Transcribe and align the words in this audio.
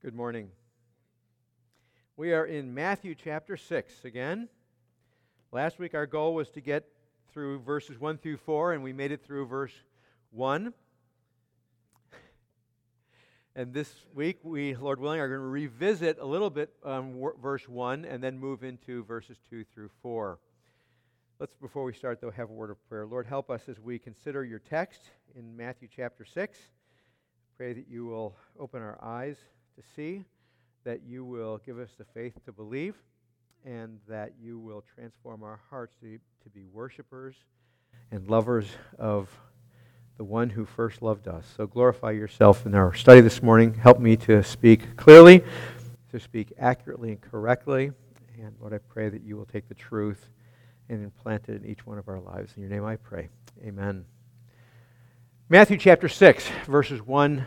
Good 0.00 0.14
morning. 0.14 0.50
We 2.16 2.32
are 2.32 2.46
in 2.46 2.72
Matthew 2.72 3.16
chapter 3.16 3.56
6 3.56 4.04
again. 4.04 4.48
Last 5.50 5.80
week 5.80 5.92
our 5.92 6.06
goal 6.06 6.34
was 6.34 6.50
to 6.50 6.60
get 6.60 6.84
through 7.32 7.58
verses 7.62 7.98
1 7.98 8.18
through 8.18 8.36
4, 8.36 8.74
and 8.74 8.84
we 8.84 8.92
made 8.92 9.10
it 9.10 9.24
through 9.24 9.46
verse 9.48 9.72
1. 10.30 10.72
And 13.56 13.74
this 13.74 13.92
week, 14.14 14.38
we, 14.44 14.76
Lord 14.76 15.00
willing, 15.00 15.18
are 15.18 15.26
going 15.26 15.40
to 15.40 15.46
revisit 15.46 16.18
a 16.20 16.24
little 16.24 16.50
bit 16.50 16.70
um, 16.84 17.20
verse 17.42 17.68
1 17.68 18.04
and 18.04 18.22
then 18.22 18.38
move 18.38 18.62
into 18.62 19.02
verses 19.02 19.36
2 19.50 19.64
through 19.64 19.90
4. 20.00 20.38
Let's, 21.40 21.54
before 21.54 21.82
we 21.82 21.92
start, 21.92 22.20
though, 22.20 22.30
have 22.30 22.50
a 22.50 22.52
word 22.52 22.70
of 22.70 22.88
prayer. 22.88 23.04
Lord, 23.04 23.26
help 23.26 23.50
us 23.50 23.62
as 23.68 23.80
we 23.80 23.98
consider 23.98 24.44
your 24.44 24.60
text 24.60 25.10
in 25.34 25.56
Matthew 25.56 25.88
chapter 25.92 26.24
6. 26.24 26.56
Pray 27.56 27.72
that 27.72 27.88
you 27.88 28.06
will 28.06 28.36
open 28.60 28.80
our 28.80 29.02
eyes 29.02 29.38
to 29.78 29.84
see, 29.94 30.24
that 30.84 31.02
you 31.06 31.24
will 31.24 31.60
give 31.64 31.78
us 31.78 31.90
the 31.98 32.04
faith 32.04 32.34
to 32.44 32.52
believe, 32.52 32.96
and 33.64 34.00
that 34.08 34.32
you 34.40 34.58
will 34.58 34.82
transform 34.94 35.44
our 35.44 35.60
hearts 35.70 35.94
to, 36.00 36.18
to 36.42 36.50
be 36.52 36.66
worshipers 36.72 37.36
and 38.10 38.28
lovers 38.28 38.66
of 38.98 39.28
the 40.16 40.24
one 40.24 40.50
who 40.50 40.64
first 40.64 41.00
loved 41.00 41.28
us. 41.28 41.46
So 41.56 41.66
glorify 41.66 42.10
yourself 42.10 42.66
in 42.66 42.74
our 42.74 42.92
study 42.92 43.20
this 43.20 43.40
morning. 43.40 43.74
Help 43.74 44.00
me 44.00 44.16
to 44.16 44.42
speak 44.42 44.96
clearly, 44.96 45.44
to 46.10 46.18
speak 46.18 46.52
accurately 46.58 47.10
and 47.10 47.20
correctly. 47.20 47.92
And 48.40 48.56
Lord, 48.60 48.72
I 48.72 48.78
pray 48.78 49.08
that 49.10 49.22
you 49.22 49.36
will 49.36 49.46
take 49.46 49.68
the 49.68 49.74
truth 49.74 50.28
and 50.88 51.04
implant 51.04 51.48
it 51.48 51.62
in 51.62 51.70
each 51.70 51.86
one 51.86 51.98
of 51.98 52.08
our 52.08 52.18
lives. 52.18 52.52
In 52.56 52.62
your 52.62 52.70
name 52.70 52.84
I 52.84 52.96
pray. 52.96 53.28
Amen. 53.64 54.06
Matthew 55.48 55.76
chapter 55.76 56.08
6, 56.08 56.48
verses 56.66 57.00
1 57.00 57.46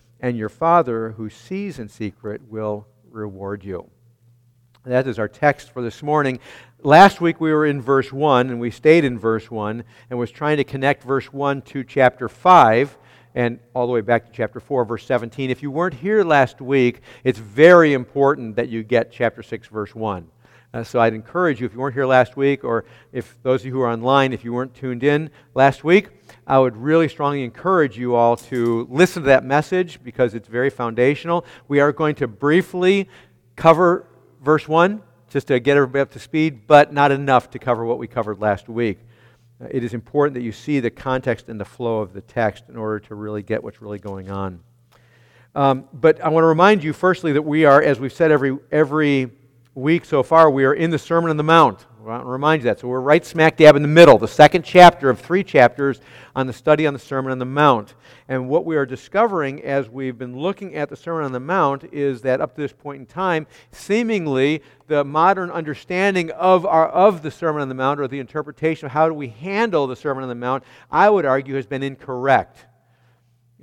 and 0.21 0.37
your 0.37 0.49
Father 0.49 1.11
who 1.11 1.29
sees 1.29 1.79
in 1.79 1.89
secret 1.89 2.41
will 2.47 2.87
reward 3.09 3.63
you. 3.63 3.89
That 4.83 5.07
is 5.07 5.19
our 5.19 5.27
text 5.27 5.71
for 5.71 5.81
this 5.81 6.01
morning. 6.01 6.39
Last 6.81 7.21
week 7.21 7.39
we 7.39 7.51
were 7.51 7.65
in 7.65 7.81
verse 7.81 8.11
1, 8.11 8.49
and 8.49 8.59
we 8.59 8.71
stayed 8.71 9.03
in 9.03 9.19
verse 9.19 9.51
1, 9.51 9.83
and 10.09 10.19
was 10.19 10.31
trying 10.31 10.57
to 10.57 10.63
connect 10.63 11.03
verse 11.03 11.31
1 11.31 11.61
to 11.63 11.83
chapter 11.83 12.29
5 12.29 12.97
and 13.35 13.59
all 13.73 13.87
the 13.87 13.93
way 13.93 14.01
back 14.01 14.25
to 14.25 14.31
chapter 14.31 14.59
4, 14.59 14.83
verse 14.85 15.05
17. 15.05 15.49
If 15.49 15.61
you 15.61 15.71
weren't 15.71 15.93
here 15.93 16.23
last 16.23 16.61
week, 16.61 17.01
it's 17.23 17.39
very 17.39 17.93
important 17.93 18.55
that 18.55 18.69
you 18.69 18.83
get 18.83 19.11
chapter 19.11 19.41
6, 19.41 19.67
verse 19.67 19.95
1. 19.95 20.27
Uh, 20.73 20.83
so 20.83 21.01
I'd 21.01 21.13
encourage 21.13 21.59
you, 21.59 21.65
if 21.65 21.73
you 21.73 21.79
weren't 21.79 21.93
here 21.93 22.05
last 22.05 22.37
week, 22.37 22.63
or 22.63 22.85
if 23.11 23.37
those 23.43 23.61
of 23.61 23.65
you 23.65 23.73
who 23.73 23.81
are 23.81 23.91
online, 23.91 24.31
if 24.31 24.45
you 24.45 24.53
weren't 24.53 24.73
tuned 24.73 25.03
in 25.03 25.29
last 25.53 25.83
week, 25.83 26.07
I 26.47 26.59
would 26.59 26.77
really 26.77 27.09
strongly 27.09 27.43
encourage 27.43 27.97
you 27.97 28.15
all 28.15 28.37
to 28.37 28.87
listen 28.89 29.23
to 29.23 29.27
that 29.27 29.43
message 29.43 30.01
because 30.01 30.33
it's 30.33 30.47
very 30.47 30.69
foundational. 30.69 31.45
We 31.67 31.81
are 31.81 31.91
going 31.91 32.15
to 32.15 32.27
briefly 32.27 33.09
cover 33.57 34.07
verse 34.41 34.65
1 34.67 35.01
just 35.29 35.47
to 35.47 35.59
get 35.59 35.75
everybody 35.75 36.01
up 36.01 36.11
to 36.11 36.19
speed, 36.19 36.67
but 36.67 36.93
not 36.93 37.11
enough 37.11 37.49
to 37.51 37.59
cover 37.59 37.85
what 37.85 37.97
we 37.97 38.07
covered 38.07 38.39
last 38.39 38.69
week. 38.69 38.99
Uh, 39.61 39.67
it 39.71 39.83
is 39.83 39.93
important 39.93 40.33
that 40.35 40.41
you 40.41 40.53
see 40.53 40.79
the 40.79 40.89
context 40.89 41.49
and 41.49 41.59
the 41.59 41.65
flow 41.65 41.99
of 41.99 42.13
the 42.13 42.21
text 42.21 42.65
in 42.69 42.77
order 42.77 42.99
to 42.99 43.15
really 43.15 43.43
get 43.43 43.61
what's 43.61 43.81
really 43.81 43.99
going 43.99 44.29
on. 44.29 44.61
Um, 45.53 45.85
but 45.91 46.21
I 46.21 46.29
want 46.29 46.43
to 46.43 46.47
remind 46.47 46.81
you, 46.81 46.93
firstly, 46.93 47.33
that 47.33 47.41
we 47.41 47.65
are, 47.65 47.81
as 47.81 47.99
we've 47.99 48.13
said 48.13 48.31
every, 48.31 48.57
every 48.71 49.31
week 49.73 50.03
so 50.03 50.21
far, 50.21 50.51
we 50.51 50.65
are 50.65 50.73
in 50.73 50.89
the 50.89 50.99
Sermon 50.99 51.29
on 51.29 51.37
the 51.37 51.43
Mount. 51.43 51.85
I 52.01 52.03
want 52.03 52.23
to 52.23 52.27
remind 52.27 52.61
you 52.61 52.65
that. 52.65 52.79
So 52.79 52.89
we're 52.89 52.99
right 52.99 53.25
smack 53.25 53.55
dab 53.55 53.77
in 53.77 53.81
the 53.81 53.87
middle, 53.87 54.17
the 54.17 54.27
second 54.27 54.63
chapter 54.63 55.09
of 55.09 55.19
three 55.19 55.45
chapters 55.45 56.01
on 56.35 56.45
the 56.45 56.51
study 56.51 56.85
on 56.85 56.93
the 56.93 56.99
Sermon 56.99 57.31
on 57.31 57.39
the 57.39 57.45
Mount. 57.45 57.93
And 58.27 58.49
what 58.49 58.65
we 58.65 58.75
are 58.75 58.85
discovering 58.85 59.63
as 59.63 59.87
we've 59.87 60.17
been 60.17 60.37
looking 60.37 60.75
at 60.75 60.89
the 60.89 60.97
Sermon 60.97 61.23
on 61.23 61.31
the 61.31 61.39
Mount 61.39 61.85
is 61.93 62.21
that 62.23 62.41
up 62.41 62.55
to 62.55 62.61
this 62.61 62.73
point 62.73 62.99
in 62.99 63.05
time, 63.05 63.47
seemingly 63.71 64.61
the 64.87 65.05
modern 65.05 65.49
understanding 65.49 66.31
of, 66.31 66.65
our, 66.65 66.89
of 66.89 67.21
the 67.21 67.31
Sermon 67.31 67.61
on 67.61 67.69
the 67.69 67.75
Mount 67.75 68.01
or 68.01 68.09
the 68.09 68.19
interpretation 68.19 68.87
of 68.87 68.91
how 68.91 69.07
do 69.07 69.13
we 69.13 69.29
handle 69.29 69.87
the 69.87 69.95
Sermon 69.95 70.23
on 70.23 70.29
the 70.29 70.35
Mount, 70.35 70.65
I 70.91 71.09
would 71.09 71.25
argue 71.25 71.55
has 71.55 71.65
been 71.65 71.83
incorrect. 71.83 72.65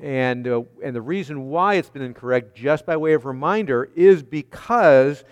And, 0.00 0.46
uh, 0.46 0.62
and 0.82 0.94
the 0.94 1.02
reason 1.02 1.48
why 1.48 1.74
it's 1.74 1.90
been 1.90 2.02
incorrect, 2.02 2.54
just 2.54 2.86
by 2.86 2.96
way 2.96 3.14
of 3.14 3.26
reminder, 3.26 3.90
is 3.96 4.22
because 4.22 5.24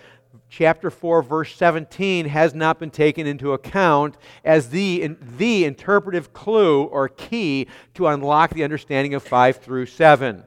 chapter 0.49 0.91
4, 0.91 1.23
verse 1.23 1.55
17 1.55 2.27
has 2.27 2.55
not 2.55 2.79
been 2.79 2.91
taken 2.91 3.27
into 3.27 3.53
account 3.53 4.17
as 4.45 4.71
the, 4.71 5.17
the 5.37 5.65
interpretive 5.65 6.33
clue 6.33 6.85
or 6.85 7.09
key 7.09 7.67
to 7.95 8.07
unlock 8.07 8.55
the 8.55 8.65
understanding 8.65 9.15
of 9.15 9.23
5 9.23 9.57
through 9.57 9.87
7. 9.87 10.45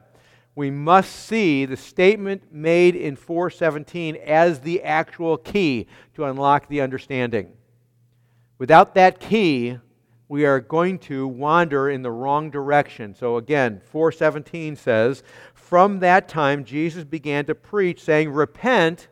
We 0.55 0.71
must 0.71 1.11
see 1.11 1.65
the 1.65 1.77
statement 1.77 2.51
made 2.51 2.95
in 2.95 3.15
417 3.15 4.17
as 4.17 4.59
the 4.59 4.83
actual 4.83 5.37
key 5.37 5.87
to 6.15 6.25
unlock 6.25 6.67
the 6.67 6.81
understanding. 6.81 7.53
Without 8.57 8.93
that 8.95 9.19
key, 9.19 9.77
we 10.27 10.45
are 10.45 10.59
going 10.59 10.99
to 10.99 11.27
wander 11.27 11.89
in 11.89 12.01
the 12.01 12.11
wrong 12.11 12.51
direction. 12.51 13.15
So 13.15 13.37
again, 13.37 13.81
417 13.85 14.75
says, 14.75 15.23
From 15.53 15.99
that 15.99 16.27
time 16.27 16.65
Jesus 16.65 17.03
began 17.03 17.45
to 17.45 17.55
preach, 17.55 18.03
saying, 18.03 18.29
Repent 18.29 19.07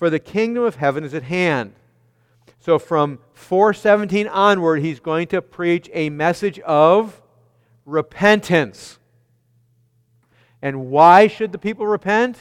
for 0.00 0.08
the 0.08 0.18
kingdom 0.18 0.64
of 0.64 0.76
heaven 0.76 1.04
is 1.04 1.12
at 1.12 1.24
hand. 1.24 1.74
So 2.58 2.78
from 2.78 3.18
417 3.34 4.26
onward, 4.28 4.80
he's 4.80 4.98
going 4.98 5.28
to 5.28 5.42
preach 5.42 5.90
a 5.92 6.08
message 6.08 6.58
of 6.60 7.20
repentance. 7.84 8.98
And 10.62 10.86
why 10.86 11.26
should 11.26 11.52
the 11.52 11.58
people 11.58 11.86
repent? 11.86 12.38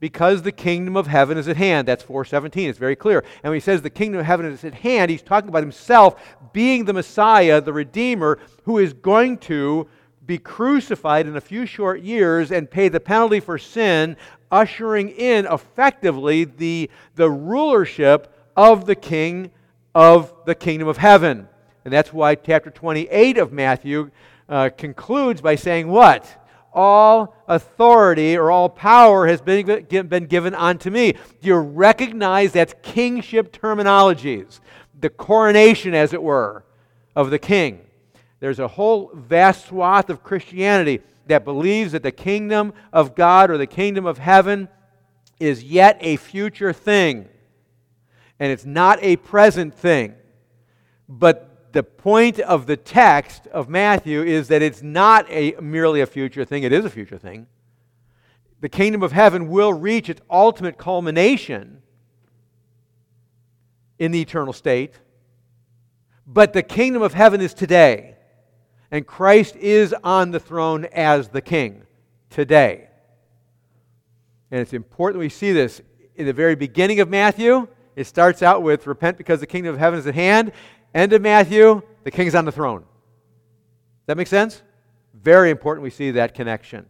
Because 0.00 0.40
the 0.40 0.52
kingdom 0.52 0.96
of 0.96 1.06
heaven 1.06 1.36
is 1.36 1.48
at 1.48 1.58
hand. 1.58 1.86
That's 1.86 2.02
417. 2.02 2.70
It's 2.70 2.78
very 2.78 2.96
clear. 2.96 3.18
And 3.42 3.50
when 3.50 3.56
he 3.56 3.60
says 3.60 3.82
the 3.82 3.90
kingdom 3.90 4.20
of 4.20 4.24
heaven 4.24 4.46
is 4.46 4.64
at 4.64 4.72
hand, 4.72 5.10
he's 5.10 5.22
talking 5.22 5.50
about 5.50 5.62
himself 5.62 6.18
being 6.54 6.86
the 6.86 6.94
Messiah, 6.94 7.60
the 7.60 7.74
Redeemer, 7.74 8.38
who 8.64 8.78
is 8.78 8.94
going 8.94 9.36
to 9.38 9.86
be 10.26 10.38
crucified 10.38 11.26
in 11.26 11.36
a 11.36 11.40
few 11.40 11.66
short 11.66 12.00
years 12.00 12.50
and 12.50 12.70
pay 12.70 12.88
the 12.88 13.00
penalty 13.00 13.40
for 13.40 13.58
sin, 13.58 14.16
ushering 14.50 15.08
in 15.10 15.46
effectively 15.46 16.44
the, 16.44 16.90
the 17.14 17.30
rulership 17.30 18.32
of 18.56 18.86
the 18.86 18.94
king 18.94 19.50
of 19.94 20.32
the 20.44 20.54
kingdom 20.54 20.88
of 20.88 20.98
heaven. 20.98 21.48
And 21.84 21.92
that's 21.92 22.12
why 22.12 22.34
chapter 22.34 22.70
28 22.70 23.38
of 23.38 23.52
Matthew 23.52 24.10
uh, 24.48 24.70
concludes 24.76 25.40
by 25.40 25.54
saying, 25.54 25.88
What? 25.88 26.42
All 26.72 27.34
authority 27.48 28.36
or 28.36 28.50
all 28.50 28.68
power 28.68 29.26
has 29.26 29.40
been, 29.40 29.86
been 29.86 30.26
given 30.26 30.54
unto 30.54 30.90
me. 30.90 31.12
Do 31.12 31.48
you 31.48 31.56
recognize 31.56 32.52
that's 32.52 32.74
kingship 32.82 33.50
terminologies? 33.50 34.60
The 35.00 35.08
coronation, 35.08 35.94
as 35.94 36.12
it 36.12 36.22
were, 36.22 36.64
of 37.14 37.30
the 37.30 37.38
king. 37.38 37.85
There's 38.40 38.58
a 38.58 38.68
whole 38.68 39.10
vast 39.14 39.66
swath 39.66 40.10
of 40.10 40.22
Christianity 40.22 41.00
that 41.26 41.44
believes 41.44 41.92
that 41.92 42.02
the 42.02 42.12
kingdom 42.12 42.72
of 42.92 43.14
God 43.14 43.50
or 43.50 43.58
the 43.58 43.66
kingdom 43.66 44.06
of 44.06 44.18
heaven 44.18 44.68
is 45.40 45.64
yet 45.64 45.98
a 46.00 46.16
future 46.16 46.72
thing. 46.72 47.28
And 48.38 48.52
it's 48.52 48.64
not 48.64 48.98
a 49.02 49.16
present 49.16 49.74
thing. 49.74 50.14
But 51.08 51.72
the 51.72 51.82
point 51.82 52.40
of 52.40 52.66
the 52.66 52.76
text 52.76 53.46
of 53.48 53.68
Matthew 53.68 54.22
is 54.22 54.48
that 54.48 54.62
it's 54.62 54.82
not 54.82 55.26
a, 55.30 55.54
merely 55.60 56.00
a 56.00 56.06
future 56.06 56.44
thing, 56.44 56.62
it 56.62 56.72
is 56.72 56.84
a 56.84 56.90
future 56.90 57.18
thing. 57.18 57.46
The 58.60 58.68
kingdom 58.68 59.02
of 59.02 59.12
heaven 59.12 59.48
will 59.48 59.72
reach 59.72 60.08
its 60.08 60.20
ultimate 60.30 60.78
culmination 60.78 61.82
in 63.98 64.12
the 64.12 64.20
eternal 64.20 64.52
state. 64.52 64.94
But 66.26 66.52
the 66.52 66.62
kingdom 66.62 67.02
of 67.02 67.14
heaven 67.14 67.40
is 67.40 67.54
today. 67.54 68.15
And 68.90 69.06
Christ 69.06 69.56
is 69.56 69.94
on 70.04 70.30
the 70.30 70.40
throne 70.40 70.84
as 70.86 71.28
the 71.28 71.40
king 71.40 71.82
today. 72.30 72.88
And 74.50 74.60
it's 74.60 74.72
important 74.72 75.20
we 75.20 75.28
see 75.28 75.52
this 75.52 75.80
in 76.14 76.26
the 76.26 76.32
very 76.32 76.54
beginning 76.54 77.00
of 77.00 77.08
Matthew. 77.08 77.66
It 77.96 78.06
starts 78.06 78.42
out 78.42 78.62
with 78.62 78.86
repent 78.86 79.18
because 79.18 79.40
the 79.40 79.46
kingdom 79.46 79.74
of 79.74 79.80
heaven 79.80 79.98
is 79.98 80.06
at 80.06 80.14
hand. 80.14 80.52
End 80.94 81.12
of 81.12 81.22
Matthew, 81.22 81.82
the 82.04 82.10
king's 82.10 82.34
on 82.34 82.44
the 82.44 82.52
throne. 82.52 82.84
That 84.06 84.16
make 84.16 84.28
sense? 84.28 84.62
Very 85.14 85.50
important 85.50 85.82
we 85.82 85.90
see 85.90 86.12
that 86.12 86.34
connection. 86.34 86.88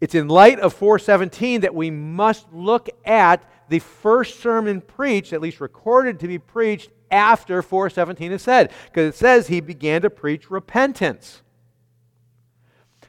It's 0.00 0.14
in 0.14 0.28
light 0.28 0.58
of 0.60 0.72
417 0.72 1.62
that 1.62 1.74
we 1.74 1.90
must 1.90 2.52
look 2.52 2.88
at 3.04 3.44
the 3.68 3.78
first 3.78 4.40
sermon 4.40 4.80
preached, 4.80 5.32
at 5.32 5.40
least 5.40 5.60
recorded 5.60 6.20
to 6.20 6.28
be 6.28 6.38
preached, 6.38 6.90
after 7.10 7.62
417 7.62 8.32
is 8.32 8.42
said, 8.42 8.72
because 8.86 9.14
it 9.14 9.18
says 9.18 9.48
he 9.48 9.60
began 9.60 10.02
to 10.02 10.10
preach 10.10 10.50
repentance. 10.50 11.42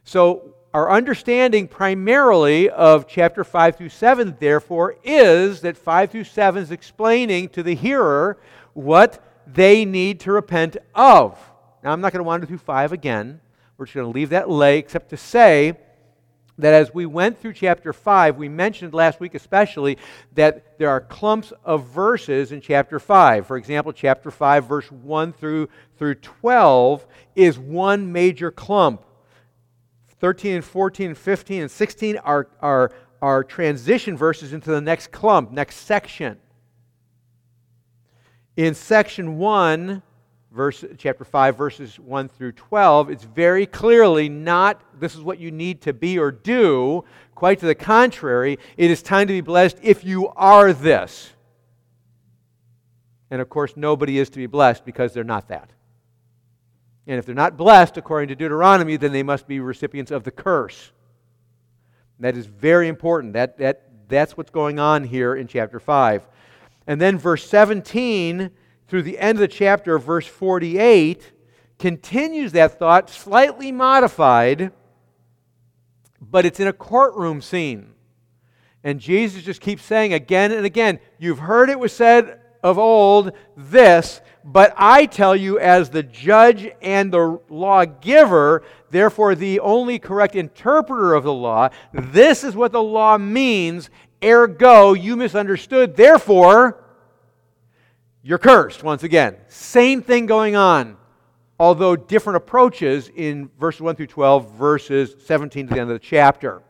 So, 0.04 0.56
our 0.74 0.90
understanding 0.90 1.68
primarily 1.68 2.70
of 2.70 3.08
chapter 3.08 3.44
5 3.44 3.76
through 3.76 3.90
7, 3.90 4.38
therefore, 4.40 4.96
is 5.04 5.62
that 5.62 5.78
5 5.78 6.12
through 6.12 6.24
7 6.24 6.64
is 6.64 6.72
explaining 6.72 7.50
to 7.50 7.62
the 7.62 7.76
hearer 7.76 8.38
what 8.74 9.22
they 9.46 9.84
need 9.84 10.22
to 10.22 10.32
repent 10.32 10.78
of. 10.96 11.38
Now, 11.84 11.92
I'm 11.92 12.00
not 12.00 12.14
going 12.14 12.22
to 12.22 12.28
wander 12.28 12.46
through 12.46 12.60
5 12.60 12.94
again. 12.94 13.42
We're 13.78 13.86
just 13.86 13.96
going 13.96 14.12
to 14.12 14.18
leave 14.18 14.30
that 14.30 14.50
lay, 14.50 14.78
except 14.78 15.10
to 15.10 15.18
say 15.18 15.78
that 16.62 16.74
as 16.74 16.94
we 16.94 17.06
went 17.06 17.40
through 17.40 17.54
chapter 17.54 17.92
5, 17.94 18.38
we 18.38 18.48
mentioned 18.48 18.94
last 18.94 19.20
week 19.20 19.36
especially 19.36 19.98
that 20.36 20.78
there 20.80 20.90
are 20.90 21.02
clumps 21.02 21.52
of 21.66 21.88
verses 21.88 22.52
in 22.52 22.62
chapter 22.62 23.00
5. 23.00 23.46
For 23.46 23.58
example, 23.58 23.92
chapter 23.92 24.32
5, 24.32 24.66
verse 24.68 24.92
1 24.92 25.34
through, 25.34 25.70
through 25.98 26.16
12 26.16 27.06
is 27.36 27.60
one 27.60 28.12
major 28.12 28.52
clump. 28.52 29.04
13 30.20 30.56
and 30.56 30.66
14 30.66 31.08
and 31.08 31.18
15 31.18 31.62
and 31.64 31.72
16 31.72 32.18
are, 32.18 32.48
are, 32.60 32.92
are 33.22 33.44
transition 33.44 34.16
verses 34.16 34.54
into 34.54 34.70
the 34.70 34.82
next 34.82 35.12
clump, 35.12 35.52
next 35.52 35.78
section. 35.78 36.38
In 38.56 38.76
section 38.76 39.38
1, 39.38 40.04
verse, 40.52 40.84
chapter 40.98 41.24
5, 41.24 41.58
verses 41.58 42.00
1 42.00 42.30
through 42.30 42.52
12, 42.52 43.10
it's 43.10 43.24
very 43.24 43.66
clearly 43.66 44.30
not 44.30 44.82
this 45.00 45.16
is 45.16 45.22
what 45.22 45.40
you 45.40 45.52
need 45.52 45.82
to 45.82 45.94
be 45.94 46.20
or 46.20 46.32
do. 46.32 47.04
Quite 47.36 47.60
to 47.60 47.66
the 47.66 47.76
contrary, 47.76 48.60
it 48.78 48.92
is 48.92 49.02
time 49.02 49.28
to 49.28 49.34
be 49.34 49.42
blessed 49.42 49.78
if 49.82 50.04
you 50.04 50.28
are 50.30 50.74
this. 50.74 51.32
And 53.32 53.42
of 53.42 53.50
course, 53.50 53.74
nobody 53.78 54.20
is 54.20 54.30
to 54.32 54.38
be 54.38 54.48
blessed 54.48 54.86
because 54.86 55.14
they're 55.14 55.24
not 55.24 55.48
that. 55.48 55.72
And 57.08 57.18
if 57.18 57.26
they're 57.26 57.34
not 57.34 57.58
blessed 57.58 57.98
according 57.98 58.30
to 58.30 58.36
Deuteronomy, 58.36 58.98
then 58.98 59.12
they 59.12 59.24
must 59.24 59.48
be 59.48 59.60
recipients 59.60 60.12
of 60.12 60.24
the 60.24 60.32
curse. 60.32 60.92
That 62.20 62.38
is 62.38 62.46
very 62.46 62.88
important. 62.88 63.34
That, 63.34 63.58
that, 63.58 63.90
that's 64.08 64.38
what's 64.38 64.52
going 64.52 64.80
on 64.80 65.06
here 65.06 65.34
in 65.34 65.48
chapter 65.48 65.80
5. 65.80 66.28
And 66.86 67.00
then 67.00 67.18
verse 67.18 67.48
17 67.48 68.52
through 68.92 69.04
the 69.04 69.20
end 69.20 69.38
of 69.38 69.40
the 69.40 69.48
chapter, 69.48 69.98
verse 69.98 70.28
48, 70.28 71.32
continues 71.80 72.52
that 72.52 72.78
thought, 72.78 73.10
slightly 73.10 73.72
modified, 73.72 74.74
but 76.20 76.46
it's 76.46 76.60
in 76.60 76.68
a 76.68 76.74
courtroom 76.74 77.42
scene. 77.42 77.94
And 78.84 79.00
Jesus 79.00 79.44
just 79.44 79.62
keeps 79.62 79.82
saying 79.82 80.12
again 80.12 80.52
and 80.52 80.66
again, 80.66 81.00
You've 81.20 81.40
heard 81.40 81.70
it 81.70 81.80
was 81.80 81.94
said 81.94 82.42
of 82.62 82.78
old 82.78 83.32
this, 83.56 84.20
but 84.44 84.74
I 84.76 85.06
tell 85.06 85.38
you, 85.38 85.58
as 85.58 85.90
the 85.90 86.04
judge 86.04 86.70
and 86.82 87.14
the 87.14 87.40
lawgiver, 87.48 88.62
therefore 88.90 89.36
the 89.36 89.62
only 89.62 90.00
correct 90.00 90.36
interpreter 90.36 91.14
of 91.14 91.24
the 91.24 91.32
law, 91.32 91.70
this 91.94 92.44
is 92.44 92.58
what 92.58 92.74
the 92.74 92.84
law 92.84 93.18
means. 93.18 93.90
Ergo, 94.22 94.92
you 94.92 95.16
misunderstood. 95.16 95.96
Therefore, 95.96 96.81
you're 98.24 98.38
cursed 98.38 98.84
once 98.84 99.04
again. 99.04 99.38
Same 99.48 100.02
thing 100.02 100.28
going 100.28 100.56
on, 100.56 100.98
although 101.60 101.96
different 101.96 102.38
approaches 102.38 103.10
in 103.16 103.50
verses 103.60 103.82
1 103.82 103.96
through 103.96 104.08
12, 104.08 104.52
verses 104.52 105.16
17 105.26 105.68
to 105.68 105.74
the 105.74 105.80
end 105.80 105.90
of 105.90 105.96
the 105.96 106.00
chapter. 106.00 106.62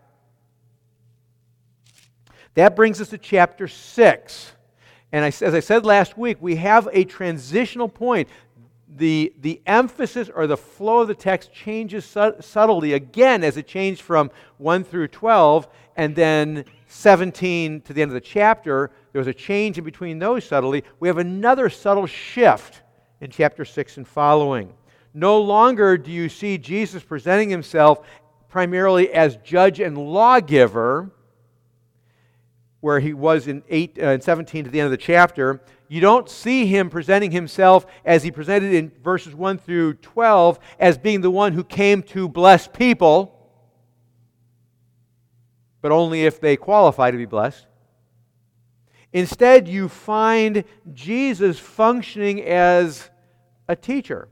That 2.53 2.75
brings 2.75 3.01
us 3.01 3.09
to 3.09 3.17
chapter 3.17 3.67
6. 3.67 4.51
And 5.11 5.25
as 5.25 5.41
I 5.41 5.59
said 5.59 5.85
last 5.85 6.17
week, 6.17 6.37
we 6.39 6.55
have 6.55 6.87
a 6.93 7.03
transitional 7.03 7.89
point. 7.89 8.29
The, 8.93 9.33
the 9.39 9.61
emphasis 9.65 10.29
or 10.33 10.47
the 10.47 10.57
flow 10.57 10.99
of 10.99 11.07
the 11.07 11.15
text 11.15 11.53
changes 11.53 12.05
su- 12.05 12.35
subtly 12.39 12.93
again 12.93 13.43
as 13.43 13.57
it 13.57 13.67
changed 13.67 14.01
from 14.01 14.31
1 14.57 14.83
through 14.83 15.09
12 15.09 15.67
and 15.95 16.15
then 16.15 16.65
17 16.91 17.81
to 17.81 17.93
the 17.93 18.01
end 18.01 18.09
of 18.09 18.13
the 18.13 18.21
chapter. 18.21 18.91
There 19.13 19.19
was 19.19 19.27
a 19.27 19.33
change 19.33 19.77
in 19.77 19.83
between 19.83 20.19
those 20.19 20.43
subtly. 20.45 20.83
We 20.99 21.07
have 21.07 21.17
another 21.17 21.69
subtle 21.69 22.05
shift 22.05 22.81
in 23.21 23.31
chapter 23.31 23.63
6 23.63 23.97
and 23.97 24.07
following. 24.07 24.73
No 25.13 25.41
longer 25.41 25.97
do 25.97 26.11
you 26.11 26.29
see 26.29 26.57
Jesus 26.57 27.03
presenting 27.03 27.49
himself 27.49 28.05
primarily 28.49 29.11
as 29.13 29.37
judge 29.37 29.79
and 29.79 29.97
lawgiver 29.97 31.11
where 32.81 32.99
he 32.99 33.13
was 33.13 33.47
in, 33.47 33.63
eight, 33.69 33.97
uh, 33.99 34.19
17 34.19 34.65
to 34.65 34.69
the 34.69 34.79
end 34.79 34.85
of 34.85 34.91
the 34.91 34.97
chapter, 34.97 35.61
you 35.87 36.01
don't 36.01 36.29
see 36.29 36.65
him 36.65 36.89
presenting 36.89 37.31
himself 37.31 37.85
as 38.03 38.23
he 38.23 38.31
presented 38.31 38.73
in 38.73 38.91
verses 39.03 39.35
1 39.35 39.59
through 39.59 39.93
12 39.95 40.59
as 40.79 40.97
being 40.97 41.21
the 41.21 41.31
one 41.31 41.53
who 41.53 41.63
came 41.63 42.01
to 42.01 42.27
bless 42.27 42.67
people, 42.67 43.40
but 45.81 45.91
only 45.91 46.23
if 46.23 46.39
they 46.39 46.55
qualify 46.55 47.11
to 47.11 47.17
be 47.17 47.25
blessed. 47.25 47.67
Instead, 49.13 49.67
you 49.67 49.89
find 49.89 50.63
Jesus 50.93 51.59
functioning 51.59 52.41
as 52.43 53.09
a 53.67 53.75
teacher 53.75 54.29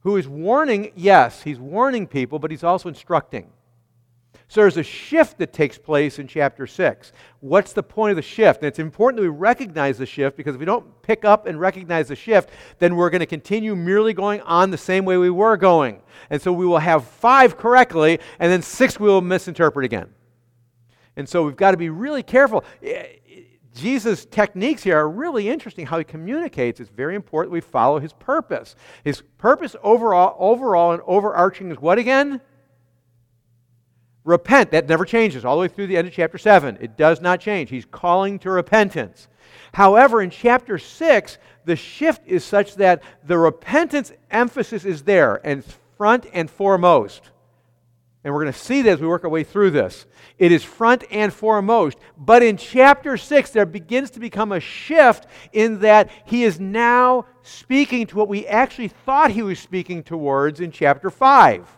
who 0.00 0.16
is 0.16 0.28
warning, 0.28 0.92
yes, 0.94 1.42
he's 1.42 1.58
warning 1.58 2.06
people, 2.06 2.38
but 2.38 2.50
he's 2.50 2.62
also 2.62 2.88
instructing. 2.88 3.50
So 4.48 4.60
there's 4.60 4.76
a 4.76 4.82
shift 4.82 5.38
that 5.38 5.52
takes 5.52 5.78
place 5.78 6.18
in 6.18 6.28
chapter 6.28 6.66
6. 6.66 7.12
What's 7.40 7.72
the 7.72 7.82
point 7.82 8.10
of 8.10 8.16
the 8.16 8.22
shift? 8.22 8.60
And 8.60 8.68
it's 8.68 8.78
important 8.78 9.16
that 9.16 9.22
we 9.22 9.36
recognize 9.36 9.98
the 9.98 10.06
shift 10.06 10.36
because 10.36 10.54
if 10.54 10.58
we 10.58 10.66
don't 10.66 11.02
pick 11.02 11.24
up 11.24 11.46
and 11.46 11.58
recognize 11.58 12.08
the 12.08 12.16
shift, 12.16 12.50
then 12.78 12.94
we're 12.94 13.10
going 13.10 13.20
to 13.20 13.26
continue 13.26 13.74
merely 13.74 14.12
going 14.12 14.40
on 14.42 14.70
the 14.70 14.78
same 14.78 15.04
way 15.04 15.16
we 15.16 15.30
were 15.30 15.56
going. 15.56 16.02
And 16.30 16.40
so 16.40 16.52
we 16.52 16.66
will 16.66 16.78
have 16.78 17.04
five 17.04 17.56
correctly, 17.56 18.20
and 18.38 18.52
then 18.52 18.62
six 18.62 19.00
we 19.00 19.08
will 19.08 19.22
misinterpret 19.22 19.84
again. 19.84 20.10
And 21.16 21.28
so 21.28 21.44
we've 21.44 21.56
got 21.56 21.70
to 21.70 21.76
be 21.76 21.90
really 21.90 22.22
careful. 22.22 22.64
Eh, 22.82 23.04
Jesus' 23.74 24.24
techniques 24.24 24.84
here 24.84 24.96
are 24.96 25.08
really 25.08 25.48
interesting 25.48 25.84
how 25.84 25.98
he 25.98 26.04
communicates. 26.04 26.78
It's 26.78 26.90
very 26.90 27.16
important 27.16 27.52
we 27.52 27.60
follow 27.60 27.98
his 27.98 28.12
purpose. 28.12 28.76
His 29.02 29.20
purpose 29.38 29.74
overall, 29.82 30.36
overall 30.38 30.92
and 30.92 31.02
overarching 31.06 31.72
is 31.72 31.78
what 31.78 31.98
again? 31.98 32.40
Repent. 34.24 34.70
That 34.70 34.88
never 34.88 35.04
changes 35.04 35.44
all 35.44 35.56
the 35.56 35.62
way 35.62 35.68
through 35.68 35.86
the 35.86 35.96
end 35.96 36.08
of 36.08 36.14
chapter 36.14 36.38
7. 36.38 36.78
It 36.80 36.96
does 36.96 37.20
not 37.20 37.40
change. 37.40 37.70
He's 37.70 37.84
calling 37.84 38.38
to 38.40 38.50
repentance. 38.50 39.28
However, 39.74 40.22
in 40.22 40.30
chapter 40.30 40.78
6, 40.78 41.38
the 41.64 41.76
shift 41.76 42.22
is 42.26 42.44
such 42.44 42.76
that 42.76 43.02
the 43.24 43.38
repentance 43.38 44.12
emphasis 44.30 44.84
is 44.84 45.02
there 45.02 45.40
and 45.44 45.64
front 45.96 46.26
and 46.32 46.50
foremost. 46.50 47.30
And 48.24 48.32
we're 48.32 48.40
going 48.40 48.52
to 48.54 48.58
see 48.58 48.80
that 48.82 48.92
as 48.92 49.00
we 49.00 49.06
work 49.06 49.24
our 49.24 49.30
way 49.30 49.44
through 49.44 49.72
this. 49.72 50.06
It 50.38 50.50
is 50.50 50.64
front 50.64 51.04
and 51.10 51.30
foremost. 51.30 51.98
But 52.16 52.42
in 52.42 52.56
chapter 52.56 53.18
6, 53.18 53.50
there 53.50 53.66
begins 53.66 54.10
to 54.12 54.20
become 54.20 54.52
a 54.52 54.60
shift 54.60 55.26
in 55.52 55.80
that 55.80 56.08
he 56.24 56.44
is 56.44 56.58
now 56.58 57.26
speaking 57.42 58.06
to 58.06 58.16
what 58.16 58.28
we 58.28 58.46
actually 58.46 58.88
thought 58.88 59.32
he 59.32 59.42
was 59.42 59.58
speaking 59.58 60.02
towards 60.02 60.60
in 60.60 60.70
chapter 60.70 61.10
5 61.10 61.68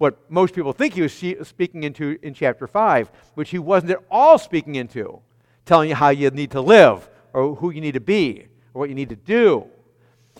what 0.00 0.18
most 0.30 0.54
people 0.54 0.72
think 0.72 0.94
he 0.94 1.02
was 1.02 1.12
speaking 1.12 1.82
into 1.82 2.18
in 2.22 2.32
chapter 2.32 2.66
5, 2.66 3.10
which 3.34 3.50
he 3.50 3.58
wasn't 3.58 3.92
at 3.92 3.98
all 4.10 4.38
speaking 4.38 4.76
into, 4.76 5.20
telling 5.66 5.90
you 5.90 5.94
how 5.94 6.08
you 6.08 6.30
need 6.30 6.50
to 6.52 6.60
live, 6.62 7.06
or 7.34 7.54
who 7.54 7.68
you 7.70 7.82
need 7.82 7.92
to 7.92 8.00
be, 8.00 8.46
or 8.72 8.80
what 8.80 8.88
you 8.88 8.94
need 8.94 9.10
to 9.10 9.16
do. 9.16 9.66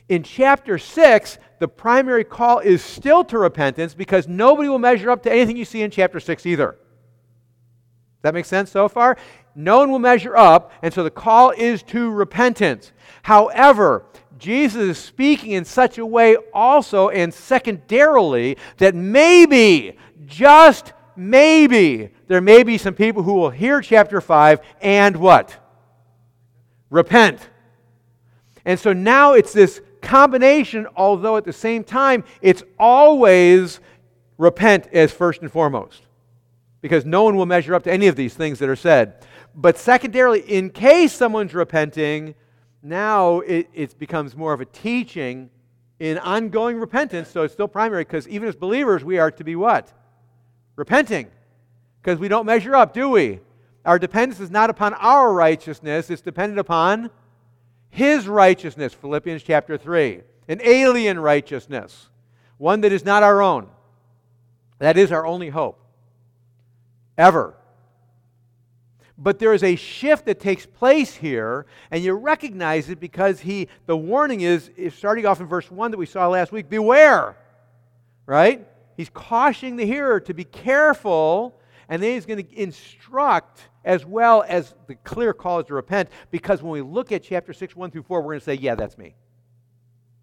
In 0.08 0.22
chapter 0.22 0.78
6, 0.78 1.36
the 1.58 1.68
primary 1.68 2.24
call 2.24 2.60
is 2.60 2.82
still 2.82 3.22
to 3.24 3.36
repentance 3.36 3.92
because 3.92 4.26
nobody 4.26 4.66
will 4.66 4.78
measure 4.78 5.10
up 5.10 5.22
to 5.24 5.30
anything 5.30 5.58
you 5.58 5.66
see 5.66 5.82
in 5.82 5.90
chapter 5.90 6.20
6 6.20 6.46
either. 6.46 6.78
That 8.22 8.34
makes 8.34 8.48
sense 8.48 8.70
so 8.70 8.88
far? 8.88 9.16
No 9.54 9.78
one 9.78 9.90
will 9.90 9.98
measure 9.98 10.36
up, 10.36 10.72
and 10.82 10.92
so 10.92 11.02
the 11.02 11.10
call 11.10 11.50
is 11.50 11.82
to 11.84 12.10
repentance. 12.10 12.92
However, 13.22 14.04
Jesus 14.38 14.82
is 14.82 14.98
speaking 14.98 15.52
in 15.52 15.64
such 15.64 15.98
a 15.98 16.06
way 16.06 16.36
also 16.54 17.08
and 17.10 17.32
secondarily 17.32 18.56
that 18.78 18.94
maybe, 18.94 19.98
just 20.26 20.92
maybe, 21.16 22.10
there 22.26 22.40
may 22.40 22.62
be 22.62 22.78
some 22.78 22.94
people 22.94 23.22
who 23.22 23.34
will 23.34 23.50
hear 23.50 23.80
chapter 23.80 24.20
5 24.20 24.60
and 24.80 25.16
what? 25.16 25.56
Repent. 26.88 27.48
And 28.64 28.78
so 28.78 28.92
now 28.92 29.34
it's 29.34 29.52
this 29.52 29.80
combination, 30.00 30.86
although 30.96 31.36
at 31.36 31.44
the 31.44 31.52
same 31.52 31.84
time, 31.84 32.24
it's 32.40 32.62
always 32.78 33.80
repent 34.38 34.86
as 34.92 35.12
first 35.12 35.42
and 35.42 35.50
foremost. 35.50 36.02
Because 36.80 37.04
no 37.04 37.24
one 37.24 37.36
will 37.36 37.46
measure 37.46 37.74
up 37.74 37.82
to 37.84 37.92
any 37.92 38.06
of 38.06 38.16
these 38.16 38.34
things 38.34 38.58
that 38.58 38.68
are 38.68 38.76
said. 38.76 39.26
But 39.54 39.76
secondarily, 39.76 40.40
in 40.40 40.70
case 40.70 41.12
someone's 41.12 41.54
repenting, 41.54 42.34
now 42.82 43.40
it, 43.40 43.68
it 43.74 43.98
becomes 43.98 44.36
more 44.36 44.52
of 44.52 44.60
a 44.60 44.64
teaching 44.64 45.50
in 45.98 46.18
ongoing 46.18 46.78
repentance. 46.78 47.28
So 47.28 47.42
it's 47.42 47.52
still 47.52 47.68
primary 47.68 48.04
because 48.04 48.26
even 48.28 48.48
as 48.48 48.56
believers, 48.56 49.04
we 49.04 49.18
are 49.18 49.30
to 49.32 49.44
be 49.44 49.56
what? 49.56 49.92
Repenting. 50.76 51.28
Because 52.02 52.18
we 52.18 52.28
don't 52.28 52.46
measure 52.46 52.74
up, 52.74 52.94
do 52.94 53.10
we? 53.10 53.40
Our 53.84 53.98
dependence 53.98 54.40
is 54.40 54.50
not 54.50 54.70
upon 54.70 54.94
our 54.94 55.32
righteousness, 55.32 56.10
it's 56.10 56.22
dependent 56.22 56.58
upon 56.58 57.10
His 57.88 58.26
righteousness, 58.26 58.92
Philippians 58.94 59.42
chapter 59.42 59.76
3. 59.78 60.20
An 60.48 60.60
alien 60.62 61.18
righteousness, 61.18 62.08
one 62.58 62.80
that 62.82 62.92
is 62.92 63.04
not 63.04 63.22
our 63.22 63.40
own. 63.40 63.68
That 64.78 64.96
is 64.96 65.12
our 65.12 65.26
only 65.26 65.50
hope. 65.50 65.79
Ever. 67.20 67.54
But 69.18 69.38
there 69.38 69.52
is 69.52 69.62
a 69.62 69.76
shift 69.76 70.24
that 70.24 70.40
takes 70.40 70.64
place 70.64 71.14
here, 71.14 71.66
and 71.90 72.02
you 72.02 72.14
recognize 72.14 72.88
it 72.88 72.98
because 72.98 73.40
he 73.40 73.68
the 73.84 73.94
warning 73.94 74.40
is, 74.40 74.70
is 74.74 74.94
starting 74.94 75.26
off 75.26 75.38
in 75.38 75.46
verse 75.46 75.70
1 75.70 75.90
that 75.90 75.98
we 75.98 76.06
saw 76.06 76.28
last 76.28 76.50
week, 76.50 76.70
beware. 76.70 77.36
Right? 78.24 78.66
He's 78.96 79.10
cautioning 79.10 79.76
the 79.76 79.84
hearer 79.84 80.18
to 80.20 80.32
be 80.32 80.44
careful, 80.44 81.60
and 81.90 82.02
then 82.02 82.14
he's 82.14 82.24
going 82.24 82.42
to 82.42 82.58
instruct 82.58 83.68
as 83.84 84.06
well 84.06 84.42
as 84.48 84.74
the 84.86 84.94
clear 84.94 85.34
call 85.34 85.60
is 85.60 85.66
to 85.66 85.74
repent, 85.74 86.08
because 86.30 86.62
when 86.62 86.72
we 86.72 86.80
look 86.80 87.12
at 87.12 87.22
chapter 87.22 87.52
6, 87.52 87.76
1 87.76 87.90
through 87.90 88.04
4, 88.04 88.22
we're 88.22 88.28
going 88.28 88.38
to 88.38 88.44
say, 88.44 88.54
Yeah, 88.54 88.76
that's 88.76 88.96
me. 88.96 89.14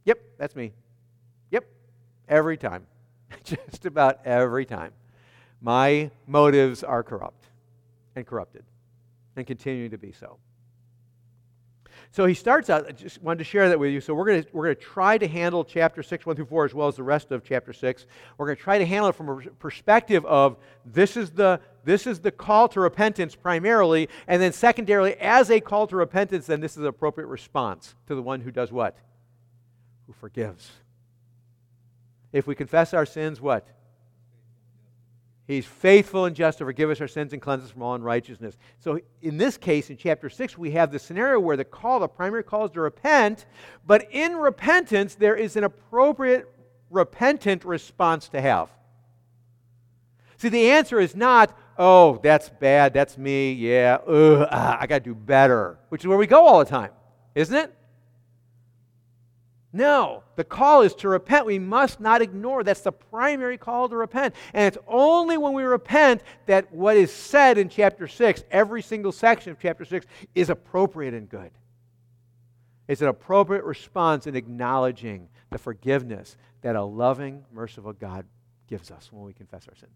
Yep, 0.05 0.19
that's 0.39 0.55
me. 0.55 0.73
Yep, 1.51 1.65
every 2.27 2.57
time. 2.57 2.87
Just 3.43 3.85
about 3.85 4.25
every 4.25 4.65
time. 4.65 4.93
My 5.61 6.11
motives 6.27 6.83
are 6.83 7.03
corrupt 7.03 7.45
and 8.15 8.25
corrupted 8.25 8.63
and 9.35 9.45
continuing 9.45 9.91
to 9.91 9.97
be 9.97 10.11
so. 10.11 10.37
So 12.11 12.25
he 12.25 12.33
starts 12.33 12.69
out, 12.69 12.87
I 12.87 12.91
just 12.91 13.21
wanted 13.21 13.39
to 13.39 13.43
share 13.43 13.69
that 13.69 13.79
with 13.79 13.91
you. 13.91 14.01
So 14.01 14.13
we're 14.13 14.25
going 14.25 14.43
to, 14.43 14.49
we're 14.53 14.73
to 14.73 14.75
try 14.75 15.17
to 15.17 15.27
handle 15.27 15.63
chapter 15.63 16.01
6, 16.01 16.25
1 16.25 16.35
through 16.35 16.45
4, 16.45 16.65
as 16.65 16.73
well 16.73 16.87
as 16.87 16.95
the 16.95 17.03
rest 17.03 17.31
of 17.31 17.43
chapter 17.43 17.73
6. 17.73 18.05
We're 18.37 18.45
going 18.45 18.55
to 18.55 18.61
try 18.61 18.77
to 18.77 18.85
handle 18.85 19.09
it 19.09 19.15
from 19.15 19.29
a 19.29 19.41
perspective 19.51 20.25
of 20.25 20.57
this 20.85 21.17
is 21.17 21.31
the, 21.31 21.59
this 21.83 22.07
is 22.07 22.19
the 22.19 22.31
call 22.31 22.69
to 22.69 22.79
repentance 22.79 23.35
primarily, 23.35 24.09
and 24.27 24.41
then 24.41 24.53
secondarily, 24.53 25.15
as 25.15 25.51
a 25.51 25.59
call 25.59 25.85
to 25.87 25.95
repentance, 25.95 26.47
then 26.47 26.61
this 26.61 26.71
is 26.71 26.77
an 26.77 26.85
appropriate 26.85 27.27
response 27.27 27.93
to 28.07 28.15
the 28.15 28.21
one 28.21 28.41
who 28.41 28.51
does 28.51 28.71
what? 28.71 28.97
Who 30.07 30.13
forgives. 30.13 30.71
If 32.31 32.47
we 32.47 32.55
confess 32.55 32.93
our 32.93 33.05
sins, 33.05 33.41
what? 33.41 33.67
He's 35.47 35.65
faithful 35.65 36.25
and 36.25 36.35
just 36.35 36.57
to 36.57 36.65
forgive 36.65 36.89
us 36.89 36.99
our 36.99 37.07
sins 37.07 37.31
and 37.31 37.41
cleanse 37.41 37.63
us 37.63 37.71
from 37.71 37.81
all 37.81 37.95
unrighteousness. 37.95 38.57
So, 38.79 38.99
in 39.21 39.37
this 39.37 39.57
case, 39.57 39.89
in 39.89 39.95
chapter 39.95 40.29
6, 40.29 40.57
we 40.57 40.71
have 40.71 40.91
the 40.91 40.99
scenario 40.99 41.39
where 41.39 41.55
the 41.55 41.63
call, 41.63 42.01
the 42.01 42.07
primary 42.09 42.43
call 42.43 42.65
is 42.65 42.71
to 42.71 42.81
repent, 42.81 43.45
but 43.85 44.11
in 44.11 44.35
repentance, 44.35 45.15
there 45.15 45.37
is 45.37 45.55
an 45.55 45.63
appropriate 45.63 46.53
repentant 46.89 47.63
response 47.63 48.27
to 48.29 48.41
have. 48.41 48.69
See, 50.35 50.49
the 50.49 50.69
answer 50.69 50.99
is 50.99 51.15
not, 51.15 51.57
oh, 51.77 52.19
that's 52.21 52.49
bad, 52.49 52.93
that's 52.93 53.17
me, 53.17 53.53
yeah, 53.53 53.99
ugh, 54.05 54.47
ah, 54.51 54.77
I 54.81 54.85
got 54.85 54.99
to 54.99 55.09
do 55.09 55.15
better, 55.15 55.79
which 55.87 56.01
is 56.03 56.07
where 56.07 56.17
we 56.17 56.27
go 56.27 56.45
all 56.45 56.59
the 56.59 56.65
time, 56.65 56.91
isn't 57.35 57.55
it? 57.55 57.73
No, 59.74 60.24
the 60.36 60.43
call 60.43 60.81
is 60.81 60.95
to 60.95 61.09
repent. 61.09 61.45
We 61.45 61.59
must 61.59 62.00
not 62.00 62.21
ignore. 62.21 62.63
That's 62.63 62.81
the 62.81 62.91
primary 62.91 63.57
call 63.57 63.89
to 63.89 63.97
repent. 63.97 64.33
And 64.53 64.65
it's 64.65 64.83
only 64.88 65.38
when 65.38 65.53
we 65.53 65.63
repent 65.63 66.21
that 66.45 66.71
what 66.74 66.95
is 66.95 67.12
said 67.12 67.57
in 67.57 67.69
chapter 67.69 68.07
6, 68.07 68.43
every 68.50 68.81
single 68.81 69.12
section 69.12 69.51
of 69.51 69.59
chapter 69.59 69.83
6, 69.83 70.05
is 70.33 70.50
appropriate 70.50 71.13
and 71.13 71.27
good. 71.27 71.51
It's 72.88 73.01
an 73.01 73.09
appropriate 73.09 73.65
response 73.65 74.27
in 74.27 74.36
acknowledging 74.36 75.27
the 75.51 75.57
forgiveness 75.57 76.38
that 76.62 76.75
a 76.75 76.83
loving, 76.83 77.43
merciful 77.51 77.93
God 77.93 78.25
gives 78.67 78.89
us 78.91 79.12
when 79.12 79.25
we 79.25 79.33
confess 79.33 79.67
our 79.67 79.75
sins. 79.75 79.91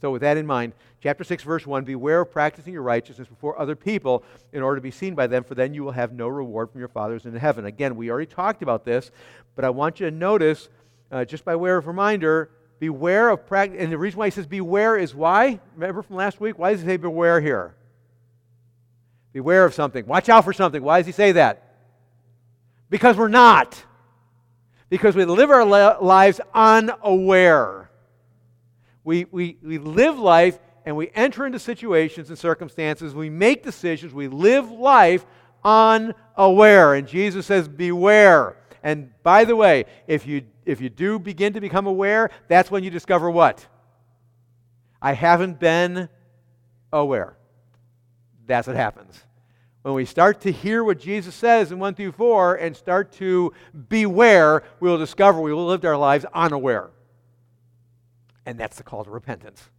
So, 0.00 0.10
with 0.10 0.22
that 0.22 0.38
in 0.38 0.46
mind, 0.46 0.72
chapter 1.02 1.24
6, 1.24 1.42
verse 1.42 1.66
1 1.66 1.84
Beware 1.84 2.22
of 2.22 2.30
practicing 2.30 2.72
your 2.72 2.82
righteousness 2.82 3.28
before 3.28 3.58
other 3.60 3.76
people 3.76 4.24
in 4.52 4.62
order 4.62 4.76
to 4.76 4.82
be 4.82 4.90
seen 4.90 5.14
by 5.14 5.26
them, 5.26 5.44
for 5.44 5.54
then 5.54 5.74
you 5.74 5.84
will 5.84 5.92
have 5.92 6.12
no 6.12 6.28
reward 6.28 6.70
from 6.70 6.80
your 6.80 6.88
fathers 6.88 7.26
in 7.26 7.34
heaven. 7.34 7.66
Again, 7.66 7.96
we 7.96 8.10
already 8.10 8.30
talked 8.30 8.62
about 8.62 8.84
this, 8.84 9.10
but 9.56 9.64
I 9.64 9.70
want 9.70 10.00
you 10.00 10.08
to 10.08 10.16
notice, 10.16 10.68
uh, 11.12 11.24
just 11.24 11.44
by 11.44 11.54
way 11.54 11.70
of 11.72 11.86
reminder, 11.86 12.50
beware 12.78 13.28
of 13.28 13.46
practice. 13.46 13.78
And 13.80 13.92
the 13.92 13.98
reason 13.98 14.18
why 14.18 14.26
he 14.26 14.30
says 14.30 14.46
beware 14.46 14.96
is 14.96 15.14
why? 15.14 15.60
Remember 15.74 16.02
from 16.02 16.16
last 16.16 16.40
week? 16.40 16.58
Why 16.58 16.72
does 16.72 16.80
he 16.80 16.86
say 16.86 16.96
beware 16.96 17.40
here? 17.40 17.74
Beware 19.32 19.64
of 19.64 19.74
something. 19.74 20.06
Watch 20.06 20.28
out 20.28 20.44
for 20.44 20.52
something. 20.52 20.82
Why 20.82 20.98
does 20.98 21.06
he 21.06 21.12
say 21.12 21.32
that? 21.32 21.76
Because 22.88 23.16
we're 23.16 23.28
not. 23.28 23.84
Because 24.88 25.14
we 25.14 25.24
live 25.24 25.50
our 25.50 25.64
lives 26.00 26.40
unaware. 26.52 27.79
We, 29.04 29.26
we, 29.30 29.56
we 29.62 29.78
live 29.78 30.18
life 30.18 30.58
and 30.84 30.96
we 30.96 31.10
enter 31.14 31.46
into 31.46 31.58
situations 31.58 32.28
and 32.30 32.38
circumstances. 32.38 33.14
We 33.14 33.30
make 33.30 33.62
decisions. 33.62 34.12
We 34.12 34.28
live 34.28 34.70
life 34.70 35.24
unaware. 35.64 36.94
And 36.94 37.06
Jesus 37.06 37.46
says, 37.46 37.68
Beware. 37.68 38.56
And 38.82 39.10
by 39.22 39.44
the 39.44 39.54
way, 39.56 39.84
if 40.06 40.26
you, 40.26 40.42
if 40.64 40.80
you 40.80 40.88
do 40.88 41.18
begin 41.18 41.52
to 41.52 41.60
become 41.60 41.86
aware, 41.86 42.30
that's 42.48 42.70
when 42.70 42.82
you 42.82 42.90
discover 42.90 43.30
what? 43.30 43.66
I 45.02 45.12
haven't 45.12 45.60
been 45.60 46.08
aware. 46.92 47.36
That's 48.46 48.66
what 48.66 48.76
happens. 48.76 49.22
When 49.82 49.94
we 49.94 50.04
start 50.04 50.42
to 50.42 50.52
hear 50.52 50.84
what 50.84 50.98
Jesus 50.98 51.34
says 51.34 51.72
in 51.72 51.78
1 51.78 51.94
through 51.94 52.12
4 52.12 52.56
and 52.56 52.76
start 52.76 53.12
to 53.12 53.52
beware, 53.88 54.62
we 54.78 54.90
will 54.90 54.98
discover 54.98 55.40
we 55.40 55.54
will 55.54 55.66
lived 55.66 55.86
our 55.86 55.96
lives 55.96 56.26
unaware. 56.34 56.90
And 58.46 58.58
that's 58.58 58.76
the 58.76 58.82
call 58.82 59.04
to 59.04 59.10
repentance. 59.10 59.70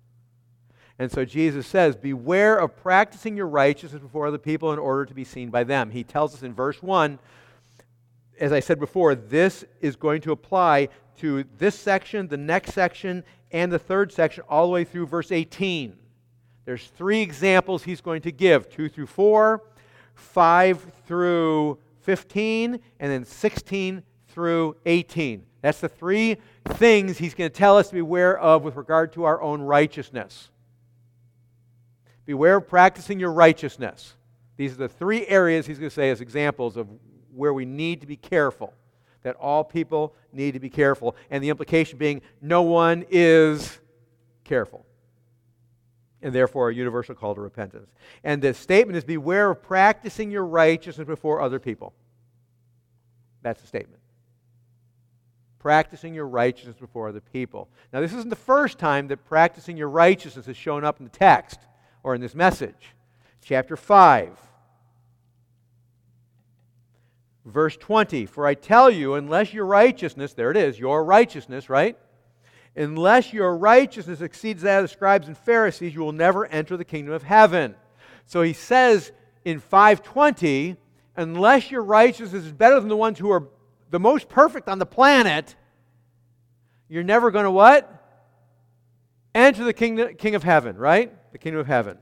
And 1.00 1.12
so 1.12 1.26
Jesus 1.26 1.66
says, 1.66 1.96
Beware 1.96 2.58
of 2.58 2.76
practicing 2.76 3.36
your 3.36 3.48
righteousness 3.48 4.02
before 4.02 4.28
other 4.28 4.38
people 4.38 4.72
in 4.72 4.80
order 4.80 5.06
to 5.06 5.14
be 5.14 5.24
seen 5.24 5.50
by 5.50 5.64
them. 5.64 5.90
He 5.90 6.04
tells 6.04 6.36
us 6.36 6.44
in 6.44 6.54
verse 6.54 6.82
1, 6.84 7.18
as 8.40 8.52
I 8.52 8.60
said 8.60 8.80
before, 8.80 9.16
this 9.16 9.66
is 9.82 9.96
going 9.96 10.22
to 10.22 10.32
apply 10.32 10.90
to 11.18 11.44
this 11.58 11.78
section, 11.78 12.28
the 12.28 12.38
next 12.38 12.74
section, 12.74 13.24
and 13.52 13.72
the 13.72 13.80
third 13.80 14.12
section, 14.12 14.44
all 14.50 14.66
the 14.66 14.72
way 14.72 14.84
through 14.84 15.06
verse 15.08 15.32
18. 15.32 15.96
There's 16.66 16.88
three 16.88 17.22
examples 17.22 17.84
he's 17.84 18.02
going 18.02 18.22
to 18.22 18.32
give 18.32 18.70
2 18.70 18.90
through 18.90 19.08
4, 19.08 19.64
5 20.16 20.94
through 21.06 21.78
15, 22.02 22.80
and 23.00 23.12
then 23.12 23.26
16 23.26 24.04
through 24.30 24.76
18. 24.86 25.46
That's 25.62 25.80
the 25.80 25.90
three 25.90 26.38
things 26.66 27.18
he's 27.18 27.34
going 27.34 27.50
to 27.50 27.56
tell 27.56 27.78
us 27.78 27.90
to 27.90 27.96
beware 27.96 28.38
of 28.38 28.64
with 28.64 28.76
regard 28.76 29.14
to 29.14 29.24
our 29.24 29.42
own 29.42 29.62
righteousness. 29.62 30.50
Beware 32.26 32.58
of 32.58 32.68
practicing 32.68 33.20
your 33.20 33.32
righteousness. 33.32 34.16
These 34.58 34.74
are 34.74 34.78
the 34.78 34.90
three 34.90 35.26
areas 35.28 35.66
he's 35.66 35.80
going 35.80 35.90
to 35.90 35.94
say 35.94 36.12
as 36.12 36.22
examples 36.22 36.78
of 36.78 36.88
where 37.34 37.54
we 37.54 37.66
need 37.66 38.02
to 38.02 38.08
be 38.08 38.16
careful. 38.16 38.74
That 39.24 39.36
all 39.36 39.64
people 39.64 40.16
need 40.32 40.54
to 40.54 40.60
be 40.60 40.70
careful. 40.70 41.16
And 41.30 41.44
the 41.44 41.50
implication 41.50 41.98
being 41.98 42.22
no 42.42 42.62
one 42.64 43.06
is 43.10 43.80
careful. 44.44 44.86
And 46.24 46.34
therefore, 46.34 46.70
a 46.70 46.76
universal 46.76 47.16
call 47.16 47.34
to 47.36 47.42
repentance. 47.42 47.90
And 48.24 48.42
the 48.42 48.54
statement 48.54 48.98
is 48.98 49.04
beware 49.04 49.52
of 49.52 49.64
practicing 49.64 50.30
your 50.30 50.46
righteousness 50.46 51.08
before 51.08 51.42
other 51.42 51.60
people. 51.60 51.94
That's 53.42 53.62
the 53.62 53.68
statement 53.68 54.01
practicing 55.62 56.16
your 56.16 56.28
righteousness 56.28 56.76
before 56.80 57.10
other 57.10 57.22
people. 57.22 57.70
Now, 57.94 58.02
this 58.02 58.14
isn't 58.14 58.32
the 58.32 58.36
first 58.36 58.80
time 58.80 59.08
that 59.10 59.24
practicing 59.26 59.78
your 59.78 59.90
righteousness 59.90 60.48
has 60.48 60.58
shown 60.58 60.84
up 60.84 61.00
in 61.00 61.04
the 61.06 61.12
text 61.12 61.60
or 62.02 62.16
in 62.16 62.22
this 62.22 62.34
message. 62.34 62.96
Chapter 63.44 63.78
5, 63.78 64.32
verse 67.46 67.78
20 67.78 68.26
For 68.26 68.48
I 68.48 68.56
tell 68.56 68.90
you, 68.90 69.14
unless 69.14 69.54
your 69.54 69.66
righteousness, 69.68 70.34
there 70.34 70.50
it 70.50 70.58
is, 70.58 70.80
your 70.80 71.04
righteousness, 71.04 71.70
right? 71.70 71.96
Unless 72.76 73.32
your 73.32 73.56
righteousness 73.56 74.22
exceeds 74.22 74.64
that 74.64 74.80
of 74.80 74.86
the 74.86 74.88
scribes 74.88 75.28
and 75.28 75.38
Pharisees, 75.38 75.94
you 75.94 76.02
will 76.02 76.12
never 76.12 76.48
enter 76.48 76.76
the 76.76 76.86
kingdom 76.86 77.14
of 77.14 77.22
heaven. 77.22 77.76
So 78.26 78.42
he 78.42 78.54
says 78.54 79.12
in 79.46 79.60
520, 79.60 80.78
unless 81.18 81.70
your 81.70 81.84
righteousness 81.84 82.46
is 82.46 82.52
better 82.52 82.80
than 82.80 82.90
the 82.90 82.98
ones 82.98 83.20
who 83.20 83.30
are 83.30 83.48
the 83.92 84.00
most 84.00 84.28
perfect 84.28 84.68
on 84.68 84.80
the 84.80 84.86
planet, 84.86 85.56
you're 86.90 87.04
never 87.04 87.30
going 87.30 87.46
to 87.46 87.52
what? 87.52 87.90
Enter 89.36 89.64
the 89.64 89.74
kingdom, 89.74 90.16
king 90.16 90.34
of 90.34 90.44
heaven, 90.44 90.78
right? 90.78 91.14
The 91.32 91.38
kingdom 91.38 91.60
of 91.60 91.68
heaven. 91.68 91.98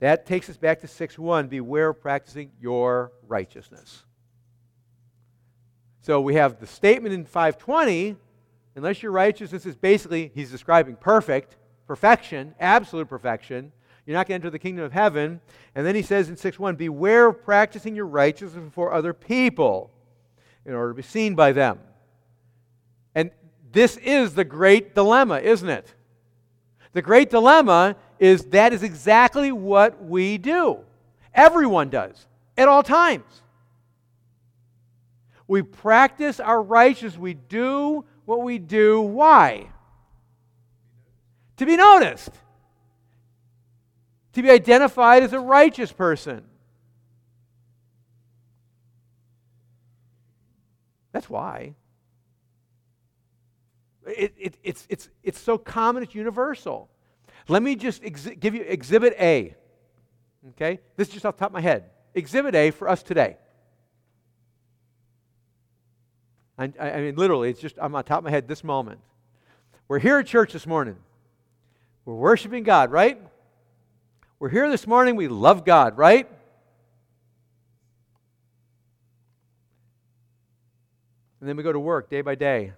That 0.00 0.26
takes 0.26 0.50
us 0.50 0.56
back 0.56 0.80
to 0.80 0.88
6 0.88 1.18
1. 1.18 1.48
Beware 1.48 1.90
of 1.90 2.00
practicing 2.00 2.50
your 2.60 3.12
righteousness. 3.26 4.04
So 6.02 6.20
we 6.20 6.34
have 6.34 6.60
the 6.60 6.66
statement 6.66 7.14
in 7.14 7.24
520 7.24 8.16
unless 8.76 9.02
your 9.02 9.12
righteousness 9.12 9.66
is 9.66 9.76
basically, 9.76 10.30
he's 10.34 10.50
describing 10.50 10.96
perfect, 10.96 11.56
perfection, 11.86 12.54
absolute 12.58 13.08
perfection, 13.08 13.72
you're 14.06 14.16
not 14.16 14.26
going 14.26 14.40
to 14.40 14.46
enter 14.46 14.50
the 14.50 14.58
kingdom 14.58 14.84
of 14.84 14.92
heaven. 14.92 15.40
And 15.74 15.86
then 15.86 15.94
he 15.94 16.02
says 16.02 16.28
in 16.28 16.36
6 16.36 16.58
1, 16.58 16.76
beware 16.76 17.28
of 17.28 17.44
practicing 17.44 17.94
your 17.94 18.06
righteousness 18.06 18.64
before 18.64 18.92
other 18.92 19.12
people 19.12 19.92
in 20.64 20.74
order 20.74 20.90
to 20.90 20.96
be 20.96 21.02
seen 21.02 21.34
by 21.34 21.52
them. 21.52 21.78
And 23.14 23.30
this 23.72 23.96
is 23.96 24.34
the 24.34 24.44
great 24.44 24.94
dilemma, 24.94 25.38
isn't 25.38 25.68
it? 25.68 25.94
The 26.92 27.02
great 27.02 27.30
dilemma 27.30 27.96
is 28.18 28.44
that 28.46 28.72
is 28.72 28.82
exactly 28.82 29.52
what 29.52 30.04
we 30.04 30.38
do. 30.38 30.80
Everyone 31.34 31.88
does, 31.88 32.26
at 32.56 32.68
all 32.68 32.82
times. 32.82 33.42
We 35.46 35.62
practice 35.62 36.38
our 36.38 36.62
righteousness. 36.62 37.18
We 37.18 37.34
do 37.34 38.04
what 38.24 38.42
we 38.42 38.58
do. 38.58 39.00
Why? 39.00 39.68
To 41.56 41.66
be 41.66 41.76
noticed, 41.76 42.30
to 44.32 44.42
be 44.42 44.50
identified 44.50 45.22
as 45.22 45.32
a 45.32 45.40
righteous 45.40 45.92
person. 45.92 46.44
That's 51.12 51.28
why. 51.28 51.74
It, 54.06 54.34
it, 54.38 54.54
it's, 54.62 54.86
it's, 54.88 55.08
it's 55.22 55.40
so 55.40 55.58
common, 55.58 56.02
it's 56.02 56.14
universal. 56.14 56.88
Let 57.48 57.62
me 57.62 57.76
just 57.76 58.02
give 58.38 58.54
you 58.54 58.62
Exhibit 58.62 59.14
A. 59.18 59.54
Okay? 60.50 60.80
This 60.96 61.08
is 61.08 61.14
just 61.14 61.26
off 61.26 61.36
the 61.36 61.40
top 61.40 61.50
of 61.50 61.54
my 61.54 61.60
head. 61.60 61.90
Exhibit 62.14 62.54
A 62.54 62.70
for 62.70 62.88
us 62.88 63.02
today. 63.02 63.36
I, 66.58 66.72
I 66.78 67.00
mean, 67.00 67.16
literally, 67.16 67.48
it's 67.50 67.60
just 67.60 67.78
on 67.78 67.92
the 67.92 68.02
top 68.02 68.18
of 68.18 68.24
my 68.24 68.30
head 68.30 68.46
this 68.46 68.62
moment. 68.62 69.00
We're 69.88 69.98
here 69.98 70.18
at 70.18 70.26
church 70.26 70.52
this 70.52 70.66
morning. 70.66 70.96
We're 72.04 72.14
worshiping 72.14 72.64
God, 72.64 72.90
right? 72.90 73.20
We're 74.38 74.50
here 74.50 74.68
this 74.70 74.86
morning. 74.86 75.16
We 75.16 75.28
love 75.28 75.64
God, 75.64 75.96
right? 75.96 76.28
And 81.40 81.48
then 81.48 81.56
we 81.56 81.62
go 81.62 81.72
to 81.72 81.80
work 81.80 82.10
day 82.10 82.20
by 82.20 82.34
day. 82.34 82.72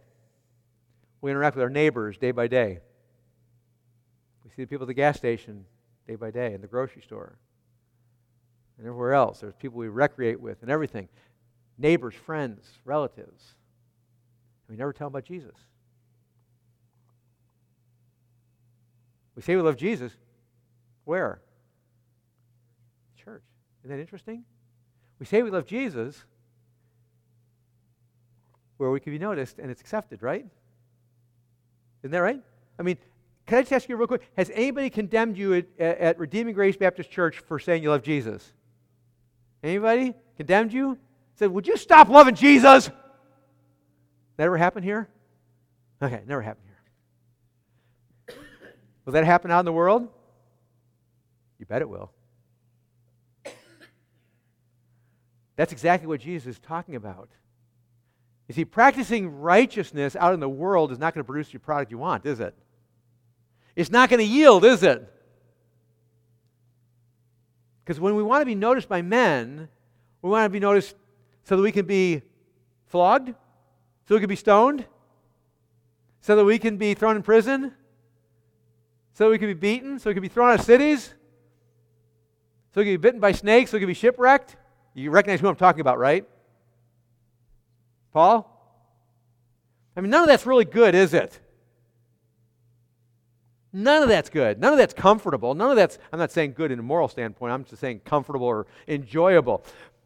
We 1.21 1.31
interact 1.31 1.57
with 1.57 1.63
our 1.63 1.71
neighbors 1.71 2.17
day 2.17 2.31
by 2.31 2.47
day. 2.47 2.79
We 4.45 4.51
see 4.51 4.63
the 4.63 4.67
people 4.67 4.85
at 4.85 4.89
the 4.89 4.95
gas 4.95 5.17
station 5.17 5.65
day 6.07 6.17
by 6.17 6.31
day, 6.31 6.55
in 6.55 6.61
the 6.61 6.67
grocery 6.67 7.03
store, 7.03 7.39
and 8.79 8.87
everywhere 8.87 9.15
else. 9.15 9.41
There's 9.41 9.55
people 9.55 9.79
we 9.79 9.89
recreate 9.89 10.41
with 10.41 10.63
and 10.63 10.71
everything 10.71 11.09
neighbors, 11.79 12.15
friends, 12.15 12.67
relatives. 12.85 13.55
We 14.69 14.77
never 14.77 14.93
tell 14.93 15.09
them 15.09 15.17
about 15.17 15.25
Jesus. 15.25 15.57
We 19.35 19.43
say 19.43 19.57
we 19.57 19.63
love 19.63 19.77
Jesus. 19.77 20.13
Where? 21.05 21.41
Church. 23.17 23.43
Isn't 23.85 23.97
that 23.97 24.01
interesting? 24.01 24.45
We 25.19 25.27
say 25.27 25.43
we 25.43 25.51
love 25.51 25.67
Jesus 25.67 26.25
where 28.83 28.91
we 28.91 28.99
can 28.99 29.13
be 29.13 29.19
noticed 29.19 29.61
and 29.61 29.71
it's 29.71 29.81
accepted, 29.81 30.23
right? 30.23 30.45
Isn't 32.03 32.11
that 32.11 32.19
right? 32.19 32.43
I 32.81 32.83
mean, 32.83 32.99
can 33.47 33.59
I 33.59 33.63
just 33.63 33.73
ask 33.73 33.89
you 33.89 33.97
real 33.97 34.09
quick? 34.09 34.29
Has 34.37 34.51
anybody 34.53 34.91
condemned 34.91 35.39
you 35.39 35.55
at, 35.55 35.79
at 35.79 36.19
Redeeming 36.19 36.53
Grace 36.53 36.77
Baptist 36.77 37.09
Church 37.09 37.39
for 37.39 37.61
saying 37.61 37.85
you 37.85 37.91
love 37.91 38.03
Jesus? 38.03 38.53
Anybody 39.63 40.15
condemned 40.37 40.73
you? 40.73 40.99
Said, 41.37 41.53
would 41.53 41.69
you 41.69 41.77
stop 41.77 42.09
loving 42.09 42.35
Jesus? 42.35 42.91
That 44.37 44.45
ever 44.45 44.59
happen 44.59 44.83
here? 44.83 45.09
Okay, 46.03 46.23
never 46.27 46.43
happened 46.43 46.67
here. 46.67 48.37
Will 49.05 49.13
that 49.13 49.25
happen 49.25 49.53
out 49.53 49.61
in 49.61 49.65
the 49.65 49.73
world? 49.73 50.09
You 51.61 51.67
bet 51.67 51.83
it 51.83 51.89
will. 51.89 52.11
That's 55.55 55.71
exactly 55.71 56.09
what 56.09 56.21
Jesus 56.21 56.57
is 56.57 56.59
talking 56.59 56.97
about. 56.97 57.29
You 58.49 58.55
see, 58.55 58.65
practicing 58.65 59.41
righteousness 59.41 60.17
out 60.17 60.35
in 60.35 60.41
the 60.41 60.49
world 60.49 60.93
is 60.93 60.99
not 60.99 61.15
going 61.15 61.25
to 61.25 61.27
produce 61.27 61.49
the 61.51 61.59
product 61.59 61.91
you 61.91 61.99
want, 61.99 62.27
is 62.27 62.41
it? 62.41 62.55
It's 63.77 63.91
not 63.91 64.11
going 64.11 64.19
to 64.19 64.27
yield, 64.27 64.65
is 64.65 64.83
it? 64.83 65.09
Because 67.85 67.99
when 67.99 68.15
we 68.15 68.23
want 68.23 68.43
to 68.43 68.47
be 68.47 68.55
noticed 68.55 68.89
by 68.89 69.03
men, 69.03 69.69
we 70.21 70.31
want 70.31 70.45
to 70.45 70.51
be 70.51 70.61
noticed 70.61 70.95
so 71.45 71.57
that 71.57 71.63
we 71.63 71.73
can 71.73 71.87
be 71.87 72.23
flogged, 72.87 73.35
so 74.07 74.15
we 74.15 74.21
can 74.21 74.29
be 74.29 74.37
stoned, 74.37 74.85
so 76.21 76.37
that 76.37 76.45
we 76.45 76.59
can 76.59 76.77
be 76.77 76.95
thrown 76.95 77.17
in 77.17 77.23
prison, 77.23 77.73
so 79.15 79.25
that 79.25 79.31
we 79.31 79.39
can 79.39 79.49
be 79.49 79.55
beaten, 79.55 79.99
so 79.99 80.11
we 80.11 80.15
can 80.15 80.23
be 80.23 80.29
thrown 80.29 80.51
out 80.51 80.61
of 80.61 80.67
cities, 80.67 81.15
so 82.75 82.81
we 82.81 82.85
can 82.85 82.93
be 82.93 82.99
bitten 82.99 83.21
by 83.21 83.33
snakes, 83.33 83.71
so 83.71 83.77
we 83.77 83.81
can 83.81 83.89
be 83.89 83.95
shipwrecked. 83.95 84.57
You 84.95 85.11
recognize 85.11 85.41
who 85.41 85.49
I'm 85.49 85.57
talking 85.57 85.81
about, 85.81 85.99
right? 85.99 86.27
Paul? 88.13 88.49
I 89.97 90.01
mean, 90.01 90.11
none 90.11 90.23
of 90.23 90.29
that's 90.29 90.47
really 90.47 90.65
good, 90.65 90.95
is 90.95 91.15
it? 91.15 91.39
None 93.73 94.03
of 94.03 94.09
that's 94.09 94.29
good. 94.29 94.61
None 94.61 94.73
of 94.73 94.79
that's 94.79 94.93
comfortable. 94.93 95.55
None 95.55 95.71
of 95.71 95.77
that's, 95.77 95.99
I'm 96.13 96.19
not 96.19 96.31
saying 96.31 96.53
good 96.53 96.71
in 96.71 96.79
a 96.79 96.83
moral 96.83 97.09
standpoint, 97.09 97.53
I'm 97.53 97.65
just 97.65 97.81
saying 97.81 98.01
comfortable 98.05 98.47
or 98.47 98.67
enjoyable. 98.87 99.65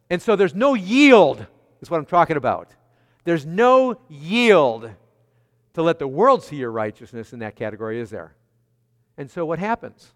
And 0.09 0.21
so 0.21 0.35
there's 0.35 0.55
no 0.55 0.73
yield, 0.73 1.45
is 1.81 1.91
what 1.91 1.97
I'm 1.97 2.05
talking 2.05 2.37
about. 2.37 2.73
There's 3.25 3.45
no 3.45 3.99
yield 4.07 4.89
to 5.73 5.81
let 5.81 5.99
the 5.99 6.07
world 6.07 6.43
see 6.43 6.55
your 6.55 6.71
righteousness 6.71 7.33
in 7.33 7.39
that 7.39 7.55
category, 7.55 7.99
is 7.99 8.09
there? 8.09 8.35
And 9.17 9.29
so 9.29 9.45
what 9.45 9.59
happens? 9.59 10.13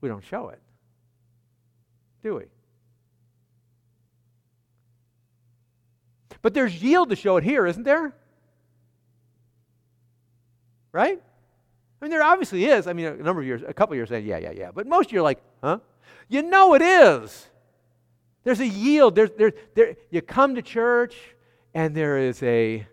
We 0.00 0.08
don't 0.08 0.24
show 0.24 0.48
it, 0.48 0.60
do 2.22 2.36
we? 2.36 2.44
But 6.42 6.54
there's 6.54 6.82
yield 6.82 7.10
to 7.10 7.16
show 7.16 7.36
it 7.36 7.44
here, 7.44 7.66
isn't 7.66 7.82
there? 7.82 8.14
Right? 10.92 11.20
I 12.00 12.04
mean, 12.04 12.10
there 12.10 12.22
obviously 12.22 12.64
is. 12.64 12.86
I 12.86 12.92
mean, 12.94 13.06
a 13.06 13.16
number 13.16 13.42
of 13.42 13.46
years, 13.46 13.62
a 13.66 13.74
couple 13.74 13.92
of 13.92 13.96
years 13.96 14.08
saying, 14.08 14.26
yeah, 14.26 14.38
yeah, 14.38 14.52
yeah. 14.52 14.70
But 14.74 14.86
most 14.86 15.06
of 15.06 15.12
you're 15.12 15.22
like, 15.22 15.40
huh? 15.62 15.80
You 16.28 16.42
know 16.42 16.74
it 16.74 16.82
is. 16.82 17.48
There's 18.42 18.60
a 18.60 18.66
yield. 18.66 19.14
There's, 19.14 19.30
there, 19.36 19.52
there, 19.74 19.96
you 20.10 20.22
come 20.22 20.54
to 20.54 20.62
church, 20.62 21.14
and 21.74 21.94
there 21.94 22.18
is 22.18 22.42
a 22.42 22.86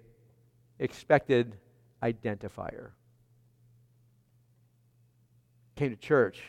expected 0.80 1.56
identifier. 2.04 2.90
Came 5.76 5.92
to 5.92 5.96
church, 5.96 6.42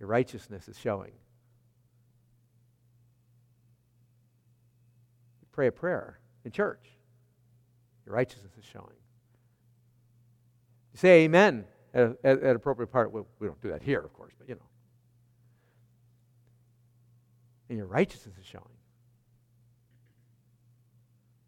your 0.00 0.08
righteousness 0.08 0.68
is 0.68 0.78
showing. 0.78 1.12
You 5.42 5.48
pray 5.52 5.68
a 5.68 5.72
prayer 5.72 6.18
in 6.44 6.50
church. 6.50 6.84
Your 8.06 8.14
righteousness 8.14 8.52
is 8.58 8.64
showing. 8.64 8.86
You 10.92 10.98
say 10.98 11.24
amen 11.24 11.64
at, 11.92 12.16
at, 12.22 12.42
at 12.42 12.56
appropriate 12.56 12.88
part. 12.88 13.12
Well, 13.12 13.26
we 13.38 13.46
don't 13.46 13.60
do 13.60 13.70
that 13.70 13.82
here, 13.82 14.00
of 14.00 14.12
course, 14.12 14.32
but 14.38 14.48
you 14.48 14.54
know. 14.54 14.60
And 17.68 17.78
your 17.78 17.86
righteousness 17.86 18.34
is 18.38 18.46
showing. 18.46 18.64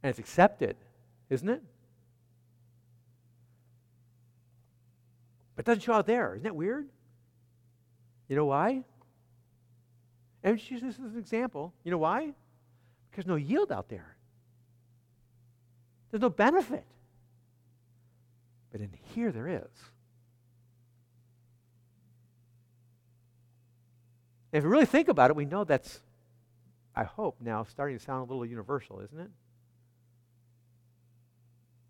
And 0.03 0.11
it's 0.11 0.19
accepted, 0.19 0.77
isn't 1.31 1.49
it? 1.49 1.63
But 5.55 5.65
it 5.65 5.67
doesn't 5.67 5.83
show 5.83 5.95
out 5.95 6.07
there. 6.07 6.35
Isn't 6.35 6.45
that 6.45 6.57
weird? 6.57 6.89
You 8.29 8.37
know 8.37 8.47
why? 8.47 8.83
And 10.43 10.59
just 10.59 10.71
use 10.71 10.81
this 10.81 10.95
as 10.95 11.13
an 11.13 11.19
example. 11.19 11.73
You 11.83 11.91
know 11.91 11.99
why? 11.99 12.33
Because 13.11 13.27
no 13.27 13.37
yield 13.37 13.73
out 13.73 13.89
there. 13.89 14.16
There's 16.17 16.23
no 16.23 16.31
benefit. 16.31 16.87
But 18.73 18.81
in 18.81 18.89
here, 19.15 19.31
there 19.31 19.47
is. 19.47 19.69
if 24.51 24.65
we 24.65 24.71
really 24.71 24.87
think 24.87 25.09
about 25.09 25.29
it, 25.29 25.37
we 25.37 25.45
know 25.45 25.65
that's, 25.65 26.01
I 26.95 27.05
hope, 27.05 27.37
now 27.43 27.65
starting 27.65 27.99
to 27.99 28.03
sound 28.03 28.23
a 28.23 28.33
little 28.33 28.47
universal, 28.47 29.01
isn't 29.01 29.21
it? 29.21 29.29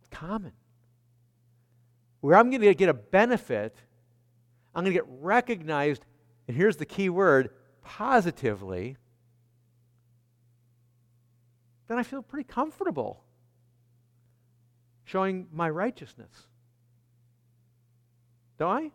It's 0.00 0.08
common. 0.10 0.50
Where 2.20 2.36
I'm 2.36 2.50
going 2.50 2.62
to 2.62 2.74
get 2.74 2.88
a 2.88 2.94
benefit, 2.94 3.76
I'm 4.74 4.82
going 4.82 4.92
to 4.92 5.00
get 5.00 5.08
recognized, 5.20 6.04
and 6.48 6.56
here's 6.56 6.78
the 6.78 6.86
key 6.86 7.10
word 7.10 7.50
positively, 7.84 8.96
then 11.86 11.96
I 11.96 12.02
feel 12.02 12.22
pretty 12.22 12.48
comfortable 12.48 13.22
showing 15.06 15.46
my 15.52 15.70
righteousness. 15.70 16.30
Don't 18.58 18.70
I? 18.70 18.90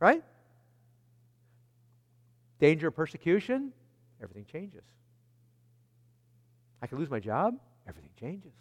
Right? 0.00 0.24
Danger 2.58 2.88
of 2.88 2.96
persecution, 2.96 3.72
everything 4.22 4.46
changes. 4.50 4.82
I 6.82 6.86
could 6.86 6.98
lose 6.98 7.10
my 7.10 7.20
job, 7.20 7.54
everything 7.86 8.10
changes. 8.18 8.52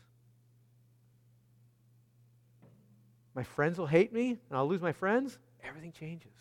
My 3.35 3.43
friends 3.43 3.77
will 3.77 3.87
hate 3.87 4.11
me, 4.11 4.31
and 4.31 4.57
I'll 4.57 4.67
lose 4.67 4.81
my 4.81 4.91
friends, 4.91 5.39
everything 5.63 5.93
changes. 5.93 6.31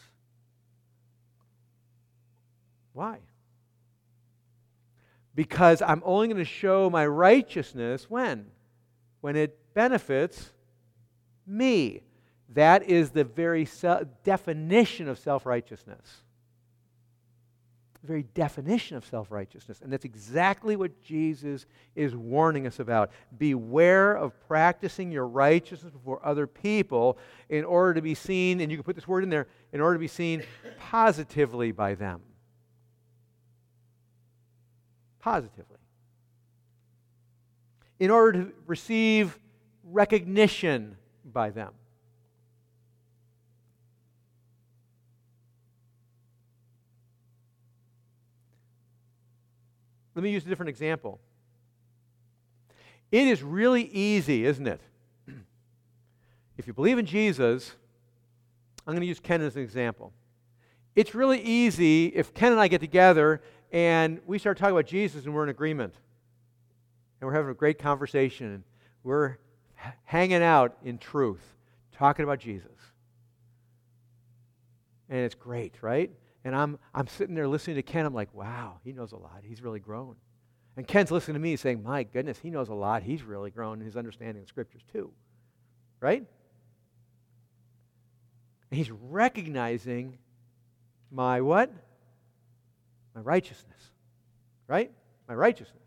Why? 2.93 3.19
Because 5.37 5.81
I'm 5.83 6.03
only 6.05 6.27
going 6.27 6.39
to 6.39 6.45
show 6.45 6.91
my 6.91 7.07
righteousness 7.07 8.11
when? 8.11 8.47
When 9.21 9.37
it 9.37 9.58
benefits 9.79 10.51
me. 11.47 12.03
That 12.49 12.83
is 12.83 13.11
the 13.11 13.23
very 13.23 13.65
se- 13.65 14.07
definition 14.25 15.07
of 15.07 15.21
self 15.21 15.47
righteousness. 15.47 16.25
The 18.01 18.09
very 18.09 18.25
definition 18.25 18.97
of 18.97 19.07
self 19.07 19.31
righteousness. 19.31 19.81
And 19.81 19.93
that's 19.93 20.05
exactly 20.05 20.75
what 20.75 21.01
Jesus 21.01 21.65
is 21.95 22.17
warning 22.17 22.67
us 22.67 22.81
about. 22.81 23.13
Beware 23.39 24.17
of 24.17 24.33
practicing 24.49 25.13
your 25.13 25.29
righteousness 25.29 25.93
before 25.93 26.19
other 26.27 26.49
people 26.49 27.17
in 27.49 27.65
order 27.65 27.95
to 27.95 28.03
be 28.03 28.17
seen, 28.17 28.61
and 28.61 28.73
you 28.73 28.79
can 28.79 28.83
put 28.83 28.97
this 28.97 29.07
word 29.07 29.23
in 29.23 29.31
there, 29.31 29.47
in 29.73 29.81
order 29.81 29.95
to 29.95 30.01
be 30.01 30.09
seen 30.09 30.43
positively 30.81 31.71
by 31.71 31.95
them. 31.95 32.21
Positively. 35.21 35.79
In 38.01 38.11
order 38.11 38.43
to 38.43 38.53
receive 38.67 39.39
recognition 39.91 40.97
by 41.25 41.51
them. 41.51 41.73
Let 50.15 50.23
me 50.25 50.31
use 50.31 50.45
a 50.45 50.49
different 50.49 50.71
example. 50.71 51.21
It 53.13 53.29
is 53.29 53.43
really 53.43 53.85
easy, 53.85 54.45
isn't 54.45 54.67
it? 54.67 54.81
if 56.59 56.67
you 56.67 56.73
believe 56.73 56.99
in 56.99 57.07
Jesus, 57.07 57.73
I'm 58.87 58.95
going 58.95 59.01
to 59.01 59.07
use 59.07 59.21
Ken 59.21 59.41
as 59.43 59.55
an 59.55 59.63
example. 59.63 60.13
It's 60.97 61.15
really 61.15 61.41
easy 61.41 62.07
if 62.07 62.35
Ken 62.35 62.51
and 62.51 62.61
I 62.61 62.67
get 62.67 62.81
together 62.81 63.41
and 63.71 64.21
we 64.27 64.39
start 64.39 64.59
talking 64.59 64.73
about 64.73 64.87
Jesus 64.87 65.25
and 65.25 65.35
we're 65.35 65.45
in 65.45 65.51
agreement. 65.51 65.95
And 67.21 67.29
we're 67.29 67.35
having 67.35 67.51
a 67.51 67.55
great 67.55 67.79
conversation. 67.79 68.47
And 68.47 68.65
we're 69.05 69.37
hanging 70.05 70.43
out 70.43 70.77
in 70.85 70.99
truth, 70.99 71.43
talking 71.93 72.25
about 72.25 72.39
Jesus. 72.41 72.71
And 75.09 75.21
it's 75.21 75.35
great, 75.35 75.75
right? 75.81 76.11
And 76.45 76.55
I'm, 76.55 76.79
I'm 76.95 77.07
sitting 77.07 77.35
there 77.35 77.49
listening 77.49 77.77
to 77.77 77.83
Ken. 77.83 78.07
I'm 78.07 78.15
like, 78.15 78.33
wow, 78.35 78.79
he 78.85 78.93
knows 78.93 79.13
a 79.13 79.17
lot. 79.17 79.41
He's 79.43 79.63
really 79.63 79.81
grown. 79.81 80.17
And 80.77 80.87
Ken's 80.87 81.11
listening 81.11 81.35
to 81.35 81.41
me 81.41 81.57
saying, 81.57 81.83
my 81.83 82.05
goodness, 82.05 82.39
he 82.39 82.51
knows 82.51 82.69
a 82.69 82.75
lot. 82.75 83.03
He's 83.03 83.23
really 83.23 83.51
grown 83.51 83.81
in 83.81 83.87
his 83.87 83.97
understanding 83.97 84.43
of 84.43 84.49
scriptures 84.49 84.83
too. 84.93 85.11
Right? 86.01 86.25
And 88.71 88.79
he's 88.79 88.91
recognizing 88.91 90.19
my 91.11 91.41
what? 91.41 91.73
My 93.15 93.21
righteousness. 93.23 93.91
Right? 94.69 94.93
My 95.27 95.35
righteousness. 95.35 95.83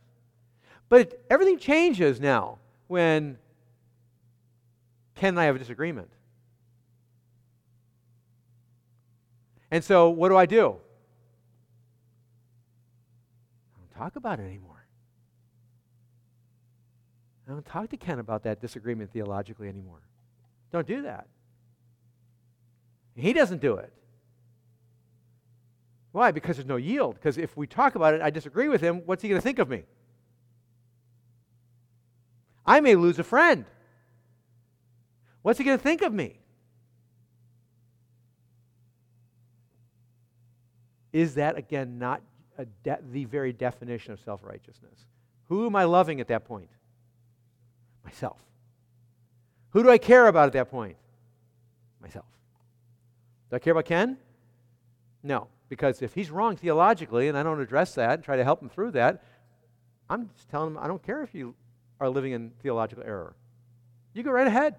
But 0.89 1.23
everything 1.29 1.57
changes 1.57 2.19
now 2.19 2.57
when 2.87 3.37
Ken 5.15 5.29
and 5.29 5.39
I 5.39 5.45
have 5.45 5.55
a 5.55 5.59
disagreement. 5.59 6.09
And 9.69 9.83
so, 9.83 10.09
what 10.09 10.29
do 10.29 10.37
I 10.37 10.45
do? 10.45 10.75
I 13.73 13.79
don't 13.79 13.91
talk 13.97 14.15
about 14.15 14.39
it 14.39 14.43
anymore. 14.43 14.85
I 17.47 17.51
don't 17.51 17.65
talk 17.65 17.89
to 17.89 17.97
Ken 17.97 18.19
about 18.19 18.43
that 18.43 18.61
disagreement 18.61 19.11
theologically 19.11 19.67
anymore. 19.67 20.01
Don't 20.71 20.87
do 20.87 21.03
that. 21.03 21.27
He 23.15 23.33
doesn't 23.33 23.61
do 23.61 23.75
it. 23.75 23.91
Why? 26.11 26.31
Because 26.31 26.57
there's 26.57 26.67
no 26.67 26.75
yield. 26.75 27.15
Because 27.15 27.37
if 27.37 27.55
we 27.55 27.67
talk 27.67 27.95
about 27.95 28.13
it, 28.13 28.21
I 28.21 28.29
disagree 28.29 28.67
with 28.67 28.81
him, 28.81 29.03
what's 29.05 29.21
he 29.21 29.29
going 29.29 29.39
to 29.39 29.43
think 29.43 29.59
of 29.59 29.69
me? 29.69 29.83
I 32.65 32.79
may 32.79 32.95
lose 32.95 33.19
a 33.19 33.23
friend. 33.23 33.65
What's 35.41 35.57
he 35.57 35.65
going 35.65 35.77
to 35.77 35.83
think 35.83 36.01
of 36.01 36.13
me? 36.13 36.39
Is 41.11 41.35
that, 41.35 41.57
again, 41.57 41.97
not 41.99 42.21
de- 42.83 42.99
the 43.11 43.25
very 43.25 43.53
definition 43.53 44.13
of 44.13 44.19
self 44.19 44.41
righteousness? 44.43 45.05
Who 45.49 45.65
am 45.65 45.75
I 45.75 45.83
loving 45.83 46.21
at 46.21 46.27
that 46.27 46.45
point? 46.45 46.69
Myself. 48.03 48.37
Who 49.71 49.83
do 49.83 49.89
I 49.89 49.97
care 49.97 50.27
about 50.27 50.47
at 50.47 50.53
that 50.53 50.69
point? 50.69 50.97
Myself. 52.01 52.25
Do 53.49 53.55
I 53.55 53.59
care 53.59 53.71
about 53.71 53.85
Ken? 53.85 54.17
No, 55.23 55.47
because 55.69 56.01
if 56.01 56.13
he's 56.13 56.31
wrong 56.31 56.55
theologically 56.55 57.27
and 57.27 57.37
I 57.37 57.43
don't 57.43 57.59
address 57.61 57.95
that 57.95 58.11
and 58.11 58.23
try 58.23 58.37
to 58.37 58.43
help 58.43 58.61
him 58.61 58.69
through 58.69 58.91
that, 58.91 59.23
I'm 60.09 60.29
just 60.35 60.49
telling 60.49 60.71
him 60.71 60.77
I 60.77 60.87
don't 60.87 61.03
care 61.03 61.21
if 61.21 61.33
you 61.35 61.55
are 61.99 62.09
living 62.09 62.31
in 62.31 62.51
theological 62.61 63.03
error. 63.05 63.35
You 64.13 64.23
go 64.23 64.31
right 64.31 64.47
ahead. 64.47 64.75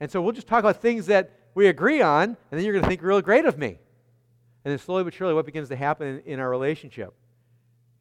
And 0.00 0.10
so 0.10 0.20
we'll 0.22 0.32
just 0.32 0.46
talk 0.46 0.60
about 0.60 0.80
things 0.80 1.06
that 1.06 1.30
we 1.54 1.66
agree 1.66 2.00
on, 2.00 2.24
and 2.24 2.36
then 2.50 2.64
you're 2.64 2.72
going 2.72 2.82
to 2.82 2.88
think 2.88 3.02
real 3.02 3.20
great 3.20 3.44
of 3.44 3.58
me. 3.58 3.78
And 4.64 4.72
then 4.72 4.78
slowly 4.78 5.04
but 5.04 5.14
surely, 5.14 5.34
what 5.34 5.46
begins 5.46 5.68
to 5.68 5.76
happen 5.76 6.22
in, 6.24 6.40
our 6.40 6.48
relationship? 6.48 7.14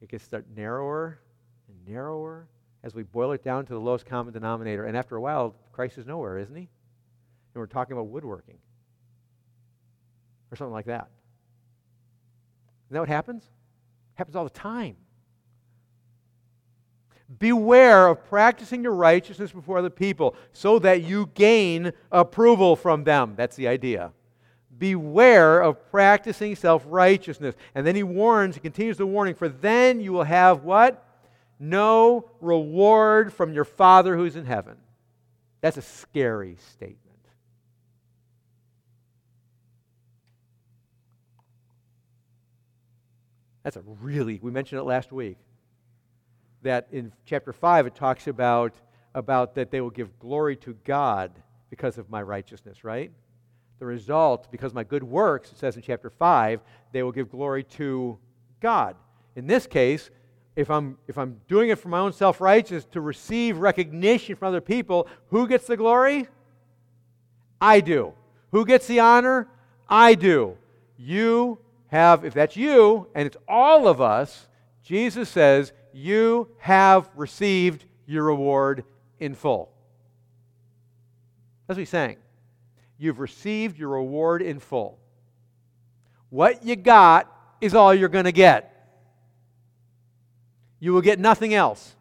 It 0.01 0.09
gets 0.09 0.23
start 0.23 0.45
narrower 0.55 1.19
and 1.67 1.93
narrower 1.93 2.47
as 2.83 2.95
we 2.95 3.03
boil 3.03 3.33
it 3.33 3.43
down 3.43 3.65
to 3.65 3.73
the 3.73 3.79
lowest 3.79 4.05
common 4.05 4.33
denominator. 4.33 4.85
And 4.85 4.95
after 4.95 5.15
a 5.15 5.21
while, 5.21 5.55
Christ 5.73 5.97
is 5.97 6.05
nowhere, 6.05 6.37
isn't 6.37 6.55
he? 6.55 6.61
And 6.61 6.69
we're 7.55 7.65
talking 7.65 7.93
about 7.93 8.07
woodworking 8.07 8.57
or 10.51 10.55
something 10.55 10.73
like 10.73 10.85
that. 10.85 11.09
Isn't 12.87 12.93
that 12.93 12.99
what 12.99 13.09
happens? 13.09 13.43
It 13.43 14.17
happens 14.17 14.35
all 14.35 14.45
the 14.45 14.49
time. 14.49 14.95
Beware 17.37 18.07
of 18.07 18.25
practicing 18.25 18.81
your 18.81 18.93
righteousness 18.93 19.51
before 19.51 19.77
other 19.77 19.91
people 19.91 20.35
so 20.51 20.79
that 20.79 21.03
you 21.03 21.29
gain 21.35 21.93
approval 22.11 22.75
from 22.75 23.03
them. 23.03 23.35
That's 23.37 23.55
the 23.55 23.67
idea. 23.67 24.13
Beware 24.75 25.61
of 25.61 25.91
practicing 25.91 26.55
self 26.55 26.83
righteousness. 26.87 27.53
And 27.75 27.85
then 27.85 27.95
he 27.95 28.01
warns, 28.01 28.55
he 28.55 28.61
continues 28.61 28.97
the 28.97 29.05
warning, 29.05 29.35
for 29.35 29.47
then 29.47 30.01
you 30.01 30.11
will 30.11 30.23
have 30.23 30.63
what? 30.63 31.05
No 31.59 32.31
reward 32.41 33.31
from 33.31 33.53
your 33.53 33.65
Father 33.65 34.15
who's 34.15 34.35
in 34.35 34.45
heaven. 34.45 34.77
That's 35.61 35.77
a 35.77 35.83
scary 35.83 36.55
statement. 36.71 36.97
That's 43.61 43.75
a 43.75 43.83
really, 44.01 44.39
we 44.41 44.49
mentioned 44.49 44.79
it 44.79 44.85
last 44.85 45.11
week 45.11 45.37
that 46.63 46.87
in 46.91 47.11
chapter 47.25 47.53
5 47.53 47.87
it 47.87 47.95
talks 47.95 48.27
about, 48.27 48.73
about 49.15 49.55
that 49.55 49.71
they 49.71 49.81
will 49.81 49.89
give 49.89 50.17
glory 50.19 50.55
to 50.57 50.75
God 50.83 51.31
because 51.69 51.97
of 51.97 52.09
my 52.09 52.21
righteousness, 52.21 52.83
right? 52.83 53.11
The 53.79 53.85
result, 53.85 54.51
because 54.51 54.73
my 54.73 54.83
good 54.83 55.03
works, 55.03 55.51
it 55.51 55.57
says 55.57 55.75
in 55.75 55.81
chapter 55.81 56.09
5, 56.09 56.61
they 56.91 57.03
will 57.03 57.11
give 57.11 57.31
glory 57.31 57.63
to 57.63 58.17
God. 58.59 58.95
In 59.35 59.47
this 59.47 59.67
case, 59.67 60.09
if 60.55 60.69
I'm, 60.69 60.97
if 61.07 61.17
I'm 61.17 61.39
doing 61.47 61.69
it 61.69 61.79
for 61.79 61.87
my 61.87 61.99
own 61.99 62.11
self 62.11 62.41
righteousness 62.41 62.85
to 62.91 62.99
receive 62.99 63.59
recognition 63.59 64.35
from 64.35 64.49
other 64.49 64.61
people, 64.61 65.07
who 65.29 65.47
gets 65.47 65.67
the 65.67 65.77
glory? 65.77 66.27
I 67.61 67.79
do. 67.79 68.13
Who 68.51 68.65
gets 68.65 68.87
the 68.87 68.99
honor? 68.99 69.47
I 69.87 70.15
do. 70.15 70.57
You 70.97 71.59
have, 71.87 72.25
if 72.25 72.33
that's 72.33 72.57
you, 72.57 73.07
and 73.15 73.25
it's 73.25 73.37
all 73.47 73.87
of 73.87 74.01
us, 74.01 74.47
Jesus 74.83 75.29
says, 75.29 75.71
you 75.99 76.47
have 76.59 77.09
received 77.15 77.85
your 78.05 78.23
reward 78.23 78.85
in 79.19 79.35
full. 79.35 79.71
That's 81.67 81.75
what 81.75 81.81
he's 81.81 81.89
saying. 81.89 82.17
You've 82.97 83.19
received 83.19 83.77
your 83.77 83.89
reward 83.89 84.41
in 84.41 84.59
full. 84.59 84.97
What 86.29 86.63
you 86.65 86.75
got 86.75 87.31
is 87.61 87.75
all 87.75 87.93
you're 87.93 88.09
going 88.09 88.25
to 88.25 88.31
get. 88.31 88.65
You 90.79 90.93
will 90.93 91.01
get 91.01 91.19
nothing 91.19 91.53
else. 91.53 91.95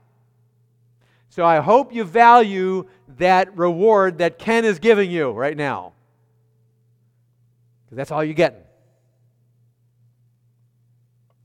So 1.29 1.45
I 1.45 1.59
hope 1.59 1.93
you 1.93 2.05
value 2.05 2.89
that 3.19 3.57
reward 3.57 4.19
that 4.19 4.39
Ken 4.39 4.65
is 4.65 4.79
giving 4.79 5.11
you 5.11 5.31
right 5.31 5.57
now. 5.57 5.93
Because 7.85 7.97
that's 7.97 8.11
all 8.11 8.25
you're 8.25 8.35
getting. 8.35 8.63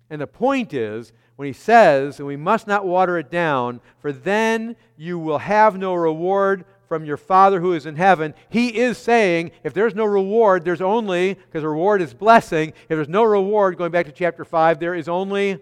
And 0.10 0.22
the 0.22 0.28
point 0.28 0.74
is, 0.74 1.12
when 1.36 1.48
he 1.48 1.54
says, 1.54 2.19
and 2.19 2.28
we 2.28 2.36
must 2.36 2.67
not 2.67 2.86
water 2.86 3.17
it 3.17 3.32
down, 3.32 3.82
for 4.00 4.12
then 4.12 4.76
you 4.98 5.17
will 5.17 5.39
have 5.39 5.78
no 5.78 5.93
reward 5.93 6.65
from 6.88 7.06
your 7.06 7.17
Father 7.17 7.60
who 7.60 7.74
is 7.74 7.86
in 7.86 7.96
heaven. 7.96 8.34
He 8.50 8.78
is 8.78 8.98
saying, 8.98 9.52
if 9.63 9.74
there's 9.74 9.96
no 9.96 10.06
reward, 10.06 10.63
there's 10.63 10.82
only, 10.82 11.34
because 11.34 11.63
reward 11.63 12.02
is 12.02 12.13
blessing, 12.13 12.69
if 12.69 12.89
there's 12.89 13.10
no 13.10 13.24
reward, 13.24 13.78
going 13.78 13.91
back 13.91 14.06
to 14.06 14.12
chapter 14.12 14.46
5, 14.46 14.80
there 14.80 14.93
is 14.93 15.10
only 15.10 15.60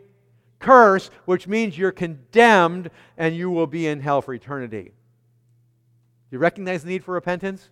curse, 0.60 1.10
which 1.26 1.48
means 1.48 1.78
you're 1.78 1.92
condemned 1.92 2.90
and 3.18 3.36
you 3.36 3.50
will 3.50 3.68
be 3.68 3.88
in 3.88 4.02
hell 4.02 4.22
for 4.22 4.34
eternity. 4.34 4.84
Do 4.84 6.36
you 6.36 6.40
recognize 6.40 6.84
the 6.84 6.90
need 6.90 7.04
for 7.04 7.14
repentance? 7.14 7.70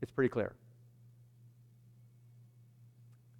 It's 0.00 0.10
pretty 0.10 0.28
clear. 0.28 0.52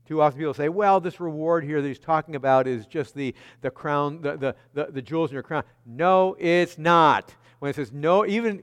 Too 0.07 0.21
often 0.21 0.39
people 0.39 0.55
say, 0.55 0.69
well, 0.69 1.01
this 1.01 1.21
reward 1.21 1.65
here 1.65 1.81
that 1.81 1.87
he's 1.87 1.99
talking 1.99 2.35
about 2.35 2.67
is 2.67 2.87
just 2.87 3.15
the, 3.15 3.35
the 3.61 3.71
crown, 3.71 4.21
the, 4.21 4.37
the, 4.37 4.57
the, 4.75 4.93
the 4.93 5.03
jewels 5.03 5.31
in 5.31 5.35
your 5.35 5.43
crown. 5.43 5.63
No, 5.87 6.37
it's 6.39 6.77
not. 6.77 7.35
When 7.61 7.71
it 7.71 7.77
says 7.77 7.93
no, 7.93 8.27
even 8.27 8.63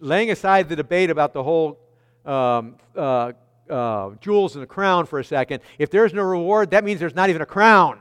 laying 0.00 0.30
aside 0.30 0.68
the 0.68 0.76
debate 0.76 1.10
about 1.10 1.32
the 1.32 1.42
whole 1.42 1.78
um, 2.26 2.76
uh, 2.96 3.32
uh, 3.70 4.10
jewels 4.20 4.56
and 4.56 4.62
the 4.62 4.66
crown 4.66 5.06
for 5.06 5.20
a 5.20 5.24
second, 5.24 5.62
if 5.78 5.90
there's 5.90 6.12
no 6.12 6.22
reward, 6.22 6.72
that 6.72 6.82
means 6.82 6.98
there's 6.98 7.14
not 7.14 7.30
even 7.30 7.42
a 7.42 7.46
crown. 7.46 8.00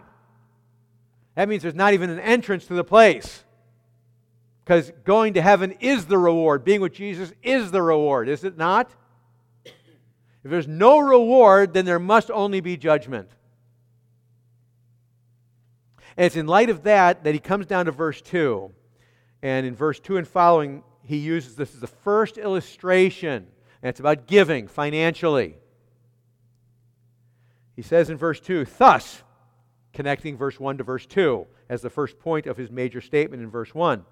That 1.35 1.47
means 1.47 1.61
there's 1.61 1.75
not 1.75 1.93
even 1.93 2.09
an 2.09 2.19
entrance 2.19 2.65
to 2.65 2.73
the 2.73 2.83
place. 2.83 3.43
Because 4.63 4.91
going 5.03 5.33
to 5.35 5.41
heaven 5.41 5.73
is 5.79 6.05
the 6.05 6.17
reward. 6.17 6.63
Being 6.63 6.81
with 6.81 6.93
Jesus 6.93 7.33
is 7.43 7.71
the 7.71 7.81
reward, 7.81 8.27
is 8.27 8.43
it 8.43 8.57
not? 8.57 8.91
If 10.43 10.49
there's 10.49 10.67
no 10.67 10.99
reward, 10.99 11.73
then 11.73 11.85
there 11.85 11.99
must 11.99 12.31
only 12.31 12.61
be 12.61 12.77
judgment. 12.77 13.29
And 16.17 16.25
it's 16.25 16.35
in 16.35 16.47
light 16.47 16.69
of 16.69 16.83
that 16.83 17.23
that 17.23 17.33
he 17.33 17.39
comes 17.39 17.65
down 17.65 17.85
to 17.85 17.91
verse 17.91 18.21
2. 18.21 18.71
And 19.43 19.65
in 19.65 19.75
verse 19.75 19.99
2 19.99 20.17
and 20.17 20.27
following, 20.27 20.83
he 21.03 21.17
uses 21.17 21.55
this 21.55 21.73
as 21.73 21.79
the 21.79 21.87
first 21.87 22.37
illustration. 22.37 23.47
And 23.81 23.89
it's 23.89 23.99
about 23.99 24.27
giving 24.27 24.67
financially. 24.67 25.55
He 27.75 27.81
says 27.81 28.09
in 28.09 28.17
verse 28.17 28.39
2, 28.39 28.65
thus, 28.77 29.23
connecting 29.93 30.37
verse 30.37 30.59
1 30.59 30.77
to 30.77 30.83
verse 30.83 31.05
2 31.05 31.47
as 31.69 31.81
the 31.81 31.89
first 31.89 32.19
point 32.19 32.45
of 32.45 32.57
his 32.57 32.69
major 32.69 33.01
statement 33.01 33.41
in 33.41 33.49
verse 33.49 33.73
1. 33.73 34.03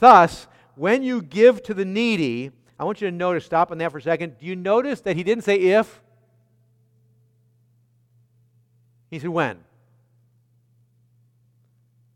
Thus, 0.00 0.46
when 0.74 1.02
you 1.02 1.22
give 1.22 1.62
to 1.64 1.74
the 1.74 1.84
needy, 1.84 2.52
I 2.78 2.84
want 2.84 3.00
you 3.00 3.08
to 3.10 3.16
notice, 3.16 3.44
stop 3.44 3.70
on 3.70 3.78
that 3.78 3.90
for 3.90 3.98
a 3.98 4.02
second. 4.02 4.38
Do 4.38 4.46
you 4.46 4.54
notice 4.56 5.00
that 5.02 5.16
he 5.16 5.22
didn't 5.22 5.44
say 5.44 5.56
if? 5.56 6.02
He 9.10 9.18
said 9.18 9.30
when. 9.30 9.58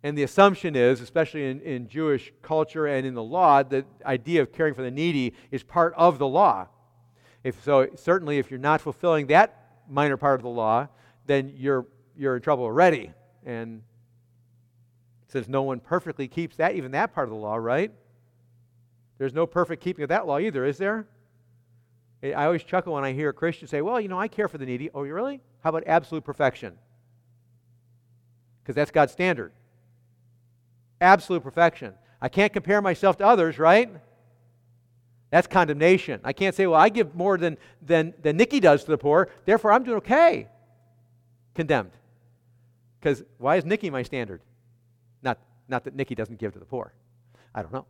And 0.02 0.16
the 0.16 0.22
assumption 0.22 0.76
is, 0.76 1.00
especially 1.00 1.50
in, 1.50 1.60
in 1.60 1.88
Jewish 1.88 2.32
culture 2.42 2.86
and 2.86 3.06
in 3.06 3.14
the 3.14 3.22
law, 3.22 3.62
the 3.62 3.84
idea 4.04 4.42
of 4.42 4.52
caring 4.52 4.74
for 4.74 4.82
the 4.82 4.90
needy 4.90 5.34
is 5.50 5.62
part 5.62 5.94
of 5.96 6.18
the 6.18 6.26
law. 6.26 6.68
If 7.44 7.62
so, 7.64 7.88
certainly 7.96 8.38
if 8.38 8.50
you're 8.50 8.60
not 8.60 8.80
fulfilling 8.80 9.26
that 9.28 9.82
minor 9.88 10.16
part 10.16 10.40
of 10.40 10.42
the 10.42 10.48
law, 10.48 10.88
then 11.26 11.52
you're, 11.56 11.86
you're 12.16 12.36
in 12.36 12.42
trouble 12.42 12.64
already. 12.64 13.12
And 13.44 13.82
since 15.28 15.48
no 15.48 15.62
one 15.62 15.80
perfectly 15.80 16.28
keeps 16.28 16.56
that, 16.56 16.74
even 16.74 16.92
that 16.92 17.14
part 17.14 17.28
of 17.28 17.30
the 17.30 17.40
law, 17.40 17.56
right? 17.56 17.92
There's 19.20 19.34
no 19.34 19.46
perfect 19.46 19.82
keeping 19.82 20.02
of 20.02 20.08
that 20.08 20.26
law 20.26 20.38
either, 20.38 20.64
is 20.64 20.78
there? 20.78 21.06
I 22.22 22.46
always 22.46 22.62
chuckle 22.62 22.94
when 22.94 23.04
I 23.04 23.12
hear 23.12 23.28
a 23.28 23.34
Christian 23.34 23.68
say, 23.68 23.82
Well, 23.82 24.00
you 24.00 24.08
know, 24.08 24.18
I 24.18 24.28
care 24.28 24.48
for 24.48 24.56
the 24.56 24.64
needy. 24.64 24.88
Oh, 24.94 25.02
you 25.02 25.12
really? 25.12 25.42
How 25.62 25.68
about 25.68 25.84
absolute 25.86 26.24
perfection? 26.24 26.78
Because 28.62 28.74
that's 28.74 28.90
God's 28.90 29.12
standard. 29.12 29.52
Absolute 31.02 31.42
perfection. 31.42 31.92
I 32.18 32.30
can't 32.30 32.50
compare 32.50 32.80
myself 32.80 33.18
to 33.18 33.26
others, 33.26 33.58
right? 33.58 33.90
That's 35.28 35.46
condemnation. 35.46 36.22
I 36.24 36.32
can't 36.32 36.54
say, 36.54 36.66
well, 36.66 36.80
I 36.80 36.88
give 36.88 37.14
more 37.14 37.36
than, 37.36 37.58
than, 37.82 38.14
than 38.22 38.38
Nikki 38.38 38.58
does 38.58 38.84
to 38.84 38.90
the 38.90 38.98
poor, 38.98 39.28
therefore 39.44 39.72
I'm 39.72 39.84
doing 39.84 39.98
okay. 39.98 40.48
Condemned. 41.54 41.92
Because 42.98 43.22
why 43.36 43.56
is 43.56 43.66
Nikki 43.66 43.90
my 43.90 44.02
standard? 44.02 44.40
Not, 45.22 45.38
not 45.68 45.84
that 45.84 45.94
Nikki 45.94 46.14
doesn't 46.14 46.38
give 46.38 46.54
to 46.54 46.58
the 46.58 46.64
poor. 46.64 46.94
I 47.54 47.60
don't 47.60 47.72
know. 47.72 47.84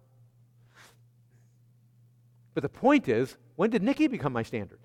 But 2.54 2.62
the 2.62 2.68
point 2.68 3.08
is, 3.08 3.36
when 3.56 3.70
did 3.70 3.82
Nikki 3.82 4.06
become 4.06 4.32
my 4.32 4.42
standard? 4.42 4.80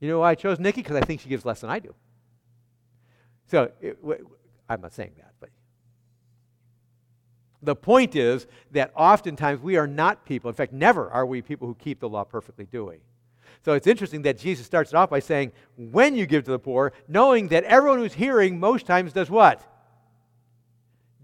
You 0.00 0.08
know 0.08 0.20
why 0.20 0.30
I 0.30 0.34
chose 0.34 0.58
Nikki? 0.58 0.82
Because 0.82 0.96
I 0.96 1.00
think 1.00 1.20
she 1.20 1.28
gives 1.28 1.44
less 1.44 1.60
than 1.60 1.70
I 1.70 1.78
do. 1.78 1.94
So 3.46 3.70
it, 3.80 3.98
I'm 4.68 4.80
not 4.80 4.92
saying 4.92 5.12
that, 5.16 5.32
but 5.40 5.50
the 7.62 7.74
point 7.74 8.14
is 8.14 8.46
that 8.72 8.92
oftentimes 8.94 9.60
we 9.60 9.76
are 9.76 9.86
not 9.86 10.24
people, 10.24 10.48
in 10.48 10.54
fact, 10.54 10.72
never 10.72 11.10
are 11.10 11.24
we 11.24 11.42
people 11.42 11.66
who 11.66 11.74
keep 11.74 12.00
the 12.00 12.08
law 12.08 12.24
perfectly, 12.24 12.66
do 12.70 12.84
we? 12.84 12.96
So 13.64 13.72
it's 13.72 13.86
interesting 13.86 14.22
that 14.22 14.38
Jesus 14.38 14.66
starts 14.66 14.92
it 14.92 14.96
off 14.96 15.08
by 15.08 15.20
saying, 15.20 15.52
when 15.76 16.14
you 16.14 16.26
give 16.26 16.44
to 16.44 16.50
the 16.50 16.58
poor, 16.58 16.92
knowing 17.08 17.48
that 17.48 17.64
everyone 17.64 17.98
who's 17.98 18.12
hearing 18.12 18.60
most 18.60 18.84
times 18.84 19.12
does 19.12 19.30
what? 19.30 19.66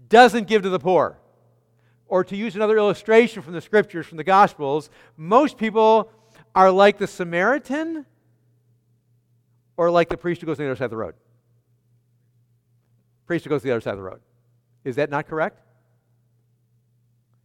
Doesn't 0.09 0.47
give 0.47 0.63
to 0.63 0.69
the 0.69 0.79
poor. 0.79 1.19
Or 2.11 2.25
to 2.25 2.35
use 2.35 2.57
another 2.57 2.77
illustration 2.77 3.41
from 3.41 3.53
the 3.53 3.61
scriptures, 3.61 4.05
from 4.05 4.17
the 4.17 4.25
Gospels, 4.25 4.89
most 5.15 5.57
people 5.57 6.11
are 6.53 6.69
like 6.69 6.97
the 6.97 7.07
Samaritan 7.07 8.05
or 9.77 9.89
like 9.89 10.09
the 10.09 10.17
priest 10.17 10.41
who 10.41 10.47
goes 10.47 10.57
to 10.57 10.63
the 10.63 10.69
other 10.69 10.75
side 10.75 10.83
of 10.83 10.91
the 10.91 10.97
road. 10.97 11.15
Priest 13.25 13.45
who 13.45 13.49
goes 13.49 13.61
to 13.61 13.67
the 13.67 13.71
other 13.71 13.79
side 13.79 13.91
of 13.91 13.97
the 13.97 14.03
road. 14.03 14.19
Is 14.83 14.97
that 14.97 15.09
not 15.09 15.25
correct? 15.25 15.61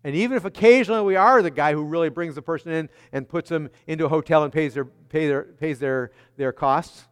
And 0.02 0.16
even 0.16 0.36
if 0.36 0.44
occasionally 0.44 1.02
we 1.02 1.14
are 1.14 1.42
the 1.42 1.50
guy 1.52 1.72
who 1.72 1.84
really 1.84 2.08
brings 2.08 2.34
the 2.34 2.42
person 2.42 2.72
in 2.72 2.88
and 3.12 3.28
puts 3.28 3.48
them 3.48 3.70
into 3.86 4.06
a 4.06 4.08
hotel 4.08 4.42
and 4.42 4.52
pays 4.52 4.74
their, 4.74 4.84
pay 4.84 5.28
their, 5.28 5.42
pays 5.44 5.78
their, 5.78 6.10
their 6.36 6.50
costs, 6.50 7.06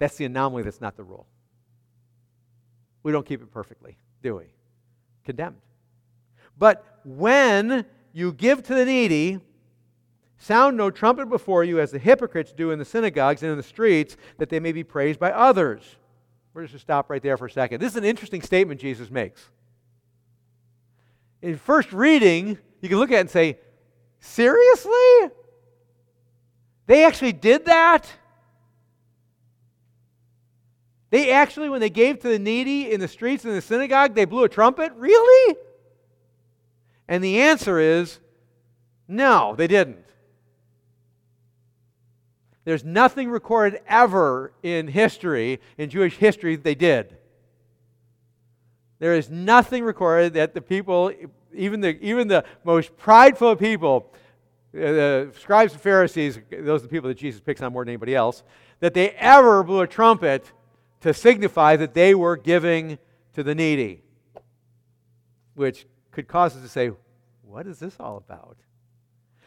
that's 0.00 0.16
the 0.16 0.24
anomaly, 0.24 0.64
that's 0.64 0.80
not 0.80 0.96
the 0.96 1.04
rule. 1.04 1.28
We 3.04 3.12
don't 3.12 3.24
keep 3.24 3.42
it 3.42 3.52
perfectly, 3.52 3.96
do 4.24 4.34
we? 4.34 4.46
Condemned. 5.24 5.58
But 6.58 6.84
when 7.04 7.84
you 8.12 8.32
give 8.32 8.62
to 8.64 8.74
the 8.74 8.84
needy, 8.84 9.40
sound 10.38 10.76
no 10.76 10.90
trumpet 10.90 11.26
before 11.26 11.64
you 11.64 11.80
as 11.80 11.90
the 11.90 11.98
hypocrites 11.98 12.52
do 12.52 12.70
in 12.70 12.78
the 12.78 12.84
synagogues 12.84 13.42
and 13.42 13.50
in 13.50 13.56
the 13.56 13.62
streets, 13.62 14.16
that 14.38 14.48
they 14.48 14.60
may 14.60 14.72
be 14.72 14.84
praised 14.84 15.20
by 15.20 15.30
others. 15.32 15.96
We're 16.54 16.62
just 16.62 16.72
going 16.72 16.78
to 16.78 16.82
stop 16.82 17.10
right 17.10 17.22
there 17.22 17.36
for 17.36 17.46
a 17.46 17.50
second. 17.50 17.80
This 17.80 17.92
is 17.92 17.96
an 17.96 18.04
interesting 18.04 18.42
statement 18.42 18.80
Jesus 18.80 19.10
makes. 19.10 19.48
In 21.42 21.56
first 21.56 21.92
reading, 21.92 22.58
you 22.80 22.88
can 22.88 22.98
look 22.98 23.10
at 23.10 23.18
it 23.18 23.20
and 23.20 23.30
say, 23.30 23.58
Seriously? 24.20 25.30
They 26.86 27.04
actually 27.04 27.32
did 27.32 27.66
that? 27.66 28.10
They 31.10 31.30
actually, 31.30 31.68
when 31.68 31.80
they 31.80 31.90
gave 31.90 32.18
to 32.20 32.28
the 32.28 32.38
needy 32.38 32.90
in 32.90 33.00
the 33.00 33.08
streets 33.08 33.44
in 33.44 33.52
the 33.52 33.62
synagogue, 33.62 34.14
they 34.14 34.24
blew 34.24 34.44
a 34.44 34.48
trumpet? 34.48 34.92
Really? 34.96 35.56
And 37.08 37.24
the 37.24 37.40
answer 37.40 37.78
is 37.78 38.18
no, 39.08 39.54
they 39.56 39.66
didn't. 39.66 40.04
There's 42.64 42.84
nothing 42.84 43.30
recorded 43.30 43.80
ever 43.88 44.52
in 44.62 44.88
history, 44.88 45.60
in 45.78 45.88
Jewish 45.88 46.18
history, 46.18 46.56
that 46.56 46.64
they 46.64 46.74
did. 46.74 47.16
There 48.98 49.14
is 49.14 49.30
nothing 49.30 49.84
recorded 49.84 50.34
that 50.34 50.52
the 50.52 50.60
people, 50.60 51.10
even 51.54 51.80
the, 51.80 51.98
even 52.04 52.28
the 52.28 52.44
most 52.64 52.94
prideful 52.98 53.56
people, 53.56 54.12
uh, 54.74 54.80
the 54.80 55.32
scribes 55.40 55.72
and 55.72 55.80
Pharisees, 55.80 56.38
those 56.50 56.82
are 56.82 56.82
the 56.82 56.88
people 56.88 57.08
that 57.08 57.16
Jesus 57.16 57.40
picks 57.40 57.62
on 57.62 57.72
more 57.72 57.84
than 57.84 57.90
anybody 57.90 58.14
else, 58.14 58.42
that 58.80 58.92
they 58.92 59.10
ever 59.12 59.62
blew 59.62 59.80
a 59.80 59.86
trumpet 59.86 60.52
to 61.00 61.14
signify 61.14 61.76
that 61.76 61.94
they 61.94 62.14
were 62.14 62.36
giving 62.36 62.98
to 63.32 63.42
the 63.42 63.54
needy, 63.54 64.02
which 65.54 65.86
could 66.12 66.28
cause 66.28 66.56
us 66.56 66.62
to 66.62 66.68
say, 66.68 66.90
what 67.42 67.66
is 67.66 67.78
this 67.78 67.96
all 67.98 68.16
about? 68.16 68.56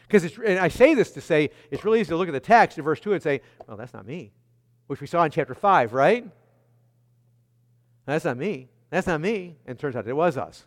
Because 0.06 0.36
and 0.38 0.58
I 0.58 0.68
say 0.68 0.94
this 0.94 1.10
to 1.12 1.20
say, 1.20 1.50
it's 1.70 1.84
really 1.84 2.00
easy 2.00 2.08
to 2.10 2.16
look 2.16 2.28
at 2.28 2.32
the 2.32 2.40
text 2.40 2.76
in 2.78 2.84
verse 2.84 3.00
2 3.00 3.14
and 3.14 3.22
say, 3.22 3.40
well, 3.66 3.76
that's 3.76 3.94
not 3.94 4.06
me, 4.06 4.32
which 4.86 5.00
we 5.00 5.06
saw 5.06 5.24
in 5.24 5.30
chapter 5.30 5.54
5, 5.54 5.92
right? 5.92 6.26
That's 8.04 8.24
not 8.24 8.36
me. 8.36 8.68
That's 8.90 9.06
not 9.06 9.20
me. 9.20 9.56
And 9.66 9.78
it 9.78 9.80
turns 9.80 9.96
out 9.96 10.06
it 10.06 10.12
was 10.12 10.36
us. 10.36 10.66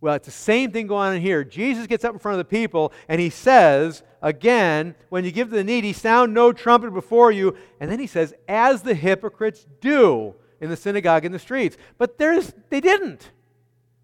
Well, 0.00 0.14
it's 0.14 0.26
the 0.26 0.32
same 0.32 0.72
thing 0.72 0.86
going 0.86 1.14
on 1.14 1.20
here. 1.20 1.44
Jesus 1.44 1.86
gets 1.86 2.04
up 2.04 2.12
in 2.12 2.18
front 2.18 2.40
of 2.40 2.46
the 2.46 2.50
people 2.50 2.92
and 3.08 3.20
he 3.20 3.30
says, 3.30 4.02
again, 4.22 4.94
when 5.10 5.24
you 5.24 5.30
give 5.30 5.50
to 5.50 5.56
the 5.56 5.64
needy, 5.64 5.92
sound 5.92 6.32
no 6.32 6.52
trumpet 6.52 6.92
before 6.92 7.30
you. 7.30 7.56
And 7.80 7.90
then 7.90 8.00
he 8.00 8.06
says, 8.06 8.34
as 8.48 8.82
the 8.82 8.94
hypocrites 8.94 9.66
do 9.80 10.34
in 10.60 10.70
the 10.70 10.76
synagogue 10.76 11.24
in 11.24 11.32
the 11.32 11.38
streets. 11.38 11.76
But 11.98 12.16
there's, 12.18 12.52
they 12.70 12.80
didn't. 12.80 13.30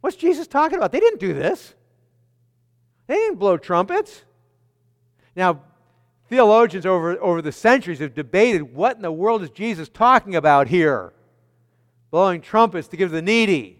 What's 0.00 0.16
Jesus 0.16 0.46
talking 0.46 0.76
about? 0.76 0.92
They 0.92 1.00
didn't 1.00 1.20
do 1.20 1.34
this. 1.34 1.74
They 3.06 3.14
didn't 3.14 3.38
blow 3.38 3.56
trumpets. 3.56 4.22
Now, 5.34 5.60
theologians 6.28 6.86
over, 6.86 7.20
over 7.20 7.42
the 7.42 7.52
centuries 7.52 7.98
have 8.00 8.14
debated 8.14 8.74
what 8.74 8.96
in 8.96 9.02
the 9.02 9.12
world 9.12 9.42
is 9.42 9.50
Jesus 9.50 9.88
talking 9.88 10.34
about 10.34 10.68
here? 10.68 11.12
Blowing 12.10 12.40
trumpets 12.40 12.88
to 12.88 12.96
give 12.96 13.10
the 13.10 13.22
needy. 13.22 13.78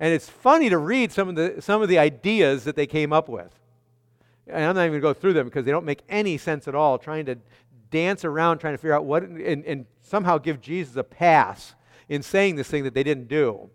And 0.00 0.12
it's 0.12 0.28
funny 0.28 0.68
to 0.68 0.78
read 0.78 1.12
some 1.12 1.28
of 1.28 1.36
the, 1.36 1.62
some 1.62 1.82
of 1.82 1.88
the 1.88 1.98
ideas 1.98 2.64
that 2.64 2.76
they 2.76 2.86
came 2.86 3.12
up 3.12 3.28
with. 3.28 3.52
And 4.48 4.64
I'm 4.64 4.74
not 4.74 4.82
even 4.82 5.00
going 5.00 5.14
to 5.14 5.18
go 5.18 5.20
through 5.20 5.34
them 5.34 5.46
because 5.46 5.64
they 5.64 5.70
don't 5.70 5.84
make 5.84 6.02
any 6.08 6.36
sense 6.36 6.66
at 6.66 6.74
all, 6.74 6.98
trying 6.98 7.26
to 7.26 7.38
dance 7.90 8.24
around, 8.24 8.58
trying 8.58 8.74
to 8.74 8.78
figure 8.78 8.94
out 8.94 9.04
what, 9.04 9.22
and, 9.22 9.64
and 9.64 9.86
somehow 10.02 10.38
give 10.38 10.60
Jesus 10.60 10.96
a 10.96 11.04
pass 11.04 11.74
in 12.08 12.22
saying 12.22 12.56
this 12.56 12.68
thing 12.68 12.84
that 12.84 12.94
they 12.94 13.04
didn't 13.04 13.28
do. 13.28 13.70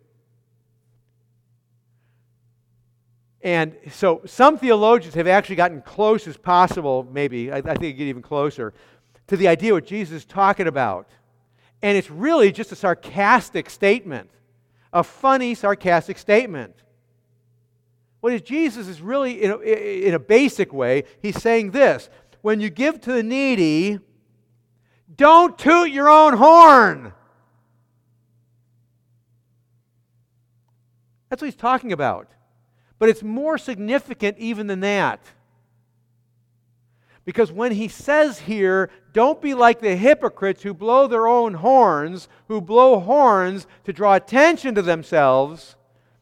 And 3.47 3.77
so 3.89 4.23
some 4.25 4.57
theologians 4.57 5.15
have 5.15 5.25
actually 5.25 5.55
gotten 5.55 5.81
close 5.81 6.27
as 6.27 6.35
possible, 6.35 7.07
maybe, 7.09 7.49
I, 7.49 7.59
I 7.59 7.75
think 7.75 7.97
get 7.97 8.01
even 8.01 8.21
closer, 8.21 8.73
to 9.27 9.37
the 9.37 9.47
idea 9.47 9.71
what 9.71 9.85
Jesus 9.85 10.17
is 10.17 10.25
talking 10.25 10.67
about. 10.67 11.07
And 11.81 11.97
it's 11.97 12.11
really 12.11 12.51
just 12.51 12.73
a 12.73 12.75
sarcastic 12.75 13.69
statement, 13.69 14.29
a 14.91 15.01
funny, 15.01 15.55
sarcastic 15.55 16.17
statement. 16.17 16.75
What 18.19 18.33
is 18.33 18.41
Jesus 18.41 18.89
is 18.89 18.99
really, 18.99 19.41
in 19.41 19.51
a, 19.51 20.07
in 20.07 20.13
a 20.13 20.19
basic 20.19 20.73
way, 20.73 21.05
he's 21.21 21.41
saying 21.41 21.71
this 21.71 22.09
when 22.41 22.59
you 22.59 22.69
give 22.69 22.99
to 22.99 23.13
the 23.13 23.23
needy, 23.23 23.99
don't 25.15 25.57
toot 25.57 25.89
your 25.89 26.09
own 26.09 26.33
horn. 26.33 27.13
That's 31.29 31.41
what 31.41 31.45
he's 31.45 31.55
talking 31.55 31.93
about. 31.93 32.27
But 32.99 33.09
it's 33.09 33.23
more 33.23 33.57
significant 33.57 34.37
even 34.37 34.67
than 34.67 34.79
that. 34.81 35.21
Because 37.25 37.51
when 37.51 37.73
he 37.73 37.89
says 37.89 38.39
here, 38.39 38.89
don't 39.11 39.41
be 39.41 39.53
like 39.53 39.81
the 39.81 39.97
hypocrites 39.97 40.63
who 40.63 40.73
blow 40.73 41.07
their 41.07 41.27
own 41.27 41.55
horns, 41.55 42.29
who 42.47 42.61
blow 42.61 43.01
horns 43.01 43.67
to 43.83 43.91
draw 43.91 44.15
attention 44.15 44.75
to 44.75 44.81
themselves 44.81 45.75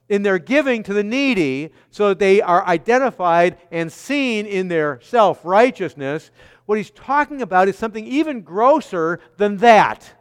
in 0.09 0.23
their 0.23 0.39
giving 0.39 0.81
to 0.81 0.93
the 0.93 1.03
needy, 1.03 1.71
so 1.91 2.09
that 2.09 2.19
they 2.19 2.41
are 2.41 2.65
identified 2.65 3.57
and 3.71 3.91
seen 3.91 4.47
in 4.47 4.67
their 4.67 4.99
self 5.03 5.41
righteousness, 5.43 6.31
what 6.65 6.79
he's 6.79 6.89
talking 6.89 7.43
about 7.43 7.67
is 7.67 7.77
something 7.77 8.07
even 8.07 8.41
grosser 8.41 9.19
than 9.37 9.57
that. 9.57 10.11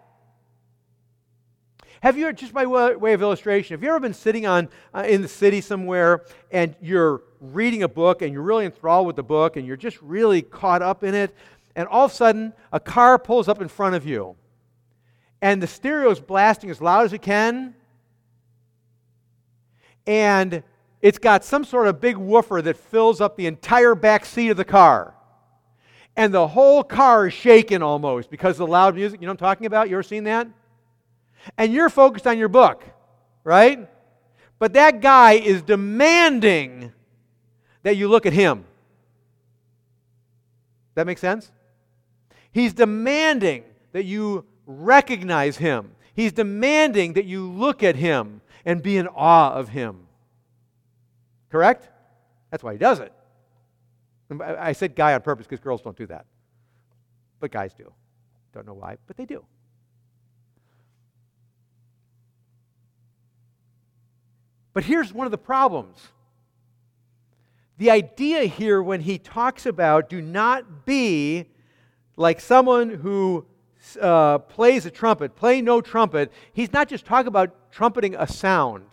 Have 2.04 2.18
you, 2.18 2.30
just 2.34 2.52
by 2.52 2.66
way 2.66 3.14
of 3.14 3.22
illustration, 3.22 3.72
have 3.72 3.82
you 3.82 3.88
ever 3.88 3.98
been 3.98 4.12
sitting 4.12 4.44
on, 4.44 4.68
uh, 4.92 5.06
in 5.08 5.22
the 5.22 5.28
city 5.28 5.62
somewhere 5.62 6.26
and 6.50 6.76
you're 6.82 7.22
reading 7.40 7.82
a 7.82 7.88
book 7.88 8.20
and 8.20 8.30
you're 8.30 8.42
really 8.42 8.66
enthralled 8.66 9.06
with 9.06 9.16
the 9.16 9.22
book 9.22 9.56
and 9.56 9.66
you're 9.66 9.78
just 9.78 9.98
really 10.02 10.42
caught 10.42 10.82
up 10.82 11.02
in 11.02 11.14
it, 11.14 11.34
and 11.74 11.88
all 11.88 12.04
of 12.04 12.10
a 12.10 12.14
sudden 12.14 12.52
a 12.74 12.78
car 12.78 13.18
pulls 13.18 13.48
up 13.48 13.62
in 13.62 13.68
front 13.68 13.94
of 13.94 14.06
you 14.06 14.36
and 15.40 15.62
the 15.62 15.66
stereo 15.66 16.10
is 16.10 16.20
blasting 16.20 16.68
as 16.68 16.82
loud 16.82 17.06
as 17.06 17.14
it 17.14 17.22
can, 17.22 17.74
and 20.06 20.62
it's 21.00 21.16
got 21.16 21.42
some 21.42 21.64
sort 21.64 21.88
of 21.88 22.02
big 22.02 22.18
woofer 22.18 22.60
that 22.60 22.76
fills 22.76 23.22
up 23.22 23.34
the 23.38 23.46
entire 23.46 23.94
back 23.94 24.26
seat 24.26 24.50
of 24.50 24.58
the 24.58 24.64
car. 24.66 25.14
And 26.16 26.34
the 26.34 26.48
whole 26.48 26.84
car 26.84 27.28
is 27.28 27.32
shaking 27.32 27.80
almost 27.80 28.28
because 28.28 28.56
of 28.56 28.58
the 28.58 28.66
loud 28.66 28.94
music. 28.94 29.22
You 29.22 29.26
know 29.26 29.32
what 29.32 29.42
I'm 29.42 29.48
talking 29.48 29.64
about? 29.64 29.88
You 29.88 29.96
ever 29.96 30.02
seen 30.02 30.24
that? 30.24 30.48
And 31.56 31.72
you're 31.72 31.88
focused 31.88 32.26
on 32.26 32.38
your 32.38 32.48
book, 32.48 32.84
right? 33.42 33.88
But 34.58 34.72
that 34.74 35.00
guy 35.00 35.32
is 35.32 35.62
demanding 35.62 36.92
that 37.82 37.96
you 37.96 38.08
look 38.08 38.26
at 38.26 38.32
him. 38.32 38.64
That 40.94 41.06
make 41.06 41.18
sense? 41.18 41.50
He's 42.52 42.72
demanding 42.72 43.64
that 43.92 44.04
you 44.04 44.44
recognize 44.66 45.56
him. 45.56 45.96
He's 46.14 46.32
demanding 46.32 47.14
that 47.14 47.24
you 47.24 47.50
look 47.50 47.82
at 47.82 47.96
him 47.96 48.40
and 48.64 48.82
be 48.82 48.96
in 48.96 49.08
awe 49.08 49.52
of 49.52 49.70
him. 49.70 50.06
Correct? 51.50 51.88
That's 52.50 52.62
why 52.62 52.72
he 52.72 52.78
does 52.78 53.00
it. 53.00 53.12
I 54.40 54.72
said 54.72 54.94
guy 54.94 55.14
on 55.14 55.20
purpose 55.20 55.46
because 55.46 55.62
girls 55.62 55.82
don't 55.82 55.96
do 55.96 56.06
that. 56.06 56.26
But 57.40 57.50
guys 57.50 57.74
do. 57.74 57.92
Don't 58.52 58.66
know 58.66 58.74
why, 58.74 58.96
but 59.06 59.16
they 59.16 59.26
do. 59.26 59.44
But 64.74 64.84
here's 64.84 65.14
one 65.14 65.26
of 65.26 65.30
the 65.30 65.38
problems. 65.38 66.08
The 67.78 67.90
idea 67.90 68.42
here, 68.44 68.82
when 68.82 69.00
he 69.00 69.18
talks 69.18 69.66
about 69.66 70.08
do 70.08 70.20
not 70.20 70.84
be 70.84 71.46
like 72.16 72.40
someone 72.40 72.90
who 72.90 73.46
uh, 74.00 74.38
plays 74.38 74.84
a 74.86 74.90
trumpet, 74.90 75.34
play 75.34 75.60
no 75.60 75.80
trumpet, 75.80 76.30
he's 76.52 76.72
not 76.72 76.88
just 76.88 77.04
talking 77.04 77.28
about 77.28 77.72
trumpeting 77.72 78.14
a 78.16 78.26
sound. 78.26 78.86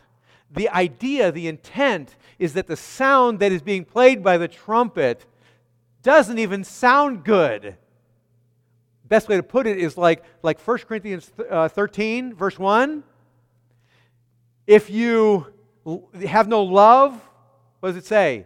The 0.51 0.69
idea, 0.69 1.31
the 1.31 1.47
intent, 1.47 2.15
is 2.39 2.53
that 2.53 2.67
the 2.67 2.75
sound 2.75 3.39
that 3.39 3.51
is 3.51 3.61
being 3.61 3.85
played 3.85 4.23
by 4.23 4.37
the 4.37 4.47
trumpet 4.47 5.25
doesn't 6.03 6.39
even 6.39 6.63
sound 6.63 7.23
good. 7.23 7.77
Best 9.07 9.29
way 9.29 9.35
to 9.35 9.43
put 9.43 9.67
it 9.67 9.77
is 9.77 9.97
like, 9.97 10.23
like 10.41 10.59
1 10.59 10.77
Corinthians 10.79 11.31
uh, 11.49 11.67
13, 11.67 12.33
verse 12.33 12.57
1. 12.57 13.03
If 14.67 14.89
you 14.89 15.47
have 16.25 16.47
no 16.47 16.63
love, 16.63 17.13
what 17.79 17.89
does 17.89 17.97
it 17.97 18.05
say? 18.05 18.45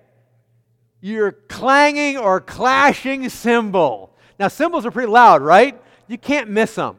You're 1.02 1.34
clanging 1.34 2.18
or 2.18 2.42
clashing 2.42 3.30
cymbal. 3.30 4.16
Now, 4.40 4.48
cymbals 4.48 4.86
are 4.86 4.92
pretty 4.92 5.12
loud, 5.12 5.42
right? 5.42 5.80
You 6.08 6.18
can't 6.18 6.50
miss 6.50 6.76
them. 6.76 6.98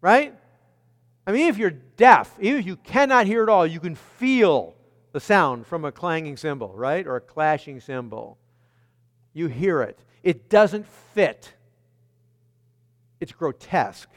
Right? 0.00 0.34
I 1.26 1.32
mean, 1.32 1.48
if 1.48 1.58
you're 1.58 1.70
deaf, 1.70 2.34
even 2.40 2.60
if 2.60 2.66
you 2.66 2.76
cannot 2.76 3.26
hear 3.26 3.42
at 3.42 3.48
all, 3.48 3.66
you 3.66 3.80
can 3.80 3.94
feel 3.94 4.74
the 5.12 5.20
sound 5.20 5.66
from 5.66 5.84
a 5.84 5.92
clanging 5.92 6.36
cymbal, 6.36 6.72
right? 6.74 7.06
Or 7.06 7.16
a 7.16 7.20
clashing 7.20 7.80
cymbal. 7.80 8.38
You 9.32 9.48
hear 9.48 9.82
it. 9.82 9.98
It 10.22 10.48
doesn't 10.48 10.86
fit, 11.14 11.52
it's 13.20 13.32
grotesque. 13.32 14.08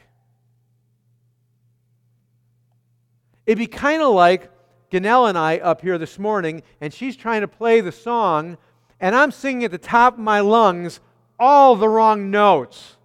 It'd 3.46 3.58
be 3.58 3.66
kind 3.66 4.02
of 4.02 4.14
like 4.14 4.50
Ganelle 4.90 5.28
and 5.28 5.38
I 5.38 5.58
up 5.58 5.80
here 5.80 5.98
this 5.98 6.18
morning, 6.18 6.62
and 6.80 6.92
she's 6.92 7.16
trying 7.16 7.40
to 7.40 7.48
play 7.48 7.80
the 7.80 7.92
song, 7.92 8.58
and 9.00 9.16
I'm 9.16 9.30
singing 9.30 9.64
at 9.64 9.70
the 9.70 9.78
top 9.78 10.14
of 10.14 10.20
my 10.20 10.40
lungs 10.40 11.00
all 11.38 11.74
the 11.74 11.88
wrong 11.88 12.30
notes. 12.30 12.96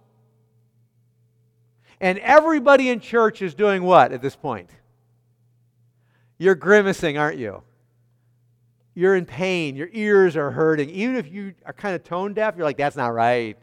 And 2.00 2.18
everybody 2.20 2.90
in 2.90 3.00
church 3.00 3.42
is 3.42 3.54
doing 3.54 3.82
what 3.82 4.12
at 4.12 4.22
this 4.22 4.36
point? 4.36 4.70
You're 6.38 6.54
grimacing, 6.54 7.18
aren't 7.18 7.38
you? 7.38 7.62
You're 8.94 9.16
in 9.16 9.26
pain. 9.26 9.74
Your 9.74 9.88
ears 9.92 10.36
are 10.36 10.50
hurting. 10.50 10.90
Even 10.90 11.16
if 11.16 11.32
you 11.32 11.54
are 11.66 11.72
kind 11.72 11.96
of 11.96 12.04
tone 12.04 12.34
deaf, 12.34 12.56
you're 12.56 12.64
like, 12.64 12.76
that's 12.76 12.96
not 12.96 13.12
right. 13.12 13.58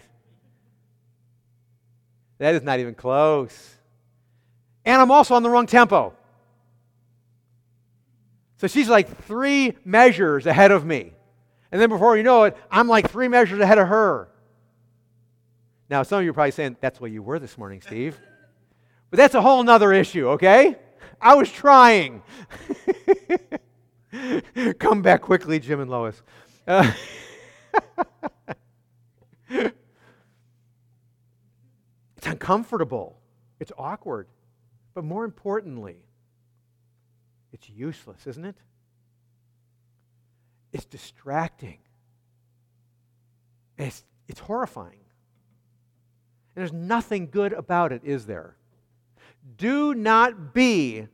That 2.37 2.55
is 2.55 2.63
not 2.63 2.79
even 2.79 2.95
close. 2.95 3.75
And 4.83 5.01
I'm 5.01 5.11
also 5.11 5.35
on 5.35 5.43
the 5.43 5.49
wrong 5.49 5.67
tempo. 5.67 6.13
So 8.57 8.67
she's 8.67 8.89
like 8.89 9.23
three 9.23 9.73
measures 9.83 10.45
ahead 10.45 10.71
of 10.71 10.85
me. 10.85 11.13
And 11.71 11.81
then 11.81 11.89
before 11.89 12.15
you 12.15 12.23
know 12.23 12.43
it, 12.43 12.57
I'm 12.71 12.87
like 12.87 13.09
three 13.09 13.27
measures 13.27 13.59
ahead 13.59 13.77
of 13.77 13.87
her. 13.87 14.29
Now, 15.89 16.03
some 16.03 16.19
of 16.19 16.23
you 16.25 16.31
are 16.31 16.33
probably 16.33 16.51
saying, 16.51 16.77
that's 16.79 17.01
what 17.01 17.11
you 17.11 17.21
were 17.21 17.37
this 17.37 17.57
morning, 17.57 17.81
Steve. 17.81 18.19
But 19.11 19.17
that's 19.17 19.35
a 19.35 19.41
whole 19.41 19.69
other 19.69 19.93
issue, 19.93 20.29
okay? 20.29 20.77
I 21.21 21.35
was 21.35 21.51
trying. 21.51 22.23
Come 24.79 25.01
back 25.01 25.21
quickly, 25.21 25.59
Jim 25.59 25.81
and 25.81 25.91
Lois. 25.91 26.21
Uh, 26.67 26.91
it's 29.49 29.75
uncomfortable, 32.23 33.19
it's 33.59 33.71
awkward. 33.77 34.27
But 34.93 35.03
more 35.03 35.25
importantly, 35.25 36.04
it's 37.55 37.69
useless, 37.69 38.27
isn't 38.27 38.43
it? 38.43 38.57
It's 40.73 40.83
distracting. 40.83 41.77
It's, 43.77 44.03
it's 44.27 44.41
horrifying. 44.41 44.99
And 46.53 46.61
there's 46.61 46.73
nothing 46.73 47.29
good 47.29 47.53
about 47.53 47.93
it, 47.93 48.01
is 48.03 48.25
there? 48.25 48.57
Do 49.55 49.93
not 49.93 50.53
be 50.53 51.07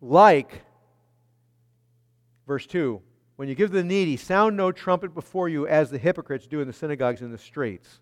like, 0.00 0.62
verse 2.46 2.66
2 2.66 3.02
when 3.36 3.48
you 3.48 3.56
give 3.56 3.70
to 3.70 3.76
the 3.76 3.84
needy, 3.84 4.16
sound 4.16 4.56
no 4.56 4.70
trumpet 4.70 5.12
before 5.12 5.48
you 5.48 5.66
as 5.66 5.90
the 5.90 5.98
hypocrites 5.98 6.46
do 6.46 6.60
in 6.60 6.68
the 6.68 6.72
synagogues 6.72 7.20
and 7.20 7.34
the 7.34 7.38
streets. 7.38 7.98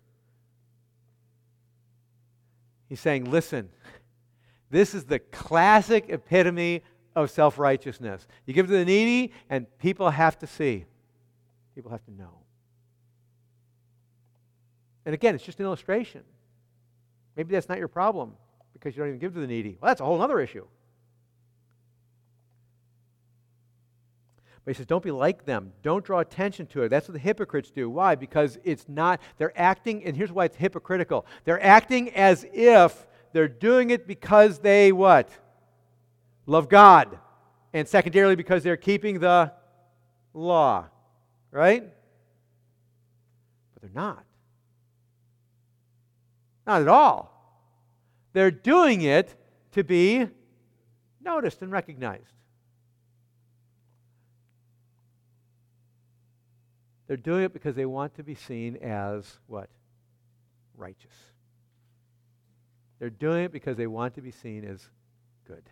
He's 2.87 2.99
saying, 2.99 3.31
listen, 3.31 3.69
this 4.69 4.93
is 4.93 5.05
the 5.05 5.17
classic 5.17 6.05
epitome 6.09 6.83
of 7.15 7.29
self 7.29 7.59
righteousness. 7.59 8.27
You 8.45 8.53
give 8.53 8.67
to 8.67 8.73
the 8.73 8.85
needy, 8.85 9.33
and 9.49 9.65
people 9.79 10.09
have 10.09 10.37
to 10.39 10.47
see, 10.47 10.85
people 11.75 11.91
have 11.91 12.03
to 12.05 12.11
know. 12.11 12.39
And 15.05 15.13
again, 15.13 15.35
it's 15.35 15.43
just 15.43 15.59
an 15.59 15.65
illustration. 15.65 16.23
Maybe 17.35 17.51
that's 17.51 17.67
not 17.67 17.77
your 17.77 17.87
problem 17.87 18.33
because 18.73 18.95
you 18.95 19.01
don't 19.01 19.09
even 19.09 19.19
give 19.19 19.33
to 19.33 19.39
the 19.39 19.47
needy. 19.47 19.77
Well, 19.81 19.89
that's 19.89 20.01
a 20.01 20.05
whole 20.05 20.21
other 20.21 20.39
issue. 20.39 20.65
But 24.63 24.75
he 24.75 24.77
says, 24.77 24.85
don't 24.85 25.03
be 25.03 25.11
like 25.11 25.45
them. 25.45 25.73
Don't 25.81 26.05
draw 26.05 26.19
attention 26.19 26.67
to 26.67 26.83
it. 26.83 26.89
That's 26.89 27.07
what 27.07 27.13
the 27.13 27.19
hypocrites 27.19 27.69
do. 27.69 27.89
Why? 27.89 28.15
Because 28.15 28.57
it's 28.63 28.85
not, 28.87 29.19
they're 29.37 29.57
acting, 29.59 30.05
and 30.05 30.15
here's 30.15 30.31
why 30.31 30.45
it's 30.45 30.55
hypocritical. 30.55 31.25
They're 31.43 31.61
acting 31.61 32.11
as 32.11 32.45
if 32.53 33.05
they're 33.33 33.49
doing 33.49 33.89
it 33.89 34.07
because 34.07 34.59
they 34.59 34.93
what? 34.93 35.29
Love 36.45 36.69
God, 36.69 37.17
and 37.73 37.87
secondarily 37.87 38.35
because 38.35 38.63
they're 38.63 38.77
keeping 38.77 39.19
the 39.19 39.51
law, 40.33 40.85
right? 41.51 41.83
But 43.73 43.81
they're 43.81 44.01
not. 44.03 44.25
Not 46.65 46.81
at 46.81 46.87
all. 46.87 47.29
They're 48.33 48.51
doing 48.51 49.01
it 49.01 49.35
to 49.73 49.83
be 49.83 50.27
noticed 51.21 51.61
and 51.61 51.71
recognized. 51.71 52.33
They're 57.07 57.17
doing 57.17 57.43
it 57.43 57.53
because 57.53 57.75
they 57.75 57.85
want 57.85 58.15
to 58.15 58.23
be 58.23 58.33
seen 58.33 58.77
as 58.77 59.37
what? 59.47 59.69
Righteous. 60.75 61.13
They're 62.99 63.09
doing 63.09 63.43
it 63.43 63.51
because 63.51 63.77
they 63.77 63.87
want 63.87 64.15
to 64.15 64.21
be 64.21 64.31
seen 64.31 64.63
as 64.63 64.87
good. 65.45 65.63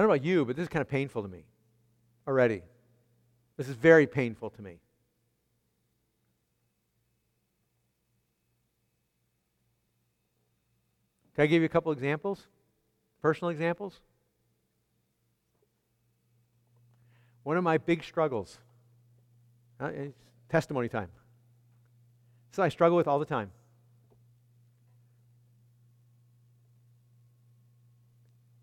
I 0.00 0.02
don't 0.02 0.08
know 0.08 0.14
about 0.14 0.24
you, 0.24 0.46
but 0.46 0.56
this 0.56 0.62
is 0.62 0.68
kind 0.70 0.80
of 0.80 0.88
painful 0.88 1.20
to 1.20 1.28
me 1.28 1.44
already. 2.26 2.62
This 3.58 3.68
is 3.68 3.74
very 3.74 4.06
painful 4.06 4.48
to 4.48 4.62
me. 4.62 4.78
Can 11.34 11.44
I 11.44 11.46
give 11.48 11.60
you 11.60 11.66
a 11.66 11.68
couple 11.68 11.92
examples? 11.92 12.46
Personal 13.20 13.50
examples? 13.50 14.00
One 17.42 17.58
of 17.58 17.62
my 17.62 17.76
big 17.76 18.02
struggles, 18.02 18.56
uh, 19.80 19.90
testimony 20.48 20.88
time. 20.88 21.10
So 22.52 22.62
I 22.62 22.70
struggle 22.70 22.96
with 22.96 23.06
all 23.06 23.18
the 23.18 23.26
time. 23.26 23.50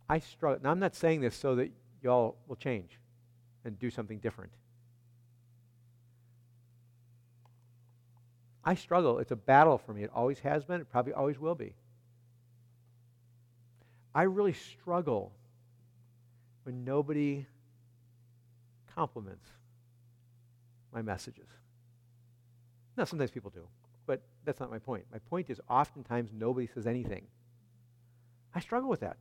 I 0.10 0.20
struggle. 0.20 0.62
Now, 0.64 0.72
I'm 0.72 0.80
not 0.80 0.96
saying 0.96 1.22
this 1.22 1.36
so 1.36 1.56
that 1.56 1.72
y'all 2.02 2.38
will 2.48 2.56
change 2.56 3.00
and 3.66 3.78
do 3.78 3.90
something 3.90 4.20
different. 4.20 4.52
I 8.64 8.76
struggle. 8.76 9.20
It's 9.20 9.32
a 9.32 9.36
battle 9.36 9.78
for 9.78 9.94
me. 9.94 10.04
It 10.04 10.12
always 10.14 10.40
has 10.40 10.66
been. 10.66 10.82
It 10.82 10.90
probably 10.90 11.14
always 11.14 11.40
will 11.40 11.56
be. 11.56 11.74
I 14.14 14.24
really 14.24 14.54
struggle 14.54 15.32
when 16.64 16.84
nobody 16.84 17.46
compliments 18.94 19.46
my 20.94 21.02
messages. 21.02 21.48
Now, 22.98 23.04
sometimes 23.04 23.32
people 23.32 23.52
do, 23.52 23.68
but 24.06 24.22
that's 24.44 24.60
not 24.60 24.72
my 24.72 24.80
point. 24.80 25.06
My 25.12 25.20
point 25.20 25.50
is 25.50 25.62
oftentimes 25.70 26.32
nobody 26.34 26.68
says 26.74 26.88
anything. 26.88 27.28
I 28.56 28.60
struggle 28.60 28.90
with 28.90 29.02
that. 29.02 29.18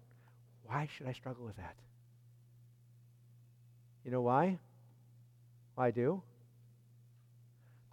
Why 0.67 0.89
should 0.97 1.07
I 1.07 1.13
struggle 1.13 1.45
with 1.45 1.57
that? 1.57 1.75
You 4.05 4.11
know 4.11 4.21
why? 4.21 4.59
Why 5.75 5.89
I 5.89 5.91
do? 5.91 6.23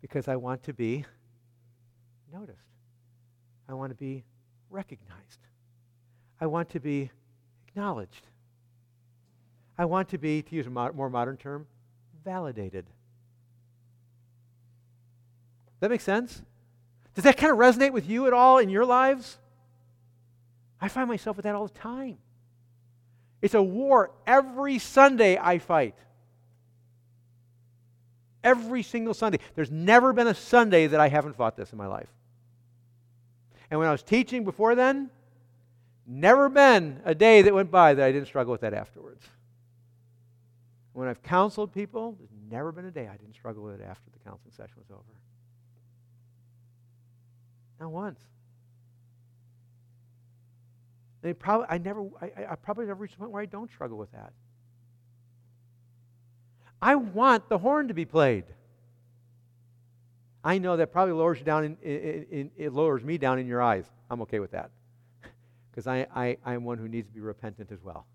Because 0.01 0.28
I 0.28 0.36
want 0.36 0.63
to 0.63 0.74
be 0.74 1.05
noticed. 2.32 2.57
I 3.69 3.74
want 3.74 3.91
to 3.91 3.95
be 3.95 4.24
recognized. 4.69 5.39
I 6.41 6.47
want 6.47 6.69
to 6.69 6.80
be 6.80 7.09
acknowledged. 7.67 8.28
I 9.78 9.86
want 9.86 10.09
to 10.09 10.17
be, 10.17 10.41
to 10.41 10.55
use 10.55 10.67
a 10.67 10.69
more 10.69 11.09
modern 11.09 11.38
term, 11.38 11.67
validated. 12.24 12.86
Does 12.86 12.93
that 15.80 15.89
make 15.89 16.01
sense? 16.01 16.41
Does 17.15 17.24
that 17.24 17.38
kind 17.38 17.51
of 17.51 17.57
resonate 17.57 17.91
with 17.91 18.09
you 18.09 18.28
at 18.28 18.34
all 18.34 18.57
in 18.57 18.69
your 18.69 18.86
lives? 18.86 19.38
I 20.82 20.88
find 20.88 21.07
myself 21.07 21.38
with 21.38 21.45
that 21.45 21.55
all 21.55 21.67
the 21.67 21.80
time. 21.80 22.17
It's 23.44 23.56
a 23.56 23.62
war 23.62 24.10
every 24.26 24.80
Sunday 24.80 25.38
I 25.38 25.60
fight. 25.60 25.96
Every 28.41 28.84
single 28.84 29.14
Sunday. 29.14 29.39
There's 29.54 29.70
never 29.70 30.14
been 30.14 30.28
a 30.28 30.34
Sunday 30.34 30.88
that 30.88 31.02
I 31.02 31.10
haven't 31.10 31.36
fought 31.36 31.58
this 31.58 31.74
in 31.74 31.78
my 31.78 31.88
life. 31.88 32.08
And 33.70 33.82
when 33.82 33.89
I 33.89 33.91
was 33.91 34.02
teaching 34.02 34.46
before 34.46 34.76
then, 34.76 35.10
never 36.08 36.48
been 36.48 37.02
a 37.04 37.14
day 37.14 37.41
that 37.41 37.54
went 37.54 37.70
by 37.70 37.94
that 37.94 38.06
I 38.06 38.14
didn't 38.14 38.28
struggle 38.28 38.54
with 38.54 38.62
that 38.62 38.74
afterwards. 38.74 39.26
When 40.94 41.10
I've 41.10 41.22
counseled 41.22 41.74
people, 41.74 42.16
there's 42.18 42.32
never 42.50 42.72
been 42.72 42.86
a 42.86 42.91
day 42.91 43.10
I 43.10 43.18
didn't 43.18 43.34
struggle 43.34 43.64
with 43.64 43.82
it 43.82 43.84
after 43.84 44.10
the 44.10 44.20
counseling 44.20 44.54
session 44.54 44.78
was 44.78 44.89
over. 44.89 45.04
Not 47.82 47.91
once. 47.91 48.22
They 51.24 51.34
probably, 51.34 51.67
I 51.69 51.78
never, 51.78 52.05
I, 52.21 52.51
I 52.51 52.55
probably 52.55 52.86
never 52.86 53.01
reached 53.01 53.15
a 53.15 53.17
point 53.17 53.32
where 53.32 53.41
I 53.41 53.45
don't 53.45 53.71
struggle 53.71 53.97
with 53.97 54.11
that. 54.11 54.34
I 56.82 56.95
want 56.95 57.47
the 57.47 57.57
horn 57.57 57.88
to 57.88 57.93
be 57.93 58.03
played. 58.03 58.43
I 60.43 60.57
know 60.57 60.76
that 60.76 60.91
probably 60.91 61.13
lowers 61.13 61.39
you 61.39 61.45
down 61.45 61.63
in, 61.63 61.78
in, 61.82 62.26
in, 62.30 62.51
it 62.57 62.74
lowers 62.74 63.05
me 63.05 63.17
down 63.17 63.39
in 63.39 63.47
your 63.47 63.61
eyes. 63.61 63.86
I'm 64.11 64.21
okay 64.24 64.39
with 64.39 64.51
that. 64.51 64.69
Because 65.71 65.88
I, 65.88 66.05
I, 66.13 66.38
I 66.45 66.53
am 66.53 66.65
one 66.65 66.78
who 66.78 66.88
needs 66.88 67.07
to 67.07 67.13
be 67.13 67.19
repentant 67.19 67.71
as 67.71 67.82
well. 67.82 68.05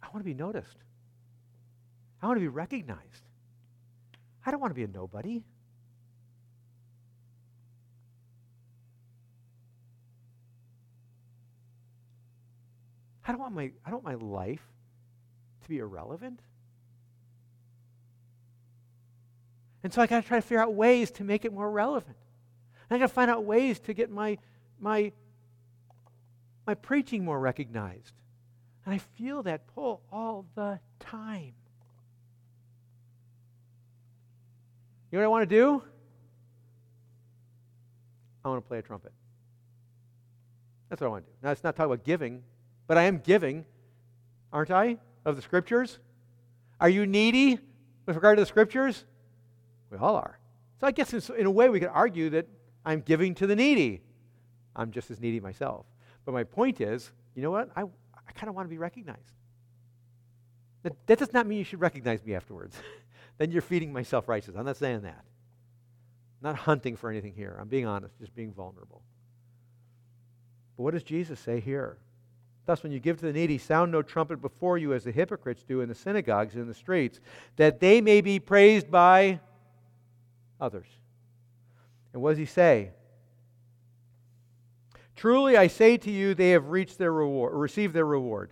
I 0.00 0.06
want 0.12 0.18
to 0.18 0.24
be 0.24 0.34
noticed. 0.34 0.76
I 2.22 2.26
want 2.26 2.36
to 2.36 2.40
be 2.40 2.46
recognized. 2.46 3.24
I 4.44 4.52
don't 4.52 4.60
want 4.60 4.70
to 4.70 4.76
be 4.76 4.84
a 4.84 4.88
nobody. 4.88 5.42
I 13.26 13.32
don't 13.32 13.40
want 13.40 13.54
my, 13.54 13.72
I 13.84 13.90
don't 13.90 14.04
want 14.04 14.20
my 14.20 14.26
life 14.26 14.62
to 15.62 15.68
be 15.68 15.78
irrelevant. 15.78 16.40
And 19.82 19.92
so 19.92 20.00
I 20.00 20.06
got 20.06 20.22
to 20.22 20.28
try 20.28 20.38
to 20.38 20.42
figure 20.42 20.62
out 20.62 20.74
ways 20.74 21.10
to 21.12 21.24
make 21.24 21.44
it 21.44 21.52
more 21.52 21.70
relevant. 21.70 22.16
And 22.88 22.96
I 22.96 22.98
got 23.00 23.08
to 23.08 23.14
find 23.14 23.30
out 23.30 23.44
ways 23.44 23.80
to 23.80 23.94
get 23.94 24.10
my, 24.10 24.38
my, 24.80 25.12
my 26.66 26.74
preaching 26.74 27.24
more 27.24 27.38
recognized. 27.38 28.12
And 28.84 28.94
I 28.94 28.98
feel 28.98 29.42
that 29.42 29.66
pull 29.74 30.02
all 30.12 30.46
the 30.54 30.78
time. 31.00 31.52
You 35.10 35.18
know 35.18 35.20
what 35.20 35.24
I 35.24 35.28
want 35.28 35.50
to 35.50 35.54
do? 35.54 35.82
I 38.44 38.48
want 38.48 38.64
to 38.64 38.68
play 38.68 38.78
a 38.78 38.82
trumpet. 38.82 39.12
That's 40.88 41.00
what 41.00 41.08
I 41.08 41.10
want 41.10 41.26
to 41.26 41.30
do. 41.32 41.36
Now, 41.42 41.50
it's 41.50 41.64
not 41.64 41.74
talking 41.74 41.92
about 41.92 42.04
giving. 42.04 42.42
But 42.86 42.98
I 42.98 43.04
am 43.04 43.18
giving, 43.18 43.64
aren't 44.52 44.70
I, 44.70 44.98
of 45.24 45.36
the 45.36 45.42
scriptures? 45.42 45.98
Are 46.80 46.88
you 46.88 47.06
needy 47.06 47.58
with 48.06 48.16
regard 48.16 48.38
to 48.38 48.42
the 48.42 48.46
scriptures? 48.46 49.04
We 49.90 49.98
all 49.98 50.16
are. 50.16 50.38
So 50.80 50.86
I 50.86 50.92
guess 50.92 51.12
in 51.30 51.46
a 51.46 51.50
way 51.50 51.68
we 51.68 51.80
could 51.80 51.88
argue 51.88 52.30
that 52.30 52.48
I'm 52.84 53.00
giving 53.00 53.34
to 53.36 53.46
the 53.46 53.56
needy. 53.56 54.02
I'm 54.74 54.90
just 54.90 55.10
as 55.10 55.20
needy 55.20 55.40
myself. 55.40 55.86
But 56.24 56.32
my 56.32 56.44
point 56.44 56.80
is, 56.80 57.10
you 57.34 57.42
know 57.42 57.50
what? 57.50 57.70
I, 57.74 57.82
I 57.82 58.32
kind 58.34 58.48
of 58.48 58.54
want 58.54 58.66
to 58.66 58.70
be 58.70 58.78
recognized. 58.78 59.32
That, 60.82 60.94
that 61.06 61.18
does 61.18 61.32
not 61.32 61.46
mean 61.46 61.58
you 61.58 61.64
should 61.64 61.80
recognize 61.80 62.24
me 62.24 62.34
afterwards. 62.34 62.76
then 63.38 63.50
you're 63.50 63.62
feeding 63.62 63.92
my 63.92 64.02
self 64.02 64.28
righteous. 64.28 64.54
I'm 64.56 64.66
not 64.66 64.76
saying 64.76 65.02
that. 65.02 65.24
Not 66.42 66.56
hunting 66.56 66.96
for 66.96 67.10
anything 67.10 67.32
here. 67.34 67.56
I'm 67.60 67.68
being 67.68 67.86
honest, 67.86 68.18
just 68.20 68.34
being 68.34 68.52
vulnerable. 68.52 69.02
But 70.76 70.82
what 70.82 70.94
does 70.94 71.02
Jesus 71.02 71.40
say 71.40 71.60
here? 71.60 71.98
Thus, 72.66 72.82
when 72.82 72.90
you 72.90 72.98
give 72.98 73.18
to 73.20 73.26
the 73.26 73.32
needy, 73.32 73.58
sound 73.58 73.92
no 73.92 74.02
trumpet 74.02 74.42
before 74.42 74.76
you 74.76 74.92
as 74.92 75.04
the 75.04 75.12
hypocrites 75.12 75.62
do 75.62 75.80
in 75.80 75.88
the 75.88 75.94
synagogues 75.94 76.54
and 76.54 76.62
in 76.62 76.68
the 76.68 76.74
streets, 76.74 77.20
that 77.54 77.78
they 77.78 78.00
may 78.00 78.20
be 78.20 78.40
praised 78.40 78.90
by 78.90 79.38
others. 80.60 80.88
And 82.12 82.20
what 82.20 82.30
does 82.30 82.38
he 82.38 82.44
say? 82.44 82.90
Truly 85.14 85.56
I 85.56 85.68
say 85.68 85.96
to 85.96 86.10
you, 86.10 86.34
they 86.34 86.50
have 86.50 86.68
reached 86.68 86.98
their 86.98 87.12
reward, 87.12 87.54
or 87.54 87.58
received 87.58 87.94
their 87.94 88.04
reward. 88.04 88.50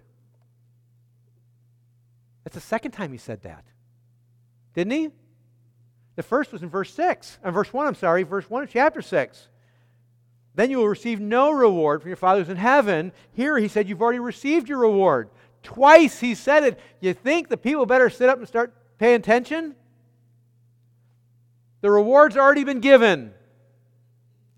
That's 2.44 2.54
the 2.54 2.60
second 2.60 2.92
time 2.92 3.10
he 3.10 3.18
said 3.18 3.42
that. 3.42 3.64
Didn't 4.74 4.92
he? 4.92 5.10
The 6.14 6.22
first 6.22 6.52
was 6.52 6.62
in 6.62 6.68
verse 6.68 6.94
6. 6.94 7.38
And 7.42 7.48
uh, 7.48 7.52
verse 7.52 7.72
1, 7.72 7.86
I'm 7.86 7.94
sorry, 7.96 8.22
verse 8.22 8.48
1 8.48 8.62
of 8.62 8.70
chapter 8.70 9.02
6 9.02 9.48
then 10.54 10.70
you 10.70 10.78
will 10.78 10.88
receive 10.88 11.20
no 11.20 11.50
reward 11.50 12.00
from 12.00 12.08
your 12.08 12.16
fathers 12.16 12.48
in 12.48 12.56
heaven. 12.56 13.12
Here 13.32 13.58
he 13.58 13.68
said, 13.68 13.88
You've 13.88 14.02
already 14.02 14.20
received 14.20 14.68
your 14.68 14.78
reward. 14.78 15.30
Twice 15.62 16.20
he 16.20 16.34
said 16.34 16.62
it. 16.62 16.80
You 17.00 17.12
think 17.12 17.48
the 17.48 17.56
people 17.56 17.86
better 17.86 18.08
sit 18.08 18.28
up 18.28 18.38
and 18.38 18.46
start 18.46 18.72
paying 18.98 19.16
attention? 19.16 19.74
The 21.80 21.90
reward's 21.90 22.36
already 22.36 22.64
been 22.64 22.80
given. 22.80 23.32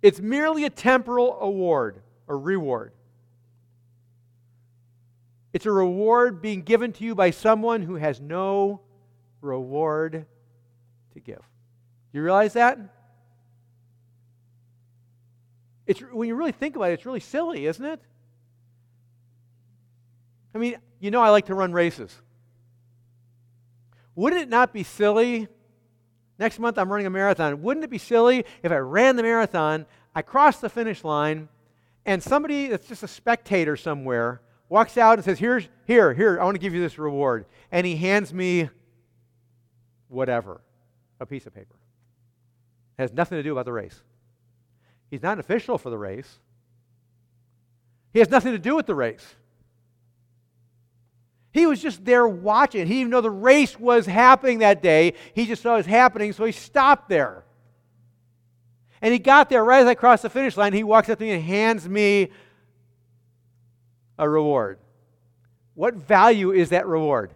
It's 0.03 0.21
merely 0.21 0.65
a 0.65 0.71
temporal 0.71 1.39
award 1.41 2.03
or 2.27 2.39
reward. 2.39 2.93
It's 5.53 5.65
a 5.65 5.73
reward 5.73 6.43
being 6.43 6.63
given 6.63 6.93
to 6.93 7.05
you 7.05 7.15
by 7.15 7.31
someone 7.31 7.81
who 7.81 7.95
has 7.95 8.21
no 8.21 8.83
reward 9.41 10.27
to 11.15 11.21
give. 11.21 11.41
You 12.13 12.23
realize 12.23 12.53
that? 12.53 12.79
It's, 15.87 16.01
when 16.01 16.29
you 16.29 16.35
really 16.35 16.53
think 16.53 16.77
about 16.77 16.91
it, 16.91 16.95
it's 16.95 17.07
really 17.07 17.21
silly, 17.21 17.67
isn't 17.67 17.85
it? 17.85 18.01
I 20.55 20.59
mean, 20.59 20.77
you 21.01 21.11
know, 21.11 21.21
I 21.21 21.31
like 21.31 21.47
to 21.47 21.55
run 21.55 21.73
races. 21.73 22.15
Wouldn't 24.15 24.41
it 24.41 24.49
not 24.49 24.73
be 24.73 24.83
silly? 24.83 25.49
Next 26.39 26.59
month 26.59 26.79
I'm 26.79 26.91
running 26.91 27.07
a 27.07 27.11
marathon. 27.11 27.63
Wouldn't 27.63 27.85
it 27.85 27.91
be 27.91 27.99
silly 27.99 28.45
if 28.63 28.73
I 28.73 28.79
ran 28.79 29.17
the 29.17 29.23
marathon? 29.23 29.87
I 30.15 30.23
cross 30.23 30.59
the 30.59 30.71
finish 30.71 31.05
line, 31.05 31.49
and 32.05 32.23
somebody 32.23 32.69
that's 32.69 32.89
just 32.89 33.03
a 33.03 33.09
spectator 33.09 33.77
somewhere 33.77 34.41
walks 34.69 34.97
out 34.97 35.19
and 35.19 35.25
says, 35.25 35.39
Here's, 35.39 35.69
Here, 35.87 36.15
here, 36.15 36.41
I 36.41 36.45
want 36.45 36.55
to 36.55 36.61
give 36.61 36.75
you 36.75 36.81
this 36.81 36.99
reward. 36.99 37.47
And 37.71 37.87
he 37.87 37.97
hands 37.97 38.33
me 38.33 38.71
whatever, 40.09 40.63
a 41.21 41.27
piece 41.27 41.47
of 41.47 41.55
paper. 41.55 41.77
It 42.99 43.03
has 43.03 43.13
nothing 43.13 43.37
to 43.37 43.43
do 43.43 43.53
about 43.53 43.67
the 43.67 43.73
race. 43.73 44.03
He's 45.11 45.23
not 45.23 45.35
an 45.35 45.41
official 45.41 45.79
for 45.79 45.91
the 45.91 45.99
race, 45.99 46.39
he 48.13 48.19
has 48.19 48.31
nothing 48.31 48.53
to 48.53 48.59
do 48.59 48.75
with 48.77 48.87
the 48.87 48.95
race. 48.95 49.35
He 51.53 51.67
was 51.67 51.81
just 51.81 52.05
there 52.05 52.29
watching. 52.29 52.87
He 52.87 52.95
didn't 52.95 53.01
even 53.01 53.11
know 53.11 53.23
the 53.23 53.31
race 53.31 53.81
was 53.81 54.05
happening 54.05 54.59
that 54.59 54.83
day. 54.83 55.15
He 55.33 55.47
just 55.47 55.63
saw 55.63 55.75
it 55.75 55.79
was 55.79 55.87
happening, 55.87 56.35
so 56.35 56.45
he 56.45 56.53
stopped 56.53 57.09
there. 57.09 57.45
And 59.01 59.11
he 59.11 59.19
got 59.19 59.49
there 59.49 59.65
right 59.65 59.81
as 59.81 59.87
I 59.87 59.95
crossed 59.95 60.23
the 60.23 60.29
finish 60.29 60.57
line. 60.59 60.75
He 60.75 60.85
walks 60.85 61.09
up 61.09 61.19
to 61.19 61.25
me 61.25 61.31
and 61.31 61.43
hands 61.43 61.89
me 61.89 62.31
a 64.19 64.29
reward. 64.29 64.79
What 65.75 65.95
value 65.95 66.53
is 66.53 66.71
that 66.71 66.87
reward? 66.87 67.33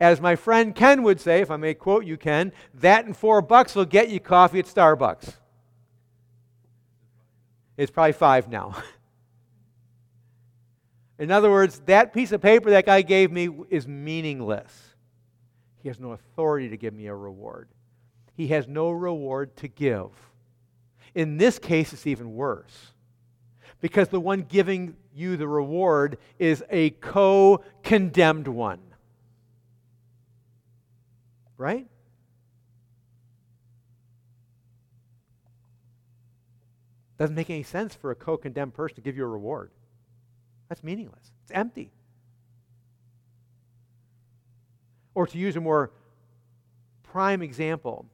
As 0.00 0.20
my 0.20 0.34
friend 0.34 0.74
Ken 0.74 1.02
would 1.02 1.20
say, 1.20 1.42
if 1.42 1.50
I 1.50 1.56
may 1.56 1.74
quote 1.74 2.06
you, 2.06 2.16
Ken, 2.16 2.52
that 2.74 3.04
and 3.04 3.14
four 3.14 3.42
bucks 3.42 3.74
will 3.74 3.84
get 3.84 4.08
you 4.08 4.18
coffee 4.18 4.58
at 4.58 4.64
Starbucks. 4.64 5.34
It's 7.76 7.90
probably 7.90 8.12
five 8.12 8.48
now. 8.48 8.74
In 11.18 11.30
other 11.30 11.50
words, 11.50 11.82
that 11.84 12.14
piece 12.14 12.32
of 12.32 12.40
paper 12.40 12.70
that 12.70 12.86
guy 12.86 13.02
gave 13.02 13.30
me 13.30 13.50
is 13.68 13.86
meaningless. 13.86 14.72
He 15.82 15.88
has 15.88 16.00
no 16.00 16.12
authority 16.12 16.70
to 16.70 16.78
give 16.78 16.94
me 16.94 17.06
a 17.06 17.14
reward. 17.14 17.68
He 18.34 18.48
has 18.48 18.66
no 18.66 18.90
reward 18.90 19.54
to 19.56 19.68
give. 19.68 20.10
In 21.14 21.36
this 21.36 21.58
case, 21.58 21.92
it's 21.92 22.06
even 22.06 22.34
worse 22.34 22.92
because 23.80 24.08
the 24.08 24.20
one 24.20 24.42
giving 24.42 24.96
you 25.14 25.36
the 25.36 25.48
reward 25.48 26.18
is 26.38 26.62
a 26.70 26.90
co 26.90 27.62
condemned 27.82 28.48
one. 28.48 28.80
Right? 31.60 31.86
Doesn't 37.18 37.36
make 37.36 37.50
any 37.50 37.64
sense 37.64 37.94
for 37.94 38.10
a 38.10 38.14
co 38.14 38.38
condemned 38.38 38.72
person 38.72 38.94
to 38.94 39.02
give 39.02 39.14
you 39.14 39.24
a 39.24 39.28
reward. 39.28 39.70
That's 40.70 40.82
meaningless, 40.82 41.30
it's 41.42 41.52
empty. 41.52 41.92
Or 45.14 45.26
to 45.26 45.36
use 45.36 45.54
a 45.54 45.60
more 45.60 45.90
prime 47.02 47.42
example, 47.42 48.06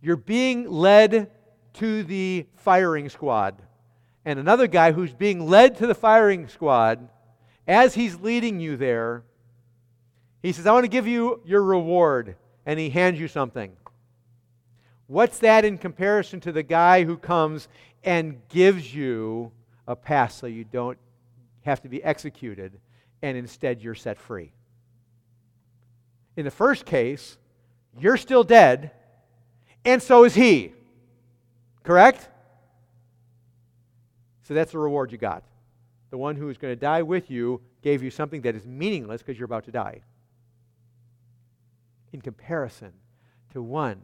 you're 0.00 0.14
being 0.14 0.70
led 0.70 1.28
to 1.74 2.04
the 2.04 2.46
firing 2.54 3.08
squad. 3.08 3.60
And 4.24 4.38
another 4.38 4.68
guy 4.68 4.92
who's 4.92 5.12
being 5.12 5.50
led 5.50 5.76
to 5.78 5.88
the 5.88 5.94
firing 5.96 6.46
squad, 6.46 7.08
as 7.66 7.94
he's 7.96 8.14
leading 8.20 8.60
you 8.60 8.76
there, 8.76 9.24
he 10.42 10.52
says, 10.52 10.66
I 10.66 10.72
want 10.72 10.84
to 10.84 10.88
give 10.88 11.06
you 11.06 11.40
your 11.44 11.62
reward. 11.62 12.36
And 12.66 12.78
he 12.78 12.90
hands 12.90 13.18
you 13.18 13.26
something. 13.26 13.72
What's 15.06 15.38
that 15.38 15.64
in 15.64 15.78
comparison 15.78 16.40
to 16.40 16.52
the 16.52 16.62
guy 16.62 17.04
who 17.04 17.16
comes 17.16 17.68
and 18.04 18.40
gives 18.48 18.94
you 18.94 19.50
a 19.86 19.96
pass 19.96 20.34
so 20.34 20.46
you 20.46 20.64
don't 20.64 20.98
have 21.62 21.82
to 21.82 21.88
be 21.88 22.02
executed 22.02 22.78
and 23.22 23.36
instead 23.36 23.82
you're 23.82 23.94
set 23.94 24.18
free. 24.18 24.52
In 26.36 26.44
the 26.44 26.50
first 26.50 26.86
case, 26.86 27.36
you're 27.98 28.16
still 28.16 28.44
dead, 28.44 28.92
and 29.84 30.02
so 30.02 30.24
is 30.24 30.34
he. 30.34 30.72
Correct? 31.82 32.28
So 34.42 34.54
that's 34.54 34.72
the 34.72 34.78
reward 34.78 35.12
you 35.12 35.18
got. 35.18 35.42
The 36.10 36.18
one 36.18 36.36
who 36.36 36.48
is 36.48 36.56
going 36.56 36.72
to 36.72 36.80
die 36.80 37.02
with 37.02 37.30
you 37.30 37.60
gave 37.82 38.02
you 38.02 38.10
something 38.10 38.40
that 38.42 38.54
is 38.54 38.64
meaningless 38.64 39.22
because 39.22 39.38
you're 39.38 39.46
about 39.46 39.64
to 39.64 39.72
die. 39.72 40.00
In 42.12 42.20
comparison 42.20 42.92
to 43.52 43.62
one 43.62 44.02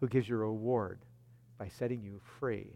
who 0.00 0.08
gives 0.08 0.28
you 0.28 0.36
a 0.36 0.38
reward 0.38 0.98
by 1.58 1.68
setting 1.68 2.02
you 2.02 2.20
free 2.38 2.70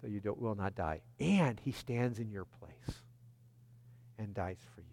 so 0.00 0.06
you 0.06 0.20
will 0.38 0.54
not 0.54 0.74
die. 0.74 1.00
And 1.18 1.60
he 1.60 1.72
stands 1.72 2.18
in 2.18 2.30
your 2.30 2.44
place 2.44 3.02
and 4.18 4.32
dies 4.34 4.58
for 4.74 4.80
you. 4.80 4.86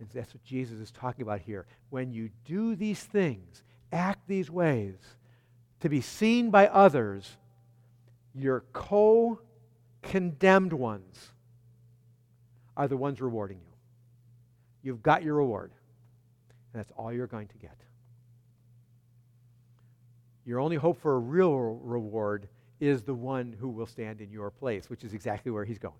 And 0.00 0.08
that's 0.12 0.34
what 0.34 0.44
Jesus 0.44 0.78
is 0.80 0.90
talking 0.90 1.22
about 1.22 1.40
here. 1.40 1.66
When 1.90 2.12
you 2.12 2.30
do 2.44 2.74
these 2.74 3.02
things, 3.02 3.62
act 3.92 4.26
these 4.26 4.50
ways, 4.50 4.96
to 5.80 5.88
be 5.88 6.00
seen 6.00 6.50
by 6.50 6.68
others, 6.68 7.36
your 8.34 8.64
co 8.72 9.40
condemned 10.02 10.72
ones 10.72 11.32
are 12.76 12.88
the 12.88 12.96
ones 12.96 13.20
rewarding 13.20 13.58
you. 13.58 13.73
You've 14.84 15.02
got 15.02 15.24
your 15.24 15.34
reward, 15.34 15.72
and 16.72 16.80
that's 16.80 16.92
all 16.96 17.12
you're 17.12 17.26
going 17.26 17.48
to 17.48 17.56
get. 17.56 17.76
Your 20.44 20.60
only 20.60 20.76
hope 20.76 21.00
for 21.00 21.14
a 21.14 21.18
real 21.18 21.80
reward 21.82 22.48
is 22.80 23.02
the 23.02 23.14
one 23.14 23.56
who 23.58 23.68
will 23.68 23.86
stand 23.86 24.20
in 24.20 24.30
your 24.30 24.50
place, 24.50 24.90
which 24.90 25.02
is 25.02 25.14
exactly 25.14 25.50
where 25.50 25.64
he's 25.64 25.78
going. 25.78 25.94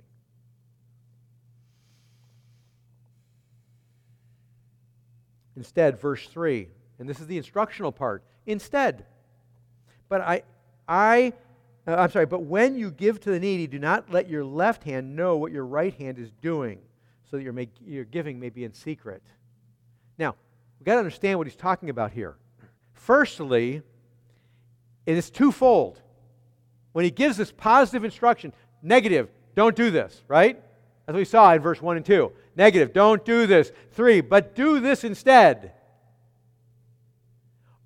Instead, 5.56 5.98
verse 5.98 6.26
3, 6.26 6.68
and 6.98 7.08
this 7.08 7.20
is 7.20 7.26
the 7.26 7.38
instructional 7.38 7.90
part. 7.90 8.22
Instead, 8.44 9.06
but 10.10 10.20
I, 10.20 10.42
I, 10.86 11.32
uh, 11.86 11.94
I'm 11.94 12.10
sorry, 12.10 12.26
but 12.26 12.42
when 12.42 12.76
you 12.76 12.90
give 12.90 13.20
to 13.20 13.30
the 13.30 13.40
needy, 13.40 13.66
do 13.66 13.78
not 13.78 14.10
let 14.10 14.28
your 14.28 14.44
left 14.44 14.84
hand 14.84 15.16
know 15.16 15.36
what 15.36 15.52
your 15.52 15.64
right 15.64 15.94
hand 15.94 16.18
is 16.18 16.30
doing, 16.42 16.80
so 17.30 17.36
that 17.36 17.42
your, 17.42 17.52
make, 17.52 17.70
your 17.86 18.04
giving 18.04 18.38
may 18.38 18.50
be 18.50 18.64
in 18.64 18.72
secret. 18.72 19.22
Now, 20.18 20.34
we've 20.78 20.86
got 20.86 20.94
to 20.94 20.98
understand 20.98 21.38
what 21.38 21.46
he's 21.46 21.56
talking 21.56 21.90
about 21.90 22.12
here. 22.12 22.36
Firstly, 22.92 23.82
it 25.06 25.16
is 25.16 25.30
twofold. 25.30 26.00
When 26.92 27.04
he 27.04 27.10
gives 27.10 27.36
this 27.36 27.52
positive 27.52 28.04
instruction, 28.04 28.52
negative, 28.82 29.28
don't 29.54 29.74
do 29.74 29.90
this, 29.90 30.22
right? 30.28 30.60
As 31.06 31.14
we 31.14 31.24
saw 31.24 31.52
in 31.52 31.60
verse 31.60 31.82
1 31.82 31.96
and 31.96 32.06
2. 32.06 32.32
Negative, 32.56 32.92
don't 32.92 33.24
do 33.24 33.46
this. 33.46 33.72
3, 33.92 34.20
but 34.20 34.54
do 34.54 34.80
this 34.80 35.04
instead. 35.04 35.72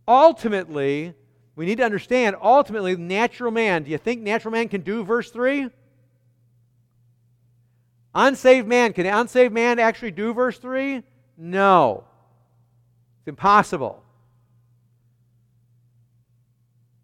Ultimately, 0.07 1.15
we 1.57 1.67
need 1.67 1.79
to 1.79 1.85
understand 1.85 2.37
ultimately, 2.41 2.97
natural 2.97 3.51
man, 3.51 3.83
do 3.83 3.91
you 3.91 3.99
think 3.99 4.23
natural 4.23 4.53
man 4.53 4.69
can 4.69 4.83
do 4.83 5.05
verse 5.05 5.31
3? 5.31 5.69
Unsaved 8.21 8.67
man, 8.67 8.93
can 8.93 9.07
unsaved 9.07 9.55
man 9.55 9.79
actually 9.79 10.11
do 10.11 10.35
verse 10.35 10.59
3? 10.59 11.05
No. 11.37 12.03
It's 13.21 13.29
impossible. 13.29 14.03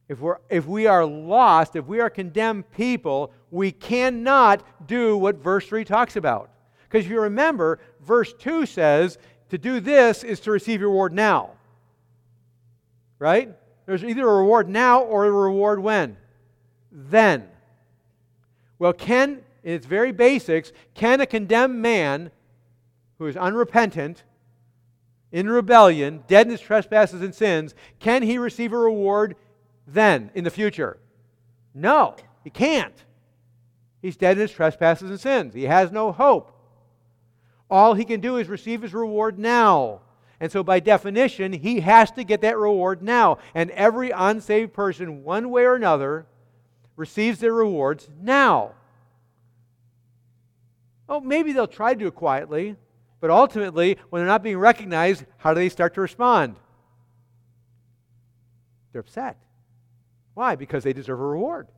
If, 0.09 0.19
we're, 0.19 0.39
if 0.51 0.67
we 0.67 0.89
are 0.89 1.05
lost, 1.05 1.77
if 1.77 1.87
we 1.87 2.01
are 2.01 2.11
condemned 2.11 2.69
people, 2.73 3.33
we 3.53 3.71
cannot 3.71 4.89
do 4.89 5.17
what 5.17 5.37
verse 5.37 5.69
3 5.69 5.85
talks 5.85 6.17
about. 6.17 6.51
Because 6.83 7.05
if 7.05 7.13
you 7.13 7.21
remember, 7.21 7.79
verse 8.01 8.35
2 8.41 8.67
says, 8.67 9.17
to 9.51 9.57
do 9.57 9.79
this 9.79 10.25
is 10.25 10.41
to 10.41 10.51
receive 10.51 10.81
your 10.81 10.91
reward 10.91 11.13
now. 11.13 11.51
Right? 13.21 13.55
There's 13.87 14.03
either 14.03 14.29
a 14.29 14.35
reward 14.35 14.69
now 14.69 15.05
or 15.05 15.27
a 15.27 15.31
reward 15.31 15.79
when? 15.79 16.17
Then. 16.91 17.49
Well, 18.81 18.93
can, 18.93 19.44
in 19.65 19.73
its 19.73 19.87
very 19.87 20.13
basics, 20.13 20.73
can 20.95 21.21
a 21.21 21.27
condemned 21.27 21.81
man 21.81 22.31
who 23.19 23.27
is 23.27 23.37
unrepentant, 23.37 24.23
in 25.33 25.51
rebellion, 25.51 26.23
dead 26.29 26.47
in 26.47 26.53
his 26.53 26.61
trespasses 26.61 27.21
and 27.21 27.35
sins, 27.35 27.75
can 27.99 28.23
he 28.23 28.39
receive 28.39 28.73
a 28.73 28.79
reward 28.79 29.35
then 29.85 30.31
in 30.35 30.45
the 30.45 30.51
future? 30.51 30.97
No, 31.75 32.15
he 32.45 32.51
can't. 32.51 32.95
He's 34.01 34.17
dead 34.17 34.37
in 34.37 34.43
his 34.43 34.53
trespasses 34.53 35.11
and 35.11 35.19
sins. 35.19 35.53
He 35.53 35.65
has 35.65 35.91
no 35.91 36.13
hope. 36.13 36.53
All 37.69 37.95
he 37.95 38.05
can 38.05 38.21
do 38.21 38.37
is 38.37 38.49
receive 38.49 38.83
his 38.83 38.95
reward 38.95 39.37
now. 39.37 40.03
And 40.39 40.53
so, 40.53 40.63
by 40.63 40.79
definition, 40.79 41.53
he 41.53 41.81
has 41.81 42.13
to 42.13 42.23
get 42.23 42.43
that 42.43 42.57
reward 42.57 43.03
now. 43.03 43.39
And 43.57 43.71
every 43.73 44.11
unsaved 44.11 44.73
person, 44.73 45.25
one 45.25 45.51
way 45.51 45.65
or 45.65 45.75
another, 45.75 46.27
receives 46.95 47.41
their 47.41 47.55
rewards 47.55 48.09
now. 48.21 48.75
Oh, 51.15 51.21
maybe 51.21 51.53
they'll 51.53 51.69
try 51.69 51.95
to 51.95 51.99
do 51.99 52.09
it 52.09 52.17
quietly, 52.17 52.75
but 53.21 53.31
ultimately, 53.31 53.99
when 54.11 54.19
they're 54.19 54.27
not 54.27 54.43
being 54.43 54.59
recognized, 54.59 55.25
how 55.37 55.55
do 55.55 55.61
they 55.61 55.69
start 55.69 55.95
to 55.95 56.01
respond? 56.01 56.57
They're 58.91 59.01
upset. 59.01 59.39
Why? 60.35 60.57
Because 60.57 60.83
they 60.83 60.93
deserve 60.93 61.21
a 61.21 61.25
reward. 61.25 61.69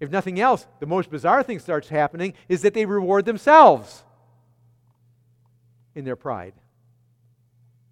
If 0.00 0.10
nothing 0.10 0.38
else, 0.38 0.66
the 0.80 0.86
most 0.86 1.08
bizarre 1.08 1.42
thing 1.42 1.58
starts 1.58 1.88
happening 1.88 2.34
is 2.46 2.60
that 2.60 2.74
they 2.74 2.84
reward 2.84 3.24
themselves 3.24 4.04
in 5.94 6.04
their 6.04 6.14
pride. 6.14 6.52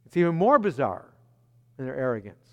It's 0.04 0.16
even 0.18 0.34
more 0.34 0.58
bizarre 0.58 1.08
than 1.78 1.86
their 1.86 1.96
arrogance. 1.96 2.44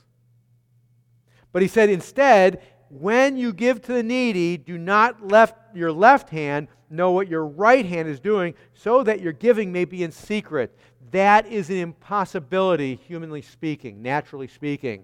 But 1.52 1.62
he 1.62 1.68
said, 1.68 1.90
instead, 1.90 2.62
when 2.90 3.36
you 3.36 3.52
give 3.52 3.82
to 3.82 3.92
the 3.92 4.02
needy, 4.02 4.56
do 4.56 4.78
not 4.78 5.30
let 5.30 5.61
your 5.76 5.92
left 5.92 6.30
hand 6.30 6.68
know 6.90 7.12
what 7.12 7.28
your 7.28 7.46
right 7.46 7.86
hand 7.86 8.10
is 8.10 8.20
doing, 8.20 8.54
so 8.74 9.04
that 9.04 9.22
your 9.22 9.34
giving 9.34 9.72
may 9.72 9.86
be 9.86 10.04
in 10.04 10.12
secret. 10.12 10.78
That 11.12 11.46
is 11.48 11.70
an 11.70 11.78
impossibility, 11.78 12.96
humanly 12.96 13.42
speaking, 13.42 14.02
naturally 14.02 14.48
speaking. 14.48 15.04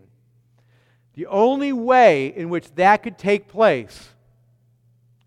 The 1.14 1.26
only 1.28 1.74
way 1.74 2.28
in 2.28 2.50
which 2.50 2.74
that 2.76 3.04
could 3.04 3.18
take 3.18 3.48
place, 3.48 4.10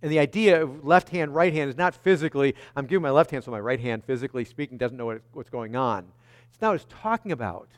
and 0.03 0.11
the 0.11 0.19
idea 0.19 0.63
of 0.63 0.85
left 0.85 1.09
hand, 1.09 1.35
right 1.35 1.53
hand 1.53 1.69
is 1.69 1.77
not 1.77 1.95
physically, 1.95 2.55
I'm 2.77 2.87
giving 2.87 3.03
my 3.03 3.11
left 3.11 3.31
hand 3.31 3.45
so 3.45 3.51
my 3.51 3.61
right 3.61 3.81
hand, 3.81 4.05
physically 4.05 4.45
speaking, 4.45 4.79
doesn't 4.79 4.97
know 4.97 5.07
what, 5.07 5.23
what's 5.33 5.51
going 5.51 5.77
on. 5.77 6.07
It's 6.51 6.61
not 6.61 6.69
what 6.69 6.83
it's 6.83 6.87
talking 6.89 7.33
about. 7.33 7.69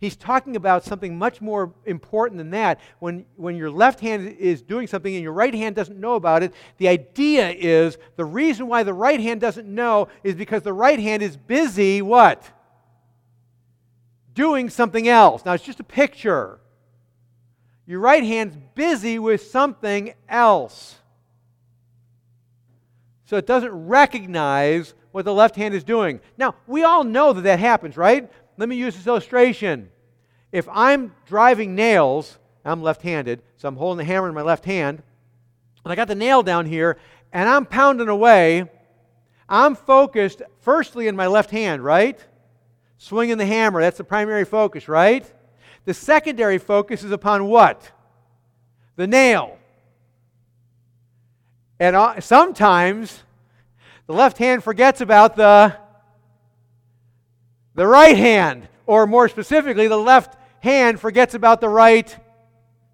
He's 0.00 0.16
talking 0.16 0.56
about 0.56 0.82
something 0.82 1.18
much 1.18 1.42
more 1.42 1.74
important 1.84 2.38
than 2.38 2.50
that. 2.52 2.80
When, 3.00 3.26
when 3.36 3.54
your 3.54 3.70
left 3.70 4.00
hand 4.00 4.28
is 4.38 4.62
doing 4.62 4.86
something 4.86 5.14
and 5.14 5.22
your 5.22 5.34
right 5.34 5.54
hand 5.54 5.76
doesn't 5.76 6.00
know 6.00 6.14
about 6.14 6.42
it, 6.42 6.54
the 6.78 6.88
idea 6.88 7.50
is 7.50 7.98
the 8.16 8.24
reason 8.24 8.66
why 8.66 8.82
the 8.82 8.94
right 8.94 9.20
hand 9.20 9.42
doesn't 9.42 9.68
know 9.68 10.08
is 10.24 10.34
because 10.34 10.62
the 10.62 10.72
right 10.72 10.98
hand 10.98 11.22
is 11.22 11.36
busy 11.36 12.00
what? 12.00 12.50
Doing 14.32 14.70
something 14.70 15.06
else. 15.06 15.44
Now, 15.44 15.52
it's 15.52 15.64
just 15.64 15.80
a 15.80 15.84
picture. 15.84 16.60
Your 17.86 18.00
right 18.00 18.24
hand's 18.24 18.56
busy 18.74 19.18
with 19.18 19.42
something 19.42 20.14
else. 20.30 20.96
So 23.26 23.36
it 23.36 23.46
doesn't 23.46 23.70
recognize 23.70 24.94
what 25.12 25.24
the 25.24 25.34
left 25.34 25.56
hand 25.56 25.74
is 25.74 25.84
doing. 25.84 26.20
Now, 26.38 26.54
we 26.66 26.84
all 26.84 27.04
know 27.04 27.32
that 27.32 27.42
that 27.42 27.58
happens, 27.58 27.96
right? 27.96 28.30
Let 28.60 28.68
me 28.68 28.76
use 28.76 28.94
this 28.94 29.06
illustration. 29.06 29.88
If 30.52 30.68
I'm 30.70 31.14
driving 31.24 31.74
nails, 31.74 32.38
I'm 32.62 32.82
left 32.82 33.00
handed, 33.00 33.40
so 33.56 33.66
I'm 33.66 33.76
holding 33.76 33.96
the 33.96 34.12
hammer 34.12 34.28
in 34.28 34.34
my 34.34 34.42
left 34.42 34.66
hand, 34.66 35.02
and 35.82 35.90
I 35.90 35.96
got 35.96 36.08
the 36.08 36.14
nail 36.14 36.42
down 36.42 36.66
here, 36.66 36.98
and 37.32 37.48
I'm 37.48 37.64
pounding 37.64 38.08
away, 38.08 38.68
I'm 39.48 39.74
focused 39.74 40.42
firstly 40.58 41.08
in 41.08 41.16
my 41.16 41.26
left 41.26 41.50
hand, 41.50 41.82
right? 41.82 42.22
Swinging 42.98 43.38
the 43.38 43.46
hammer, 43.46 43.80
that's 43.80 43.96
the 43.96 44.04
primary 44.04 44.44
focus, 44.44 44.88
right? 44.88 45.24
The 45.86 45.94
secondary 45.94 46.58
focus 46.58 47.02
is 47.02 47.12
upon 47.12 47.46
what? 47.46 47.90
The 48.96 49.06
nail. 49.06 49.56
And 51.78 51.96
uh, 51.96 52.20
sometimes 52.20 53.22
the 54.06 54.12
left 54.12 54.36
hand 54.36 54.62
forgets 54.62 55.00
about 55.00 55.34
the 55.34 55.79
the 57.80 57.86
right 57.86 58.18
hand, 58.18 58.68
or 58.84 59.06
more 59.06 59.26
specifically, 59.26 59.88
the 59.88 59.96
left 59.96 60.36
hand 60.62 61.00
forgets 61.00 61.32
about 61.32 61.62
the 61.62 61.68
right 61.70 62.14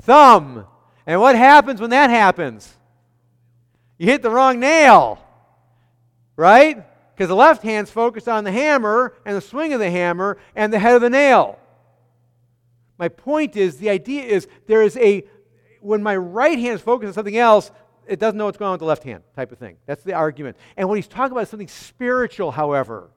thumb. 0.03 0.65
And 1.09 1.21
what 1.21 1.35
happens 1.35 1.81
when 1.81 1.91
that 1.91 2.09
happens? 2.09 2.73
You 3.99 4.07
hit 4.07 4.23
the 4.23 4.31
wrong 4.31 4.61
nail, 4.61 5.19
right? 6.37 6.85
Because 7.13 7.27
the 7.27 7.35
left 7.35 7.65
hand's 7.65 7.91
focused 7.91 8.29
on 8.29 8.45
the 8.45 8.53
hammer 8.53 9.15
and 9.25 9.37
the 9.37 9.41
swing 9.41 9.73
of 9.73 9.81
the 9.81 9.91
hammer 9.91 10.39
and 10.55 10.73
the 10.73 10.79
head 10.79 10.95
of 10.95 11.03
the 11.03 11.11
nail. 11.11 11.59
My 12.97 13.09
point 13.09 13.57
is 13.57 13.79
the 13.79 13.91
idea 13.91 14.23
is 14.23 14.47
there 14.69 14.83
is 14.83 14.97
a, 14.99 15.25
when 15.81 16.01
my 16.01 16.15
right 16.15 16.61
hand 16.61 16.77
is 16.77 16.81
focused 16.81 17.09
on 17.09 17.15
something 17.15 17.37
else, 17.37 17.73
it 18.07 18.21
doesn't 18.21 18.39
know 18.39 18.45
what's 18.45 18.57
going 18.57 18.69
on 18.69 18.75
with 18.75 18.81
the 18.83 18.87
left 18.87 19.03
hand 19.03 19.25
type 19.35 19.51
of 19.51 19.59
thing. 19.59 19.79
That's 19.87 20.05
the 20.05 20.13
argument. 20.13 20.57
And 20.77 20.89
what 20.89 20.95
he's 20.95 21.09
talking 21.09 21.33
about 21.33 21.43
is 21.43 21.49
something 21.49 21.67
spiritual, 21.67 22.53
however. 22.53 23.11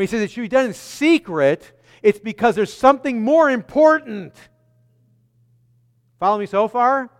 When 0.00 0.06
he 0.06 0.10
says 0.12 0.22
it 0.22 0.30
should 0.30 0.40
be 0.40 0.48
done 0.48 0.64
in 0.64 0.72
secret, 0.72 1.72
it's 2.02 2.18
because 2.18 2.54
there's 2.54 2.72
something 2.72 3.20
more 3.20 3.50
important. 3.50 4.32
Follow 6.18 6.38
me 6.38 6.46
so 6.46 6.68
far? 6.68 7.10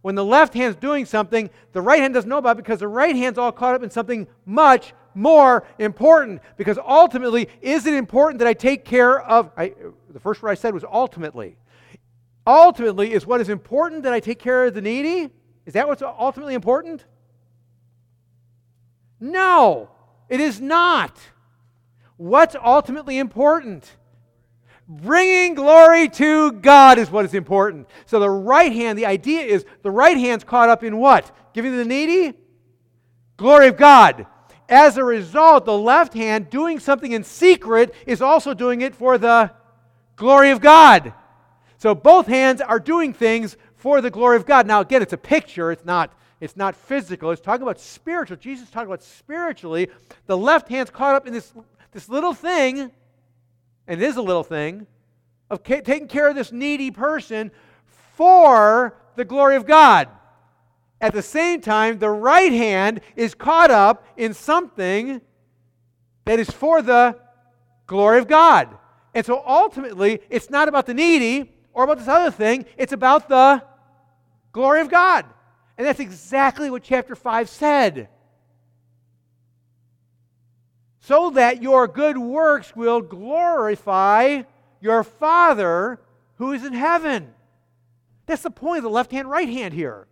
When 0.00 0.14
the 0.14 0.24
left 0.24 0.54
hand's 0.54 0.78
doing 0.78 1.04
something, 1.04 1.50
the 1.72 1.82
right 1.82 2.00
hand 2.00 2.14
doesn't 2.14 2.30
know 2.30 2.38
about 2.38 2.52
it 2.52 2.64
because 2.64 2.80
the 2.80 2.88
right 2.88 3.14
hand's 3.14 3.36
all 3.36 3.52
caught 3.52 3.74
up 3.74 3.82
in 3.82 3.90
something 3.90 4.26
much 4.46 4.94
more 5.14 5.66
important. 5.78 6.40
Because 6.56 6.78
ultimately, 6.78 7.46
is 7.60 7.84
it 7.84 7.92
important 7.92 8.38
that 8.38 8.48
I 8.48 8.54
take 8.54 8.86
care 8.86 9.20
of? 9.20 9.50
I, 9.54 9.74
the 10.08 10.18
first 10.18 10.40
word 10.42 10.48
I 10.48 10.54
said 10.54 10.72
was 10.72 10.84
ultimately. 10.90 11.58
Ultimately, 12.46 13.12
is 13.12 13.26
what 13.26 13.42
is 13.42 13.50
important 13.50 14.04
that 14.04 14.14
I 14.14 14.20
take 14.20 14.38
care 14.38 14.64
of 14.64 14.72
the 14.72 14.80
needy? 14.80 15.28
Is 15.66 15.74
that 15.74 15.86
what's 15.86 16.00
ultimately 16.00 16.54
important? 16.54 17.04
No, 19.20 19.90
it 20.30 20.40
is 20.40 20.58
not. 20.58 21.18
What's 22.16 22.56
ultimately 22.62 23.18
important? 23.18 23.90
Bringing 24.86 25.54
glory 25.54 26.08
to 26.10 26.52
God 26.52 26.98
is 26.98 27.10
what 27.10 27.24
is 27.24 27.34
important. 27.34 27.88
So 28.06 28.20
the 28.20 28.28
right 28.28 28.72
hand, 28.72 28.98
the 28.98 29.06
idea 29.06 29.42
is 29.42 29.64
the 29.82 29.90
right 29.90 30.16
hand's 30.16 30.44
caught 30.44 30.68
up 30.68 30.84
in 30.84 30.98
what? 30.98 31.34
Giving 31.54 31.72
to 31.72 31.78
the 31.78 31.84
needy? 31.84 32.36
Glory 33.36 33.68
of 33.68 33.76
God. 33.76 34.26
As 34.68 34.96
a 34.96 35.04
result, 35.04 35.64
the 35.64 35.76
left 35.76 36.14
hand 36.14 36.50
doing 36.50 36.78
something 36.78 37.12
in 37.12 37.24
secret 37.24 37.94
is 38.06 38.22
also 38.22 38.54
doing 38.54 38.82
it 38.82 38.94
for 38.94 39.18
the 39.18 39.50
glory 40.16 40.50
of 40.50 40.60
God. 40.60 41.12
So 41.78 41.94
both 41.94 42.26
hands 42.26 42.60
are 42.60 42.78
doing 42.78 43.12
things 43.12 43.56
for 43.76 44.00
the 44.00 44.10
glory 44.10 44.36
of 44.36 44.46
God. 44.46 44.66
Now 44.66 44.80
again, 44.80 45.02
it's 45.02 45.12
a 45.12 45.18
picture, 45.18 45.72
it's 45.72 45.84
not 45.84 46.14
it's 46.40 46.56
not 46.56 46.74
physical. 46.74 47.30
It's 47.30 47.40
talking 47.40 47.62
about 47.62 47.80
spiritual. 47.80 48.36
Jesus 48.36 48.68
talking 48.68 48.88
about 48.88 49.02
spiritually. 49.02 49.88
The 50.26 50.36
left 50.36 50.68
hand's 50.68 50.90
caught 50.90 51.14
up 51.14 51.26
in 51.26 51.32
this 51.32 51.54
this 51.94 52.08
little 52.08 52.34
thing, 52.34 52.90
and 53.86 54.02
it 54.02 54.04
is 54.04 54.16
a 54.16 54.22
little 54.22 54.42
thing, 54.42 54.86
of 55.48 55.62
ca- 55.62 55.80
taking 55.80 56.08
care 56.08 56.28
of 56.28 56.34
this 56.34 56.52
needy 56.52 56.90
person 56.90 57.52
for 58.16 59.00
the 59.14 59.24
glory 59.24 59.56
of 59.56 59.64
God. 59.64 60.08
At 61.00 61.14
the 61.14 61.22
same 61.22 61.60
time, 61.60 61.98
the 61.98 62.10
right 62.10 62.52
hand 62.52 63.00
is 63.14 63.34
caught 63.34 63.70
up 63.70 64.04
in 64.16 64.34
something 64.34 65.20
that 66.24 66.40
is 66.40 66.50
for 66.50 66.82
the 66.82 67.16
glory 67.86 68.18
of 68.18 68.26
God. 68.26 68.76
And 69.14 69.24
so 69.24 69.42
ultimately, 69.46 70.20
it's 70.28 70.50
not 70.50 70.66
about 70.66 70.86
the 70.86 70.94
needy 70.94 71.52
or 71.72 71.84
about 71.84 71.98
this 71.98 72.08
other 72.08 72.30
thing, 72.30 72.64
it's 72.76 72.92
about 72.92 73.28
the 73.28 73.62
glory 74.52 74.80
of 74.80 74.88
God. 74.88 75.26
And 75.78 75.86
that's 75.86 76.00
exactly 76.00 76.70
what 76.70 76.82
chapter 76.82 77.14
5 77.14 77.48
said 77.48 78.08
so 81.06 81.28
that 81.30 81.62
your 81.62 81.86
good 81.86 82.16
works 82.16 82.74
will 82.74 83.02
glorify 83.02 84.40
your 84.80 85.04
Father 85.04 86.00
who 86.36 86.52
is 86.52 86.64
in 86.64 86.72
heaven. 86.72 87.34
That's 88.24 88.40
the 88.40 88.50
point 88.50 88.78
of 88.78 88.84
the 88.84 88.90
left 88.90 89.12
hand, 89.12 89.28
right 89.28 89.48
hand 89.48 89.74
here. 89.74 90.06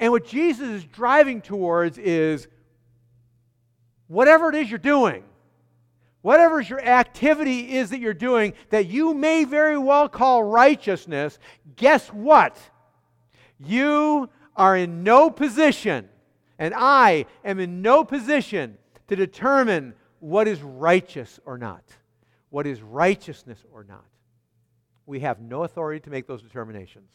And 0.00 0.10
what 0.10 0.26
Jesus 0.26 0.68
is 0.68 0.84
driving 0.84 1.42
towards 1.42 1.98
is 1.98 2.48
whatever 4.06 4.48
it 4.48 4.54
is 4.54 4.70
you're 4.70 4.78
doing, 4.78 5.22
whatever 6.22 6.62
your 6.62 6.80
activity 6.80 7.74
is 7.76 7.90
that 7.90 8.00
you're 8.00 8.14
doing 8.14 8.54
that 8.70 8.86
you 8.86 9.12
may 9.12 9.44
very 9.44 9.76
well 9.76 10.08
call 10.08 10.42
righteousness, 10.42 11.38
guess 11.76 12.08
what? 12.08 12.58
You 13.58 14.30
are 14.56 14.74
in 14.78 15.02
no 15.02 15.28
position 15.28 16.08
and 16.58 16.74
I 16.76 17.26
am 17.44 17.60
in 17.60 17.82
no 17.82 18.04
position 18.04 18.78
to 19.08 19.16
determine 19.16 19.94
what 20.20 20.48
is 20.48 20.60
righteous 20.62 21.38
or 21.44 21.56
not, 21.56 21.84
what 22.50 22.66
is 22.66 22.82
righteousness 22.82 23.64
or 23.72 23.84
not. 23.84 24.04
We 25.06 25.20
have 25.20 25.40
no 25.40 25.62
authority 25.64 26.00
to 26.00 26.10
make 26.10 26.26
those 26.26 26.42
determinations. 26.42 27.10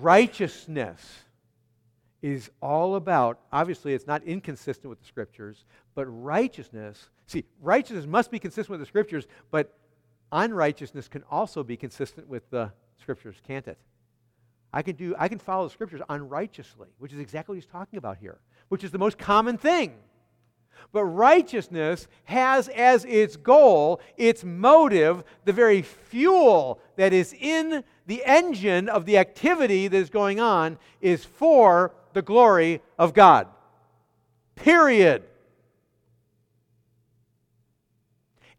Righteousness 0.00 1.00
is 2.22 2.50
all 2.60 2.96
about, 2.96 3.38
obviously, 3.52 3.94
it's 3.94 4.06
not 4.06 4.24
inconsistent 4.24 4.88
with 4.88 4.98
the 4.98 5.06
scriptures, 5.06 5.64
but 5.94 6.06
righteousness, 6.06 7.08
see, 7.26 7.44
righteousness 7.60 8.06
must 8.06 8.30
be 8.30 8.38
consistent 8.38 8.70
with 8.70 8.80
the 8.80 8.86
scriptures, 8.86 9.26
but 9.50 9.78
unrighteousness 10.32 11.06
can 11.06 11.22
also 11.30 11.62
be 11.62 11.76
consistent 11.76 12.26
with 12.26 12.48
the 12.50 12.72
scriptures, 13.00 13.36
can't 13.46 13.68
it? 13.68 13.78
I 14.76 14.82
can 14.82 14.94
do 14.94 15.14
I 15.18 15.28
can 15.28 15.38
follow 15.38 15.64
the 15.64 15.72
scriptures 15.72 16.02
unrighteously, 16.06 16.88
which 16.98 17.10
is 17.10 17.18
exactly 17.18 17.54
what 17.54 17.62
he's 17.62 17.72
talking 17.72 17.96
about 17.96 18.18
here, 18.18 18.36
which 18.68 18.84
is 18.84 18.90
the 18.90 18.98
most 18.98 19.16
common 19.16 19.56
thing. 19.56 19.94
But 20.92 21.04
righteousness 21.04 22.06
has 22.24 22.68
as 22.68 23.06
its 23.06 23.36
goal, 23.36 24.02
its 24.18 24.44
motive, 24.44 25.24
the 25.46 25.54
very 25.54 25.80
fuel 25.80 26.78
that 26.96 27.14
is 27.14 27.34
in 27.40 27.84
the 28.06 28.22
engine 28.26 28.90
of 28.90 29.06
the 29.06 29.16
activity 29.16 29.88
that 29.88 29.96
is 29.96 30.10
going 30.10 30.40
on 30.40 30.76
is 31.00 31.24
for 31.24 31.94
the 32.12 32.20
glory 32.20 32.82
of 32.98 33.14
God. 33.14 33.48
Period. 34.56 35.22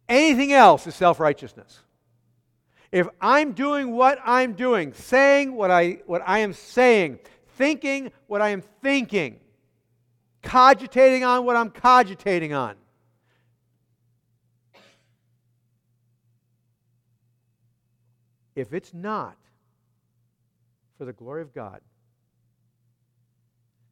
Anything 0.09 0.51
else 0.51 0.87
is 0.87 0.95
self 0.95 1.19
righteousness. 1.19 1.81
If 2.91 3.07
I'm 3.19 3.53
doing 3.53 3.91
what 3.91 4.19
I'm 4.23 4.53
doing, 4.53 4.93
saying 4.93 5.53
what 5.53 5.71
I, 5.71 5.99
what 6.05 6.21
I 6.25 6.39
am 6.39 6.53
saying, 6.53 7.19
thinking 7.57 8.11
what 8.27 8.41
I 8.41 8.49
am 8.49 8.61
thinking, 8.81 9.39
cogitating 10.41 11.23
on 11.23 11.45
what 11.45 11.55
I'm 11.55 11.69
cogitating 11.69 12.53
on. 12.53 12.75
If 18.55 18.73
it's 18.73 18.93
not 18.93 19.37
for 20.97 21.05
the 21.05 21.13
glory 21.13 21.43
of 21.43 21.53
God, 21.53 21.81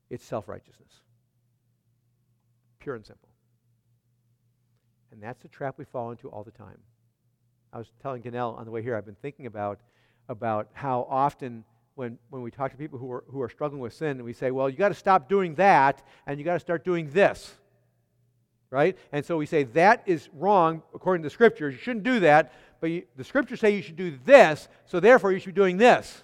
it's 0.09 0.25
self 0.25 0.47
righteousness. 0.47 1.01
Pure 2.79 2.95
and 2.95 3.05
simple. 3.05 3.29
And 5.11 5.21
that's 5.21 5.41
the 5.41 5.47
trap 5.49 5.75
we 5.77 5.85
fall 5.85 6.11
into 6.11 6.29
all 6.29 6.43
the 6.43 6.51
time. 6.51 6.77
I 7.75 7.77
was 7.77 7.91
telling 8.01 8.21
Ganell 8.21 8.57
on 8.57 8.63
the 8.63 8.71
way 8.71 8.81
here, 8.81 8.95
I've 8.95 9.05
been 9.05 9.17
thinking 9.21 9.47
about, 9.47 9.81
about 10.29 10.69
how 10.71 11.05
often 11.09 11.65
when, 11.95 12.17
when 12.29 12.41
we 12.41 12.49
talk 12.49 12.71
to 12.71 12.77
people 12.77 12.97
who 12.97 13.11
are, 13.11 13.25
who 13.27 13.41
are 13.41 13.49
struggling 13.49 13.81
with 13.81 13.91
sin, 13.91 14.23
we 14.23 14.31
say, 14.31 14.49
well, 14.49 14.69
you 14.69 14.77
got 14.77 14.89
to 14.89 14.95
stop 14.95 15.27
doing 15.27 15.55
that 15.55 16.01
and 16.25 16.39
you 16.39 16.45
got 16.45 16.53
to 16.53 16.59
start 16.61 16.85
doing 16.85 17.09
this. 17.11 17.53
Right? 18.69 18.97
And 19.11 19.25
so 19.25 19.35
we 19.35 19.45
say 19.45 19.63
that 19.63 20.03
is 20.05 20.29
wrong 20.31 20.83
according 20.93 21.23
to 21.23 21.27
the 21.27 21.31
scriptures. 21.33 21.73
You 21.73 21.79
shouldn't 21.81 22.05
do 22.05 22.21
that, 22.21 22.53
but 22.79 22.91
you, 22.91 23.03
the 23.17 23.25
scriptures 23.25 23.59
say 23.59 23.75
you 23.75 23.81
should 23.81 23.97
do 23.97 24.17
this, 24.23 24.69
so 24.85 25.01
therefore 25.01 25.33
you 25.33 25.39
should 25.39 25.53
be 25.53 25.59
doing 25.59 25.75
this. 25.75 26.23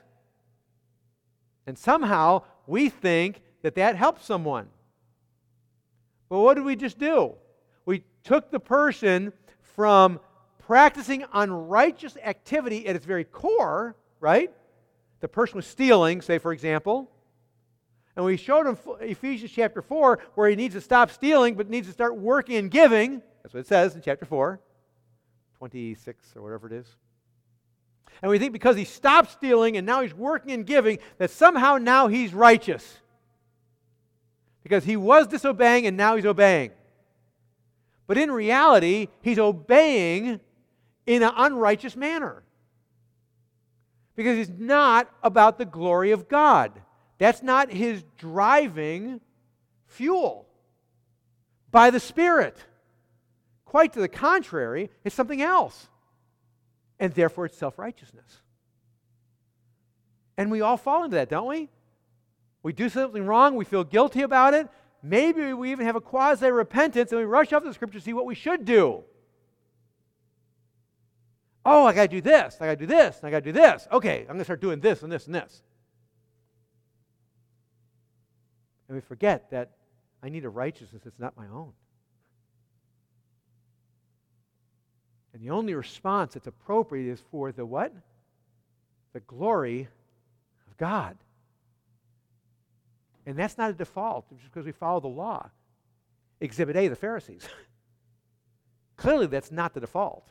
And 1.68 1.78
somehow 1.78 2.44
we 2.66 2.88
think 2.88 3.42
that 3.62 3.76
that 3.76 3.98
helps 3.98 4.26
someone. 4.26 4.68
But 6.30 6.40
what 6.40 6.54
did 6.54 6.64
we 6.64 6.78
just 6.78 6.98
do? 6.98 7.34
We 7.86 8.06
took 8.24 8.52
the 8.52 8.60
person 8.62 9.34
from 9.76 10.22
practicing 10.72 11.26
unrighteous 11.34 12.16
activity 12.24 12.88
at 12.88 12.96
its 12.96 13.06
very 13.06 13.26
core, 13.26 13.94
right? 14.22 14.50
The 15.20 15.28
person 15.28 15.58
was 15.58 15.66
stealing, 15.66 16.22
say, 16.22 16.38
for 16.38 16.54
example. 16.54 17.12
And 18.16 18.24
we 18.24 18.38
showed 18.38 18.66
him 18.66 18.78
Ephesians 19.02 19.52
chapter 19.52 19.82
4, 19.82 20.20
where 20.36 20.50
he 20.50 20.56
needs 20.56 20.74
to 20.76 20.80
stop 20.80 21.12
stealing, 21.12 21.56
but 21.56 21.70
needs 21.70 21.88
to 21.88 21.94
start 21.94 22.16
working 22.16 22.56
and 22.56 22.72
giving. 22.72 23.22
That's 23.44 23.54
what 23.54 23.60
it 23.60 23.68
says 23.68 23.96
in 23.96 24.02
chapter 24.02 24.24
4, 24.24 24.62
26 25.58 26.38
or 26.38 26.42
whatever 26.42 26.68
it 26.68 26.74
is. 26.74 26.88
And 28.22 28.32
we 28.32 28.40
think 28.40 28.54
because 28.54 28.78
he 28.78 28.86
stopped 28.86 29.30
stealing 29.30 29.76
and 29.76 29.86
now 29.86 30.02
he's 30.02 30.14
working 30.14 30.52
and 30.52 30.66
giving, 30.66 31.00
that 31.18 31.32
somehow 31.32 31.80
now 31.80 32.08
he's 32.08 32.34
righteous. 32.34 33.02
Because 34.64 34.86
he 34.86 34.96
was 34.96 35.28
disobeying 35.28 35.86
and 35.86 35.98
now 35.98 36.16
he's 36.16 36.26
obeying. 36.26 36.72
But 38.08 38.18
in 38.18 38.32
reality, 38.32 39.10
he's 39.22 39.38
obeying 39.38 40.40
in 41.06 41.24
an 41.24 41.32
unrighteous 41.36 41.96
manner. 41.96 42.44
Because 44.16 44.38
it's 44.38 44.52
not 44.58 45.10
about 45.24 45.58
the 45.58 45.66
glory 45.66 46.12
of 46.12 46.28
God. 46.28 46.72
That's 47.18 47.42
not 47.42 47.72
his 47.72 48.04
driving 48.18 49.22
fuel 49.88 50.48
by 51.72 51.90
the 51.90 52.00
Spirit. 52.00 52.58
Quite 53.66 53.94
to 53.94 54.02
the 54.02 54.10
contrary, 54.10 54.90
it's 55.04 55.16
something 55.16 55.42
else. 55.42 55.88
And 57.00 57.14
therefore, 57.14 57.46
it's 57.46 57.58
self 57.58 57.80
righteousness. 57.80 58.42
And 60.38 60.52
we 60.52 60.62
all 60.62 60.78
fall 60.78 61.04
into 61.04 61.16
that, 61.16 61.30
don't 61.30 61.48
we? 61.48 61.70
We 62.64 62.74
do 62.74 62.90
something 62.90 63.26
wrong, 63.26 63.56
we 63.56 63.66
feel 63.66 63.84
guilty 63.84 64.22
about 64.22 64.54
it. 64.54 64.68
Maybe 65.04 65.54
we 65.54 65.72
even 65.72 65.86
have 65.86 65.96
a 65.96 66.02
quasi 66.02 66.52
repentance 66.52 67.12
and 67.12 67.20
we 67.20 67.26
rush 67.26 67.52
off 67.54 67.64
to 67.64 67.70
the 67.70 67.74
scripture 67.74 67.98
to 68.00 68.06
see 68.06 68.14
what 68.14 68.26
we 68.26 68.36
should 68.36 68.66
do. 68.66 69.04
Oh, 71.66 71.86
I 71.86 71.94
got 71.94 72.04
to 72.04 72.08
do 72.08 72.22
this, 72.22 72.58
I 72.60 72.66
got 72.66 72.80
to 72.80 72.86
do 72.86 72.86
this, 72.88 73.20
I 73.24 73.30
got 73.30 73.44
to 73.44 73.46
do 73.46 73.52
this. 73.52 73.88
Okay, 73.92 74.22
I'm 74.22 74.28
going 74.28 74.40
to 74.40 74.44
start 74.44 74.62
doing 74.62 74.80
this 74.80 75.04
and 75.04 75.12
this 75.12 75.28
and 75.28 75.36
this. 75.36 75.62
And 78.88 78.96
we 78.96 79.02
forget 79.02 79.52
that 79.52 79.72
I 80.24 80.30
need 80.30 80.44
a 80.44 80.50
righteousness 80.50 81.04
that's 81.04 81.20
not 81.20 81.38
my 81.38 81.48
own. 81.48 81.72
And 85.34 85.42
the 85.42 85.52
only 85.52 85.74
response 85.74 86.34
that's 86.34 86.48
appropriate 86.48 87.12
is 87.12 87.22
for 87.32 87.52
the 87.52 87.66
what? 87.66 87.94
The 89.14 89.22
glory 89.22 89.88
of 90.68 90.78
God. 90.78 91.18
And 93.26 93.38
that's 93.38 93.58
not 93.58 93.70
a 93.70 93.74
default 93.74 94.30
just 94.32 94.52
because 94.52 94.66
we 94.66 94.72
follow 94.72 95.00
the 95.00 95.08
law. 95.08 95.50
Exhibit 96.42 96.76
A, 96.76 96.88
the 96.88 96.96
Pharisees. 96.96 97.48
Clearly, 98.98 99.28
that's 99.28 99.52
not 99.52 99.74
the 99.74 99.80
default. 99.80 100.28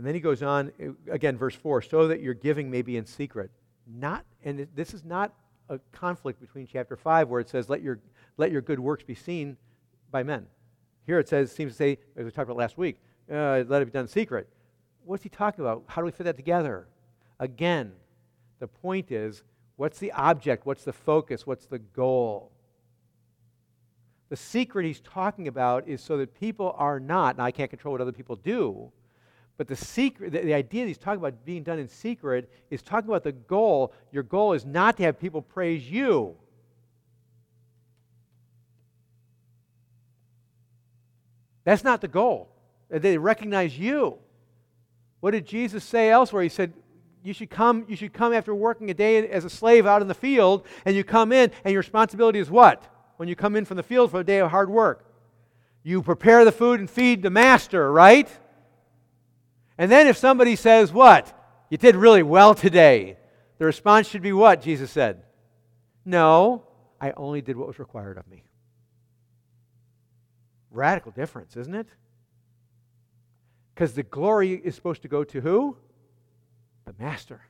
And 0.00 0.06
then 0.06 0.14
he 0.14 0.20
goes 0.20 0.42
on, 0.42 0.72
again, 1.10 1.36
verse 1.36 1.54
4 1.54 1.82
so 1.82 2.08
that 2.08 2.22
your 2.22 2.32
giving 2.32 2.70
may 2.70 2.80
be 2.80 2.96
in 2.96 3.04
secret. 3.04 3.50
Not, 3.86 4.24
and 4.42 4.66
this 4.74 4.94
is 4.94 5.04
not 5.04 5.34
a 5.68 5.78
conflict 5.92 6.40
between 6.40 6.66
chapter 6.66 6.96
5 6.96 7.28
where 7.28 7.38
it 7.38 7.50
says, 7.50 7.68
let 7.68 7.82
your, 7.82 7.98
let 8.38 8.50
your 8.50 8.62
good 8.62 8.80
works 8.80 9.04
be 9.04 9.14
seen 9.14 9.58
by 10.10 10.22
men. 10.22 10.46
Here 11.04 11.18
it 11.18 11.28
says, 11.28 11.52
seems 11.52 11.72
to 11.72 11.76
say, 11.76 11.98
as 12.16 12.24
we 12.24 12.30
talked 12.30 12.48
about 12.48 12.56
last 12.56 12.78
week, 12.78 12.96
uh, 13.30 13.62
let 13.68 13.82
it 13.82 13.84
be 13.84 13.90
done 13.90 14.04
in 14.04 14.08
secret. 14.08 14.48
What's 15.04 15.22
he 15.22 15.28
talking 15.28 15.62
about? 15.62 15.84
How 15.86 16.00
do 16.00 16.06
we 16.06 16.12
fit 16.12 16.24
that 16.24 16.36
together? 16.38 16.88
Again, 17.38 17.92
the 18.58 18.68
point 18.68 19.12
is 19.12 19.42
what's 19.76 19.98
the 19.98 20.12
object? 20.12 20.64
What's 20.64 20.84
the 20.84 20.94
focus? 20.94 21.46
What's 21.46 21.66
the 21.66 21.78
goal? 21.78 22.52
The 24.30 24.36
secret 24.36 24.86
he's 24.86 25.00
talking 25.00 25.46
about 25.46 25.86
is 25.86 26.00
so 26.00 26.16
that 26.16 26.40
people 26.40 26.74
are 26.78 26.98
not, 26.98 27.34
and 27.34 27.42
I 27.42 27.50
can't 27.50 27.68
control 27.68 27.92
what 27.92 28.00
other 28.00 28.12
people 28.12 28.36
do, 28.36 28.90
but 29.60 29.68
the 29.68 29.76
secret, 29.76 30.32
the, 30.32 30.38
the 30.38 30.54
idea 30.54 30.84
that 30.84 30.88
he's 30.88 30.96
talking 30.96 31.18
about 31.18 31.44
being 31.44 31.62
done 31.62 31.78
in 31.78 31.86
secret 31.86 32.50
is 32.70 32.80
talking 32.80 33.10
about 33.10 33.24
the 33.24 33.32
goal. 33.32 33.92
Your 34.10 34.22
goal 34.22 34.54
is 34.54 34.64
not 34.64 34.96
to 34.96 35.02
have 35.02 35.20
people 35.20 35.42
praise 35.42 35.86
you. 35.86 36.34
That's 41.64 41.84
not 41.84 42.00
the 42.00 42.08
goal. 42.08 42.48
They 42.88 43.18
recognize 43.18 43.78
you. 43.78 44.16
What 45.20 45.32
did 45.32 45.44
Jesus 45.44 45.84
say 45.84 46.08
elsewhere? 46.08 46.42
He 46.42 46.48
said, 46.48 46.72
you 47.22 47.34
should 47.34 47.50
come 47.50 47.84
you 47.86 47.96
should 47.96 48.14
come 48.14 48.32
after 48.32 48.54
working 48.54 48.90
a 48.90 48.94
day 48.94 49.28
as 49.28 49.44
a 49.44 49.50
slave 49.50 49.84
out 49.84 50.00
in 50.00 50.08
the 50.08 50.14
field 50.14 50.64
and 50.86 50.96
you 50.96 51.04
come 51.04 51.32
in 51.32 51.50
and 51.64 51.72
your 51.72 51.80
responsibility 51.80 52.38
is 52.38 52.50
what 52.50 52.82
when 53.18 53.28
you 53.28 53.36
come 53.36 53.54
in 53.56 53.66
from 53.66 53.76
the 53.76 53.82
field 53.82 54.10
for 54.10 54.20
a 54.20 54.24
day 54.24 54.38
of 54.38 54.50
hard 54.50 54.70
work 54.70 55.04
you 55.82 56.00
prepare 56.00 56.46
the 56.46 56.52
food 56.52 56.80
and 56.80 56.88
feed 56.88 57.20
the 57.20 57.28
master 57.28 57.92
right 57.92 58.26
and 59.80 59.90
then 59.90 60.06
if 60.06 60.16
somebody 60.16 60.54
says 60.54 60.92
what 60.92 61.32
you 61.70 61.78
did 61.78 61.96
really 61.96 62.22
well 62.22 62.54
today 62.54 63.16
the 63.58 63.64
response 63.64 64.06
should 64.06 64.22
be 64.22 64.32
what 64.32 64.60
jesus 64.60 64.90
said 64.90 65.22
no 66.04 66.62
i 67.00 67.10
only 67.16 67.40
did 67.40 67.56
what 67.56 67.66
was 67.66 67.78
required 67.78 68.18
of 68.18 68.28
me 68.28 68.44
radical 70.70 71.10
difference 71.10 71.56
isn't 71.56 71.74
it 71.74 71.88
because 73.80 73.94
the 73.94 74.02
glory 74.02 74.52
is 74.52 74.74
supposed 74.74 75.00
to 75.00 75.08
go 75.08 75.24
to 75.24 75.40
who? 75.40 75.74
The 76.84 76.92
Master. 76.98 77.40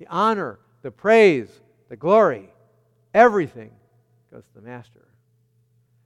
The 0.00 0.08
honor, 0.08 0.58
the 0.82 0.90
praise, 0.90 1.48
the 1.88 1.94
glory, 1.94 2.52
everything 3.14 3.70
goes 4.32 4.42
to 4.42 4.54
the 4.56 4.60
Master. 4.60 5.06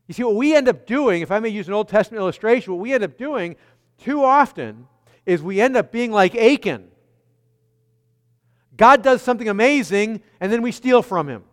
You 0.09 0.13
see, 0.13 0.25
what 0.25 0.35
we 0.35 0.55
end 0.55 0.69
up 0.69 0.87
doing, 0.87 1.23
if 1.23 1.31
I 1.31 1.39
may 1.39 1.49
use 1.49 1.69
an 1.69 1.73
Old 1.73 1.89
Testament 1.89 2.21
illustration, 2.21 2.75
what 2.75 2.83
we 2.83 2.93
end 2.93 3.03
up 3.03 3.17
doing 3.17 3.57
too 4.03 4.23
often 4.23 4.87
is 5.25 5.43
we 5.43 5.61
end 5.61 5.77
up 5.77 5.93
being 5.93 6.11
like 6.11 6.35
Achan. 6.35 6.89
God 8.77 9.03
does 9.03 9.23
something 9.23 9.49
amazing, 9.49 10.23
and 10.41 10.53
then 10.53 10.63
we 10.63 10.73
steal 10.73 11.03
from 11.03 11.29
him. 11.29 11.45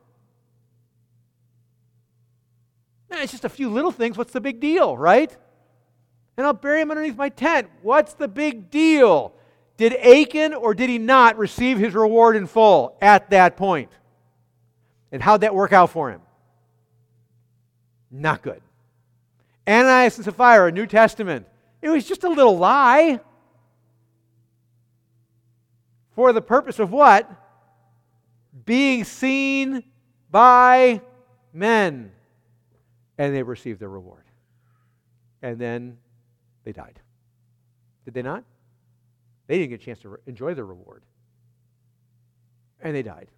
it's 3.12 3.32
just 3.32 3.44
a 3.44 3.50
few 3.50 3.70
little 3.70 3.92
things. 3.92 4.18
What's 4.18 4.32
the 4.32 4.40
big 4.40 4.60
deal, 4.60 4.98
right? 4.98 5.36
and 6.40 6.48
I'll 6.48 6.54
bury 6.54 6.80
him 6.80 6.90
underneath 6.90 7.18
my 7.18 7.28
tent. 7.28 7.70
What's 7.82 8.14
the 8.14 8.30
big 8.30 8.72
deal? 8.72 9.34
Did 9.76 9.94
Achan 9.94 10.54
or 10.54 10.74
did 10.74 10.90
he 10.90 10.98
not 10.98 11.38
receive 11.38 11.78
his 11.78 11.94
reward 11.94 12.38
in 12.38 12.48
full 12.48 12.98
at 13.02 13.30
that 13.32 13.58
point? 13.58 13.92
And 15.12 15.22
how'd 15.22 15.42
that 15.42 15.54
work 15.54 15.74
out 15.74 15.90
for 15.90 16.10
him? 16.10 16.22
Not 18.10 18.42
good. 18.42 18.62
Ananias 19.68 20.16
and 20.16 20.24
Sapphira, 20.24 20.72
New 20.72 20.86
Testament. 20.86 21.46
It 21.82 21.90
was 21.90 22.06
just 22.08 22.24
a 22.24 22.30
little 22.30 22.58
lie. 22.58 23.20
For 26.12 26.34
the 26.34 26.42
purpose 26.42 26.80
of 26.80 26.92
what? 26.92 27.30
Being 28.66 29.04
seen 29.04 29.84
by 30.30 31.02
men. 31.54 32.12
And 33.18 33.36
they 33.36 33.44
received 33.44 33.80
their 33.80 33.90
reward. 33.90 34.26
And 35.42 35.58
then 35.60 35.98
they 36.64 36.74
died. 36.74 37.00
Did 38.06 38.14
they 38.14 38.22
not? 38.22 38.44
They 39.48 39.58
didn't 39.58 39.70
get 39.70 39.82
a 39.82 39.86
chance 39.86 40.00
to 40.00 40.10
re- 40.10 40.18
enjoy 40.28 40.54
the 40.54 40.64
reward. 40.64 41.04
And 42.82 42.96
they 42.96 43.04
died. 43.04 43.30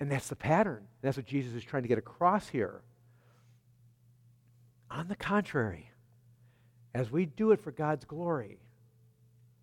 And 0.00 0.10
that's 0.10 0.28
the 0.28 0.36
pattern. 0.36 0.86
That's 1.02 1.16
what 1.16 1.26
Jesus 1.26 1.54
is 1.54 1.64
trying 1.64 1.82
to 1.82 1.88
get 1.88 1.98
across 1.98 2.48
here. 2.48 2.82
On 4.90 5.08
the 5.08 5.16
contrary, 5.16 5.90
as 6.94 7.10
we 7.10 7.26
do 7.26 7.52
it 7.52 7.60
for 7.60 7.70
God's 7.70 8.04
glory, 8.04 8.58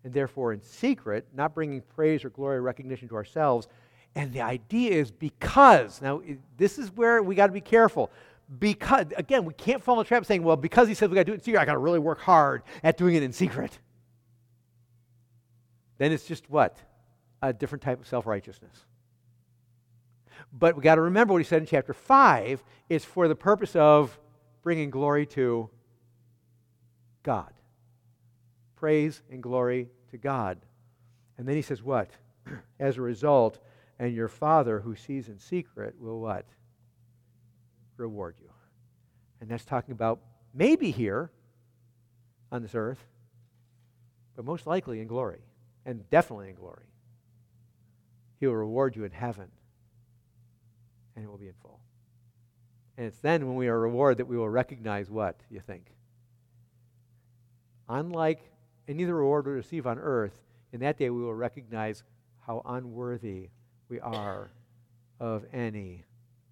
and 0.04 0.12
therefore 0.12 0.52
in 0.52 0.60
secret, 0.62 1.26
not 1.34 1.54
bringing 1.54 1.80
praise 1.80 2.24
or 2.24 2.30
glory 2.30 2.58
or 2.58 2.62
recognition 2.62 3.08
to 3.08 3.16
ourselves. 3.16 3.68
And 4.14 4.32
the 4.32 4.40
idea 4.40 4.92
is 4.92 5.10
because, 5.10 6.00
now 6.00 6.22
this 6.56 6.78
is 6.78 6.90
where 6.92 7.22
we 7.22 7.34
got 7.34 7.48
to 7.48 7.52
be 7.52 7.60
careful. 7.60 8.10
Because, 8.58 9.06
again, 9.16 9.44
we 9.44 9.52
can't 9.54 9.82
fall 9.82 9.96
in 9.96 10.04
the 10.04 10.08
trap 10.08 10.24
saying, 10.24 10.42
well, 10.42 10.56
because 10.56 10.86
he 10.86 10.94
said 10.94 11.10
we 11.10 11.16
got 11.16 11.22
to 11.22 11.24
do 11.24 11.32
it 11.32 11.36
in 11.36 11.40
secret, 11.42 11.60
I 11.60 11.64
got 11.64 11.72
to 11.72 11.78
really 11.78 11.98
work 11.98 12.20
hard 12.20 12.62
at 12.84 12.96
doing 12.96 13.16
it 13.16 13.22
in 13.22 13.32
secret. 13.32 13.76
Then 15.98 16.12
it's 16.12 16.24
just 16.24 16.48
what? 16.48 16.76
A 17.42 17.52
different 17.52 17.82
type 17.82 18.00
of 18.00 18.06
self 18.06 18.26
righteousness. 18.26 18.86
But 20.52 20.76
we 20.76 20.82
got 20.82 20.94
to 20.94 21.02
remember 21.02 21.32
what 21.32 21.38
he 21.38 21.44
said 21.44 21.62
in 21.62 21.66
chapter 21.66 21.92
5 21.92 22.62
is 22.88 23.04
for 23.04 23.28
the 23.28 23.34
purpose 23.34 23.74
of 23.76 24.18
bringing 24.62 24.90
glory 24.90 25.26
to 25.26 25.68
God. 27.26 27.52
Praise 28.76 29.20
and 29.32 29.42
glory 29.42 29.88
to 30.12 30.16
God. 30.16 30.58
And 31.36 31.46
then 31.46 31.56
he 31.56 31.62
says, 31.62 31.82
What? 31.82 32.08
As 32.80 32.96
a 32.96 33.02
result, 33.02 33.58
and 33.98 34.14
your 34.14 34.28
Father 34.28 34.78
who 34.78 34.94
sees 34.94 35.28
in 35.28 35.40
secret 35.40 35.96
will 35.98 36.20
what? 36.20 36.46
Reward 37.96 38.36
you. 38.40 38.48
And 39.40 39.50
that's 39.50 39.64
talking 39.64 39.90
about 39.90 40.20
maybe 40.54 40.92
here 40.92 41.32
on 42.52 42.62
this 42.62 42.76
earth, 42.76 43.04
but 44.36 44.44
most 44.44 44.64
likely 44.64 45.00
in 45.00 45.08
glory, 45.08 45.40
and 45.84 46.08
definitely 46.10 46.50
in 46.50 46.54
glory. 46.54 46.86
He 48.38 48.46
will 48.46 48.54
reward 48.54 48.94
you 48.94 49.02
in 49.02 49.10
heaven, 49.10 49.48
and 51.16 51.24
it 51.24 51.28
will 51.28 51.38
be 51.38 51.48
in 51.48 51.54
full. 51.60 51.80
And 52.96 53.06
it's 53.06 53.18
then 53.18 53.48
when 53.48 53.56
we 53.56 53.66
are 53.66 53.80
rewarded 53.80 54.18
that 54.18 54.26
we 54.26 54.36
will 54.36 54.48
recognize 54.48 55.10
what, 55.10 55.40
you 55.50 55.58
think? 55.58 55.95
Unlike 57.88 58.42
any 58.88 59.04
reward 59.04 59.46
we 59.46 59.52
receive 59.52 59.86
on 59.86 59.98
earth, 59.98 60.40
in 60.72 60.80
that 60.80 60.98
day 60.98 61.10
we 61.10 61.22
will 61.22 61.34
recognize 61.34 62.02
how 62.40 62.62
unworthy 62.64 63.50
we 63.88 64.00
are 64.00 64.50
of 65.20 65.44
any 65.52 66.04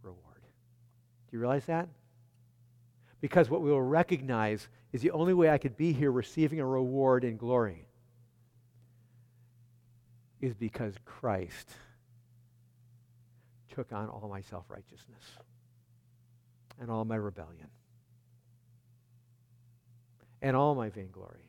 reward. 0.03 0.41
Do 0.41 1.37
you 1.37 1.41
realize 1.41 1.67
that? 1.67 1.89
Because 3.21 3.49
what 3.51 3.63
we 3.63 3.71
will 3.71 3.83
recognize 3.83 4.69
is 4.93 5.03
the 5.03 5.11
only 5.11 5.35
way 5.35 5.51
I 5.51 5.59
could 5.59 5.77
be 5.77 5.93
here 5.93 6.13
receiving 6.13 6.61
a 6.61 6.67
reward 6.67 7.25
in 7.25 7.37
glory 7.37 7.87
is 10.41 10.55
because 10.55 10.95
Christ 11.05 11.71
took 13.75 13.93
on 13.93 14.09
all 14.09 14.29
my 14.29 14.41
self 14.43 14.67
righteousness 14.69 15.25
and 16.81 16.91
all 16.91 17.05
my 17.05 17.17
rebellion 17.17 17.69
and 20.45 20.55
all 20.55 20.75
my 20.75 20.91
vainglory 20.91 21.49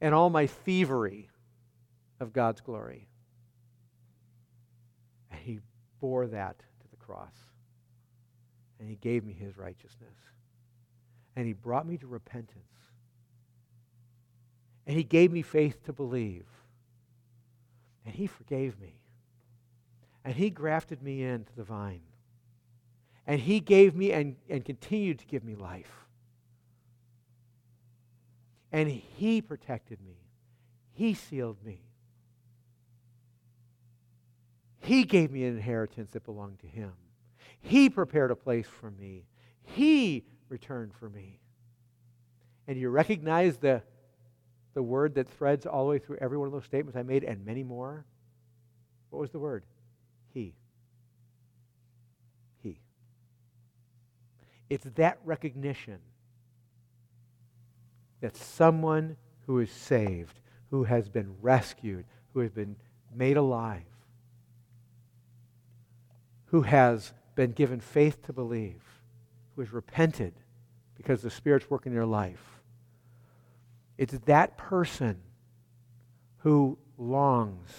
and 0.00 0.14
all 0.14 0.30
my 0.30 0.46
thievery 0.46 1.28
of 2.20 2.32
God's 2.32 2.60
glory. 2.60 3.08
And 5.32 5.40
he 5.40 5.58
bore 6.00 6.28
that 6.28 6.60
to 6.60 6.88
the 6.92 6.96
cross. 6.96 7.34
And 8.78 8.88
he 8.88 8.94
gave 8.94 9.24
me 9.24 9.32
his 9.32 9.58
righteousness. 9.58 10.14
And 11.34 11.44
he 11.44 11.52
brought 11.52 11.88
me 11.88 11.96
to 11.98 12.06
repentance. 12.06 12.62
And 14.86 14.96
he 14.96 15.02
gave 15.02 15.32
me 15.32 15.42
faith 15.42 15.82
to 15.86 15.92
believe. 15.92 16.46
And 18.06 18.14
he 18.14 18.28
forgave 18.28 18.78
me. 18.78 18.94
And 20.24 20.36
he 20.36 20.50
grafted 20.50 21.02
me 21.02 21.24
into 21.24 21.52
the 21.56 21.64
vine. 21.64 22.02
And 23.26 23.40
he 23.40 23.58
gave 23.58 23.96
me 23.96 24.12
and, 24.12 24.36
and 24.48 24.64
continued 24.64 25.18
to 25.18 25.26
give 25.26 25.42
me 25.42 25.56
life. 25.56 26.07
And 28.72 28.88
He 28.90 29.40
protected 29.40 30.00
me, 30.00 30.16
He 30.92 31.14
sealed 31.14 31.64
me. 31.64 31.82
He 34.80 35.04
gave 35.04 35.30
me 35.30 35.44
an 35.44 35.56
inheritance 35.56 36.10
that 36.12 36.24
belonged 36.24 36.60
to 36.60 36.66
Him. 36.66 36.92
He 37.60 37.90
prepared 37.90 38.30
a 38.30 38.36
place 38.36 38.66
for 38.66 38.90
me. 38.90 39.26
He 39.62 40.24
returned 40.48 40.94
for 40.94 41.08
me. 41.08 41.40
And 42.66 42.78
you 42.78 42.88
recognize 42.88 43.58
the, 43.58 43.82
the 44.74 44.82
word 44.82 45.14
that 45.16 45.28
threads 45.28 45.66
all 45.66 45.84
the 45.84 45.90
way 45.90 45.98
through 45.98 46.18
every 46.20 46.38
one 46.38 46.46
of 46.46 46.52
those 46.52 46.64
statements 46.64 46.96
I 46.96 47.02
made 47.02 47.24
and 47.24 47.44
many 47.44 47.62
more? 47.62 48.04
What 49.10 49.20
was 49.20 49.30
the 49.30 49.38
word? 49.38 49.64
He. 50.32 50.54
He. 52.62 52.80
It's 54.68 54.86
that 54.96 55.18
recognition 55.24 55.98
that 58.20 58.36
someone 58.36 59.16
who 59.46 59.60
is 59.60 59.70
saved, 59.70 60.40
who 60.70 60.84
has 60.84 61.08
been 61.08 61.34
rescued, 61.40 62.04
who 62.32 62.40
has 62.40 62.50
been 62.50 62.76
made 63.14 63.36
alive, 63.36 63.82
who 66.46 66.62
has 66.62 67.12
been 67.34 67.52
given 67.52 67.80
faith 67.80 68.22
to 68.26 68.32
believe, 68.32 68.82
who 69.54 69.62
has 69.62 69.72
repented 69.72 70.34
because 70.94 71.22
the 71.22 71.30
Spirit's 71.30 71.70
working 71.70 71.92
in 71.92 71.96
their 71.96 72.06
life. 72.06 72.60
It's 73.96 74.18
that 74.26 74.56
person 74.56 75.20
who 76.38 76.78
longs 76.96 77.70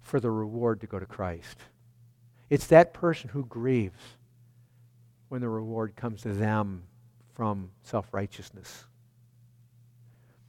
for 0.00 0.20
the 0.20 0.30
reward 0.30 0.80
to 0.80 0.86
go 0.86 0.98
to 0.98 1.06
Christ. 1.06 1.58
It's 2.50 2.66
that 2.68 2.94
person 2.94 3.30
who 3.30 3.44
grieves 3.46 4.02
when 5.28 5.40
the 5.40 5.48
reward 5.48 5.96
comes 5.96 6.22
to 6.22 6.32
them 6.32 6.84
from 7.34 7.70
self 7.82 8.06
righteousness. 8.12 8.84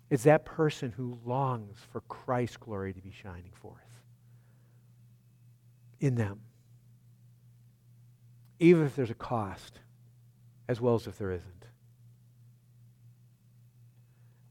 It's 0.09 0.23
that 0.23 0.45
person 0.45 0.91
who 0.91 1.19
longs 1.25 1.77
for 1.91 2.01
Christ's 2.01 2.57
glory 2.57 2.93
to 2.93 3.01
be 3.01 3.11
shining 3.11 3.51
forth 3.53 3.81
in 5.99 6.15
them, 6.15 6.41
even 8.59 8.85
if 8.85 8.95
there's 8.95 9.09
a 9.09 9.15
cost, 9.15 9.79
as 10.67 10.79
well 10.79 10.95
as 10.95 11.07
if 11.07 11.17
there 11.17 11.31
isn't. 11.31 11.65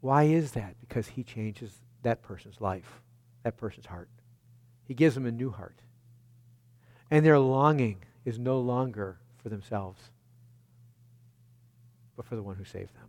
Why 0.01 0.25
is 0.25 0.53
that? 0.53 0.75
Because 0.81 1.09
he 1.09 1.23
changes 1.23 1.81
that 2.03 2.21
person's 2.21 2.61
life, 2.61 3.01
that 3.45 3.57
person's 3.57 3.87
heart. 3.87 4.09
He 4.87 4.93
gives 4.93 5.15
them 5.15 5.25
a 5.25 5.33
new 5.33 5.51
heart. 5.51 5.81
And 7.11 7.25
their 7.25 7.39
longing 7.39 8.03
is 8.25 8.39
no 8.39 8.59
longer 8.59 9.19
for 9.43 9.49
themselves 9.49 10.11
but 12.17 12.27
for 12.27 12.37
the 12.37 12.43
one 12.43 12.57
who 12.57 12.65
saved 12.65 12.95
them. 12.95 13.09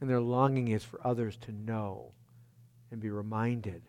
And 0.00 0.08
their 0.08 0.20
longing 0.20 0.68
is 0.68 0.84
for 0.84 1.04
others 1.04 1.36
to 1.38 1.52
know 1.52 2.12
and 2.90 3.00
be 3.00 3.10
reminded 3.10 3.82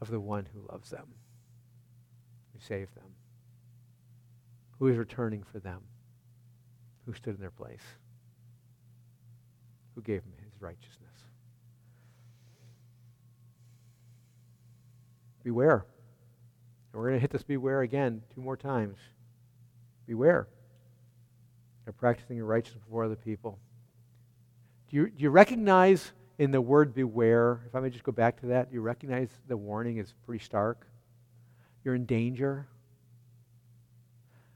of 0.00 0.10
the 0.10 0.20
one 0.20 0.46
who 0.52 0.66
loves 0.70 0.90
them, 0.90 1.06
who 2.52 2.60
saved 2.60 2.94
them, 2.96 3.14
who 4.78 4.88
is 4.88 4.96
returning 4.96 5.44
for 5.44 5.60
them, 5.60 5.80
who 7.06 7.14
stood 7.14 7.34
in 7.34 7.40
their 7.40 7.50
place, 7.50 7.84
who 9.94 10.02
gave 10.02 10.22
them 10.22 10.32
his 10.42 10.60
righteousness. 10.60 10.98
Beware. 15.44 15.86
And 16.92 17.00
we're 17.00 17.08
going 17.08 17.18
to 17.18 17.20
hit 17.20 17.30
this 17.30 17.42
beware 17.42 17.82
again 17.82 18.22
two 18.34 18.40
more 18.40 18.56
times. 18.56 18.96
Beware 20.06 20.48
and 21.86 21.96
practicing 21.96 22.36
your 22.36 22.46
righteousness 22.46 22.82
before 22.84 23.04
other 23.04 23.16
people. 23.16 23.58
Do 24.90 24.96
you, 24.96 25.06
do 25.08 25.22
you 25.22 25.30
recognize 25.30 26.12
in 26.38 26.50
the 26.50 26.60
word 26.60 26.94
beware, 26.94 27.60
if 27.66 27.74
I 27.74 27.80
may 27.80 27.90
just 27.90 28.04
go 28.04 28.12
back 28.12 28.40
to 28.40 28.46
that, 28.46 28.70
do 28.70 28.74
you 28.74 28.80
recognize 28.80 29.28
the 29.46 29.56
warning 29.56 29.98
is 29.98 30.14
pretty 30.26 30.44
stark? 30.44 30.86
You're 31.84 31.94
in 31.94 32.06
danger. 32.06 32.66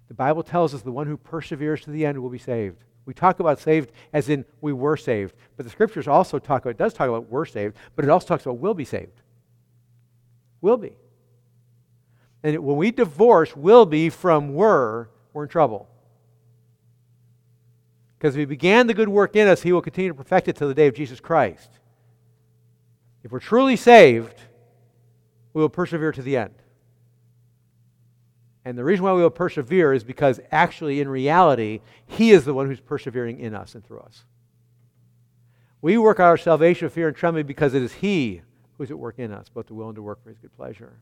The 0.08 0.14
Bible 0.14 0.42
tells 0.42 0.74
us 0.74 0.82
the 0.82 0.90
one 0.92 1.06
who 1.06 1.16
perseveres 1.16 1.82
to 1.82 1.90
the 1.90 2.06
end 2.06 2.20
will 2.20 2.30
be 2.30 2.38
saved. 2.38 2.82
We 3.04 3.14
talk 3.14 3.40
about 3.40 3.58
saved 3.58 3.92
as 4.12 4.28
in 4.28 4.44
we 4.60 4.72
were 4.72 4.96
saved, 4.96 5.34
but 5.56 5.64
the 5.64 5.70
scriptures 5.70 6.08
also 6.08 6.38
talk 6.38 6.62
about, 6.62 6.70
it 6.70 6.78
does 6.78 6.92
talk 6.92 7.08
about 7.08 7.30
we're 7.30 7.46
saved, 7.46 7.76
but 7.96 8.04
it 8.04 8.10
also 8.10 8.26
talks 8.26 8.44
about 8.44 8.58
will 8.58 8.74
be 8.74 8.84
saved. 8.84 9.22
Will 10.60 10.76
be. 10.76 10.92
And 12.42 12.58
when 12.58 12.76
we 12.76 12.90
divorce 12.90 13.56
will 13.56 13.86
be 13.86 14.10
from 14.10 14.54
were, 14.54 15.10
we're 15.32 15.44
in 15.44 15.48
trouble. 15.48 15.88
Because 18.18 18.34
if 18.34 18.40
He 18.40 18.44
began 18.44 18.86
the 18.86 18.94
good 18.94 19.08
work 19.08 19.36
in 19.36 19.46
us, 19.46 19.62
He 19.62 19.72
will 19.72 19.82
continue 19.82 20.10
to 20.10 20.14
perfect 20.14 20.48
it 20.48 20.56
till 20.56 20.68
the 20.68 20.74
day 20.74 20.88
of 20.88 20.94
Jesus 20.94 21.20
Christ. 21.20 21.70
If 23.22 23.30
we're 23.30 23.38
truly 23.38 23.76
saved, 23.76 24.34
we 25.52 25.62
will 25.62 25.68
persevere 25.68 26.12
to 26.12 26.22
the 26.22 26.36
end. 26.36 26.54
And 28.64 28.76
the 28.76 28.84
reason 28.84 29.04
why 29.04 29.12
we 29.12 29.22
will 29.22 29.30
persevere 29.30 29.92
is 29.92 30.04
because 30.04 30.40
actually, 30.50 31.00
in 31.00 31.08
reality, 31.08 31.80
He 32.06 32.32
is 32.32 32.44
the 32.44 32.54
one 32.54 32.66
who's 32.66 32.80
persevering 32.80 33.38
in 33.38 33.54
us 33.54 33.74
and 33.74 33.84
through 33.84 34.00
us. 34.00 34.24
We 35.80 35.96
work 35.96 36.18
out 36.18 36.26
our 36.26 36.36
salvation 36.36 36.86
with 36.86 36.94
fear 36.94 37.08
and 37.08 37.16
trembling 37.16 37.46
because 37.46 37.72
it 37.72 37.82
is 37.82 37.94
He 37.94 38.42
who 38.76 38.84
is 38.84 38.90
at 38.90 38.98
work 38.98 39.18
in 39.18 39.32
us, 39.32 39.48
both 39.48 39.68
to 39.68 39.74
will 39.74 39.88
and 39.88 39.96
to 39.96 40.02
work 40.02 40.22
for 40.22 40.30
His 40.30 40.38
good 40.38 40.54
pleasure. 40.56 40.98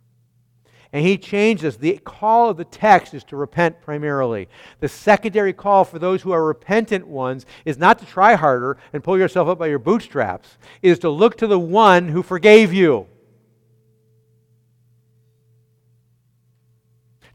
And 0.92 1.04
he 1.04 1.18
changes. 1.18 1.76
The 1.76 1.98
call 1.98 2.50
of 2.50 2.56
the 2.56 2.64
text 2.64 3.12
is 3.12 3.24
to 3.24 3.36
repent 3.36 3.80
primarily. 3.80 4.48
The 4.80 4.88
secondary 4.88 5.52
call 5.52 5.84
for 5.84 5.98
those 5.98 6.22
who 6.22 6.32
are 6.32 6.44
repentant 6.44 7.06
ones 7.06 7.44
is 7.64 7.78
not 7.78 7.98
to 7.98 8.06
try 8.06 8.34
harder 8.34 8.78
and 8.92 9.02
pull 9.02 9.18
yourself 9.18 9.48
up 9.48 9.58
by 9.58 9.66
your 9.66 9.78
bootstraps, 9.78 10.58
it 10.82 10.90
is 10.90 10.98
to 11.00 11.10
look 11.10 11.36
to 11.38 11.46
the 11.46 11.58
one 11.58 12.08
who 12.08 12.22
forgave 12.22 12.72
you. 12.72 13.06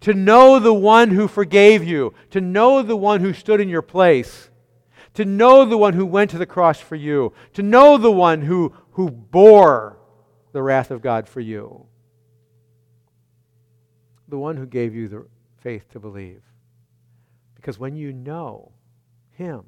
To 0.02 0.14
know 0.16 0.58
the 0.58 0.74
one 0.74 1.12
who 1.12 1.28
forgave 1.28 1.84
you, 1.84 2.16
to 2.32 2.42
know 2.42 2.82
the 2.82 2.98
one 2.98 3.22
who 3.22 3.34
stood 3.34 3.60
in 3.60 3.70
your 3.70 3.84
place, 3.84 4.50
to 5.14 5.26
know 5.26 5.64
the 5.64 5.78
one 5.78 5.94
who 5.94 6.08
went 6.08 6.32
to 6.32 6.40
the 6.40 6.48
cross 6.48 6.80
for 6.80 6.96
you, 6.96 7.34
to 7.54 7.62
know 7.62 7.98
the 7.98 8.12
one 8.12 8.42
who, 8.42 8.74
who 8.94 9.12
bore 9.12 10.00
the 10.54 10.64
wrath 10.64 10.90
of 10.90 11.04
God 11.04 11.28
for 11.28 11.40
you 11.40 11.86
the 14.32 14.38
one 14.38 14.58
who 14.58 14.66
gave 14.66 14.96
you 14.96 15.08
the 15.08 15.26
faith 15.58 15.88
to 15.92 16.00
believe. 16.00 16.42
Because 17.56 17.78
when 17.78 17.96
you 17.96 18.12
know 18.12 18.72
Him, 19.34 19.64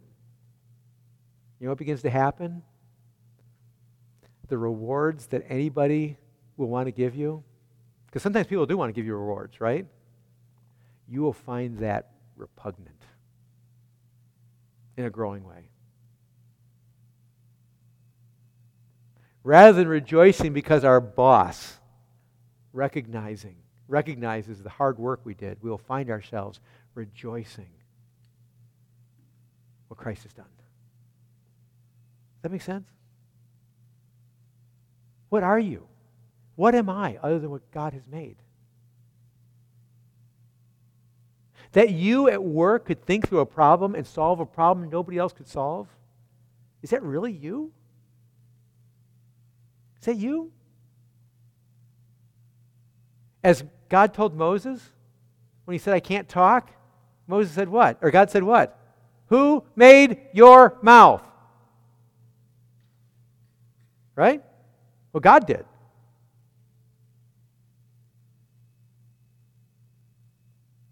you 1.60 1.66
know 1.66 1.72
what 1.72 1.78
begins 1.78 2.02
to 2.02 2.10
happen? 2.10 2.64
The 4.48 4.58
rewards 4.58 5.28
that 5.28 5.44
anybody 5.48 6.18
will 6.58 6.70
want 6.70 6.88
to 6.88 6.92
give 6.92 7.16
you, 7.16 7.44
because 8.08 8.24
sometimes 8.24 8.48
people 8.48 8.66
do 8.66 8.78
want 8.78 8.90
to 8.90 8.94
give 8.94 9.06
you 9.06 9.16
rewards, 9.16 9.60
right? 9.60 9.86
You 11.08 11.22
will 11.22 11.34
find 11.34 11.80
that 11.80 12.12
repugnant 12.38 13.04
in 14.96 15.06
a 15.06 15.10
growing 15.10 15.44
way. 15.44 15.70
Rather 19.44 19.74
than 19.74 19.90
rejoicing 19.90 20.54
because 20.54 20.86
our 20.86 21.02
boss, 21.02 21.80
recognizing 22.72 23.58
recognizes 23.88 24.62
the 24.62 24.70
hard 24.70 24.98
work 24.98 25.22
we 25.24 25.34
did, 25.34 25.58
we 25.62 25.70
will 25.70 25.78
find 25.78 26.10
ourselves 26.10 26.60
rejoicing 26.96 27.70
what 29.88 29.98
Christ 30.00 30.24
has 30.24 30.34
done. 30.34 30.46
Does 30.46 32.44
that 32.44 32.52
make 32.52 32.62
sense? 32.62 32.88
What 35.30 35.44
are 35.44 35.60
you? 35.60 35.88
What 36.56 36.76
am 36.76 36.90
I 36.90 37.18
other 37.22 37.40
than 37.40 37.50
what 37.50 37.70
God 37.72 37.94
has 37.94 38.08
made? 38.08 38.36
That 41.72 41.90
you 41.90 42.30
at 42.30 42.44
work 42.44 42.86
could 42.86 43.04
think 43.04 43.28
through 43.28 43.40
a 43.40 43.46
problem 43.46 43.96
and 43.96 44.06
solve 44.06 44.40
a 44.40 44.46
problem 44.46 44.90
nobody 44.90 45.18
else 45.18 45.34
could 45.34 45.48
solve? 45.48 45.88
Is 46.84 46.92
that 46.92 47.02
really 47.02 47.32
you? 47.32 47.72
Is 50.00 50.06
that 50.06 50.18
you? 50.18 50.52
As 53.44 53.64
God 53.90 54.14
told 54.14 54.36
Moses 54.36 54.82
when 55.66 55.74
he 55.74 55.80
said, 55.80 55.94
I 55.94 56.00
can't 56.00 56.30
talk, 56.30 56.72
Moses 57.28 57.54
said 57.54 57.70
what? 57.70 57.98
Or 58.02 58.12
God 58.12 58.32
said 58.32 58.44
what? 58.44 58.80
Who 59.28 59.64
made 59.76 60.18
your 60.34 60.78
mouth? 60.82 61.22
Right? 64.16 64.44
Well, 65.12 65.22
God 65.22 65.46
did. 65.46 65.66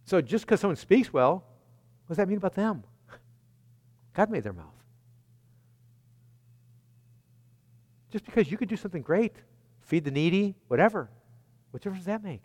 So 0.06 0.20
just 0.22 0.46
because 0.46 0.60
someone 0.60 0.76
speaks 0.76 1.14
well, 1.14 1.36
what 2.06 2.10
does 2.10 2.18
that 2.18 2.28
mean 2.28 2.38
about 2.38 2.56
them? 2.56 2.84
God 4.14 4.30
made 4.30 4.44
their 4.44 4.54
mouth. 4.54 4.66
Just 8.12 8.26
because 8.26 8.52
you 8.52 8.58
could 8.58 8.68
do 8.68 8.76
something 8.76 9.02
great, 9.02 9.34
feed 9.84 10.04
the 10.04 10.12
needy, 10.12 10.56
whatever, 10.68 11.10
what 11.72 11.82
difference 11.82 12.06
does 12.06 12.08
that 12.08 12.24
make? 12.24 12.42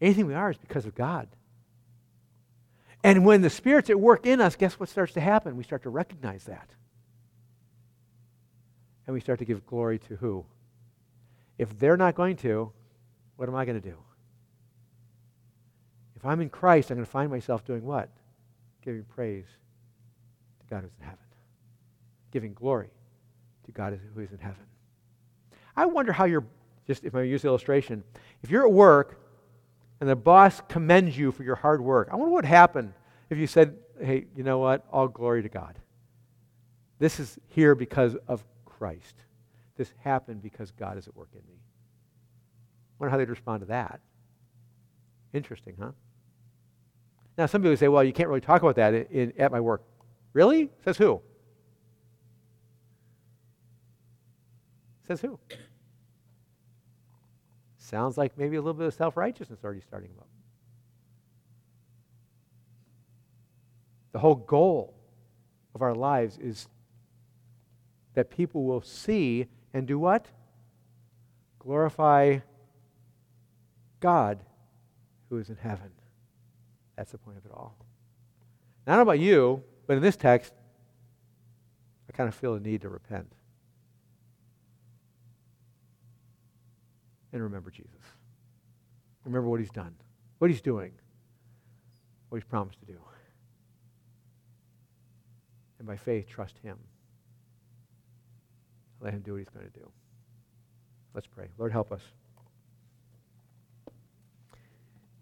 Anything 0.00 0.26
we 0.26 0.34
are 0.34 0.50
is 0.50 0.56
because 0.56 0.86
of 0.86 0.94
God. 0.94 1.28
And 3.02 3.24
when 3.24 3.42
the 3.42 3.50
Spirit's 3.50 3.90
at 3.90 3.98
work 3.98 4.26
in 4.26 4.40
us, 4.40 4.56
guess 4.56 4.78
what 4.78 4.88
starts 4.88 5.14
to 5.14 5.20
happen? 5.20 5.56
We 5.56 5.64
start 5.64 5.82
to 5.82 5.90
recognize 5.90 6.44
that. 6.44 6.68
And 9.06 9.14
we 9.14 9.20
start 9.20 9.38
to 9.40 9.44
give 9.44 9.66
glory 9.66 9.98
to 10.00 10.16
who? 10.16 10.44
If 11.58 11.78
they're 11.78 11.96
not 11.96 12.14
going 12.14 12.36
to, 12.38 12.72
what 13.36 13.48
am 13.48 13.54
I 13.54 13.64
going 13.64 13.80
to 13.80 13.88
do? 13.88 13.96
If 16.16 16.24
I'm 16.24 16.40
in 16.40 16.50
Christ, 16.50 16.90
I'm 16.90 16.96
going 16.96 17.06
to 17.06 17.10
find 17.10 17.30
myself 17.30 17.64
doing 17.64 17.82
what? 17.84 18.10
Giving 18.82 19.04
praise 19.04 19.46
to 20.60 20.66
God 20.68 20.82
who's 20.82 20.92
in 21.00 21.04
heaven, 21.04 21.18
giving 22.30 22.52
glory 22.52 22.90
to 23.64 23.72
God 23.72 23.98
who 24.14 24.20
is 24.20 24.30
in 24.30 24.38
heaven. 24.38 24.64
I 25.74 25.86
wonder 25.86 26.12
how 26.12 26.26
you're 26.26 26.44
just 26.86 27.04
if 27.04 27.14
I 27.14 27.22
use 27.22 27.42
the 27.42 27.48
illustration, 27.48 28.04
if 28.42 28.50
you're 28.50 28.66
at 28.66 28.72
work 28.72 29.20
and 30.00 30.08
the 30.08 30.16
boss 30.16 30.60
commends 30.68 31.16
you 31.16 31.32
for 31.32 31.42
your 31.42 31.56
hard 31.56 31.80
work, 31.80 32.08
I 32.10 32.16
wonder 32.16 32.30
what 32.30 32.36
would 32.36 32.44
happen 32.46 32.94
if 33.28 33.38
you 33.38 33.46
said, 33.46 33.76
hey, 34.02 34.26
you 34.36 34.42
know 34.42 34.58
what? 34.58 34.86
All 34.92 35.08
glory 35.08 35.42
to 35.42 35.48
God. 35.48 35.78
This 36.98 37.20
is 37.20 37.38
here 37.48 37.74
because 37.74 38.16
of 38.28 38.44
Christ. 38.64 39.14
This 39.76 39.92
happened 39.98 40.42
because 40.42 40.70
God 40.72 40.98
is 40.98 41.08
at 41.08 41.16
work 41.16 41.30
in 41.32 41.40
me. 41.48 41.60
Wonder 42.98 43.10
how 43.10 43.16
they'd 43.16 43.30
respond 43.30 43.60
to 43.60 43.66
that. 43.66 44.00
Interesting, 45.32 45.76
huh? 45.80 45.92
Now, 47.38 47.46
some 47.46 47.62
people 47.62 47.76
say, 47.76 47.88
well, 47.88 48.04
you 48.04 48.12
can't 48.12 48.28
really 48.28 48.42
talk 48.42 48.60
about 48.60 48.76
that 48.76 48.92
in, 48.92 49.06
in, 49.06 49.32
at 49.38 49.50
my 49.50 49.60
work. 49.60 49.82
Really? 50.34 50.70
Says 50.84 50.98
who? 50.98 51.22
Says 55.06 55.20
who? 55.22 55.38
Sounds 57.90 58.16
like 58.16 58.38
maybe 58.38 58.54
a 58.54 58.60
little 58.60 58.74
bit 58.74 58.86
of 58.86 58.94
self 58.94 59.16
righteousness 59.16 59.58
already 59.64 59.80
starting 59.80 60.10
up. 60.20 60.28
The 64.12 64.20
whole 64.20 64.36
goal 64.36 64.94
of 65.74 65.82
our 65.82 65.94
lives 65.94 66.38
is 66.38 66.68
that 68.14 68.30
people 68.30 68.62
will 68.62 68.80
see 68.80 69.48
and 69.74 69.88
do 69.88 69.98
what? 69.98 70.26
Glorify 71.58 72.38
God 73.98 74.38
who 75.28 75.38
is 75.38 75.50
in 75.50 75.56
heaven. 75.56 75.90
That's 76.96 77.10
the 77.10 77.18
point 77.18 77.38
of 77.38 77.44
it 77.44 77.52
all. 77.52 77.74
Now, 78.86 78.92
I 78.92 78.96
don't 78.96 79.06
know 79.06 79.10
about 79.12 79.20
you, 79.20 79.64
but 79.88 79.96
in 79.96 80.02
this 80.02 80.16
text, 80.16 80.52
I 82.08 82.12
kind 82.12 82.28
of 82.28 82.36
feel 82.36 82.54
a 82.54 82.60
need 82.60 82.82
to 82.82 82.88
repent. 82.88 83.32
And 87.32 87.42
remember 87.42 87.70
Jesus. 87.70 87.90
Remember 89.24 89.48
what 89.48 89.60
he's 89.60 89.70
done, 89.70 89.94
what 90.38 90.50
he's 90.50 90.60
doing, 90.60 90.92
what 92.28 92.38
he's 92.38 92.48
promised 92.48 92.80
to 92.80 92.86
do. 92.86 92.98
And 95.78 95.86
by 95.86 95.96
faith, 95.96 96.28
trust 96.28 96.58
him. 96.58 96.78
Let 99.00 99.14
him 99.14 99.20
do 99.20 99.32
what 99.32 99.38
he's 99.38 99.48
going 99.48 99.66
to 99.66 99.78
do. 99.78 99.90
Let's 101.14 101.26
pray. 101.26 101.48
Lord, 101.58 101.72
help 101.72 101.92
us. 101.92 102.02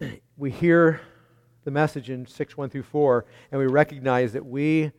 We 0.37 0.53
hear 0.53 1.01
the 1.65 1.73
message 1.73 2.11
in 2.11 2.25
6 2.25 2.57
1 2.57 2.71
through 2.71 2.85
4, 2.85 3.27
and 3.51 3.59
we 3.61 3.67
recognize 3.67 4.33
that 4.35 4.47
we. 4.47 4.93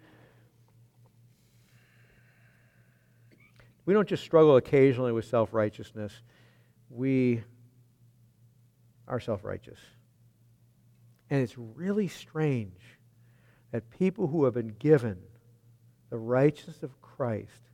We 3.85 3.93
don't 3.93 4.07
just 4.07 4.21
struggle 4.21 4.57
occasionally 4.57 5.13
with 5.13 5.23
self 5.23 5.53
righteousness 5.53 6.21
we 6.89 7.43
are 9.07 9.19
self 9.19 9.43
righteous. 9.43 9.79
And 11.29 11.41
it's 11.41 11.57
really 11.57 12.07
strange 12.07 12.97
that 13.71 13.89
people 13.89 14.27
who 14.27 14.45
have 14.45 14.53
been 14.53 14.75
given 14.79 15.17
the 16.09 16.17
righteousness 16.17 16.81
of 16.81 16.99
Christ 17.01 17.69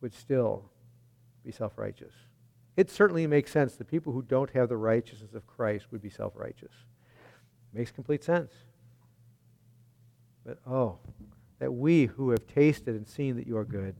would 0.00 0.12
still 0.12 0.70
be 1.44 1.52
self 1.52 1.78
righteous. 1.78 2.12
It 2.76 2.90
certainly 2.90 3.26
makes 3.26 3.52
sense 3.52 3.76
that 3.76 3.88
people 3.88 4.12
who 4.12 4.22
don't 4.22 4.50
have 4.50 4.68
the 4.68 4.76
righteousness 4.76 5.32
of 5.32 5.46
Christ 5.46 5.86
would 5.90 6.02
be 6.02 6.10
self 6.10 6.32
righteous. 6.36 6.72
Makes 7.72 7.92
complete 7.92 8.24
sense. 8.24 8.52
But 10.44 10.58
oh, 10.66 10.98
that 11.58 11.72
we 11.72 12.06
who 12.06 12.30
have 12.30 12.46
tasted 12.46 12.94
and 12.94 13.06
seen 13.06 13.36
that 13.36 13.46
you 13.46 13.56
are 13.56 13.64
good 13.64 13.96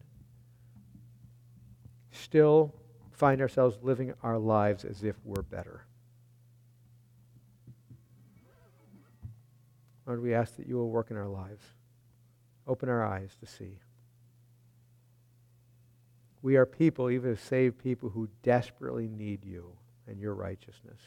still 2.13 2.75
find 3.17 3.41
ourselves 3.41 3.79
living 3.83 4.13
our 4.23 4.39
lives 4.39 4.85
as 4.85 5.03
if 5.03 5.17
we're 5.25 5.43
better. 5.43 5.87
Lord, 10.07 10.23
we 10.23 10.35
ask 10.35 10.57
that 10.57 10.69
you 10.69 10.77
will 10.77 10.91
work 10.91 11.11
in 11.11 11.17
our 11.17 11.27
lives. 11.27 11.65
Open 12.67 12.89
our 12.89 13.05
eyes 13.05 13.37
to 13.41 13.47
see. 13.47 13.81
We 16.43 16.57
are 16.57 16.67
people, 16.67 17.11
even 17.11 17.37
saved 17.37 17.79
people, 17.79 18.11
who 18.11 18.29
desperately 18.43 19.09
need 19.09 19.45
you 19.45 19.73
and 20.07 20.21
your 20.21 20.35
righteousness. 20.35 21.01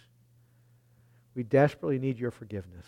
We 1.35 1.43
desperately 1.43 1.99
need 1.99 2.17
your 2.17 2.31
forgiveness. 2.31 2.85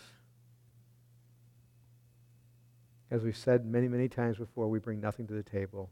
As 3.10 3.22
we've 3.22 3.36
said 3.36 3.64
many, 3.64 3.88
many 3.88 4.08
times 4.08 4.36
before, 4.36 4.68
we 4.68 4.80
bring 4.80 5.00
nothing 5.00 5.26
to 5.28 5.34
the 5.34 5.42
table 5.42 5.90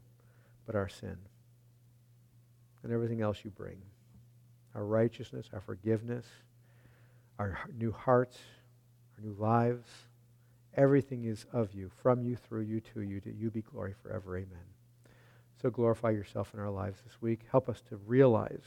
but 0.65 0.75
our 0.75 0.89
sin 0.89 1.17
and 2.83 2.91
everything 2.93 3.21
else 3.21 3.39
you 3.43 3.51
bring. 3.51 3.81
our 4.75 4.85
righteousness, 4.85 5.49
our 5.53 5.61
forgiveness, 5.61 6.25
our 7.39 7.59
new 7.77 7.91
hearts, 7.91 8.39
our 9.17 9.25
new 9.25 9.35
lives. 9.39 9.89
Everything 10.75 11.25
is 11.25 11.45
of 11.53 11.73
you, 11.73 11.91
from 12.01 12.23
you, 12.23 12.35
through 12.37 12.61
you, 12.61 12.81
to 12.81 13.01
you. 13.01 13.19
To 13.21 13.33
you 13.33 13.51
be 13.51 13.61
glory 13.61 13.93
forever. 14.03 14.37
Amen. 14.37 14.65
So 15.61 15.69
glorify 15.69 16.11
yourself 16.11 16.53
in 16.53 16.59
our 16.59 16.69
lives 16.71 17.01
this 17.05 17.21
week. 17.21 17.41
Help 17.51 17.69
us 17.69 17.81
to 17.89 17.97
realize 17.97 18.63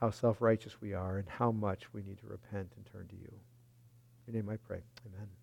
how 0.00 0.10
self 0.10 0.40
righteous 0.40 0.80
we 0.80 0.94
are 0.94 1.18
and 1.18 1.28
how 1.28 1.52
much 1.52 1.92
we 1.94 2.02
need 2.02 2.18
to 2.20 2.26
repent 2.26 2.72
and 2.76 2.86
turn 2.92 3.08
to 3.08 3.16
you. 3.16 3.32
In 4.28 4.34
your 4.34 4.42
name 4.42 4.50
I 4.50 4.56
pray. 4.56 4.82
Amen. 5.06 5.39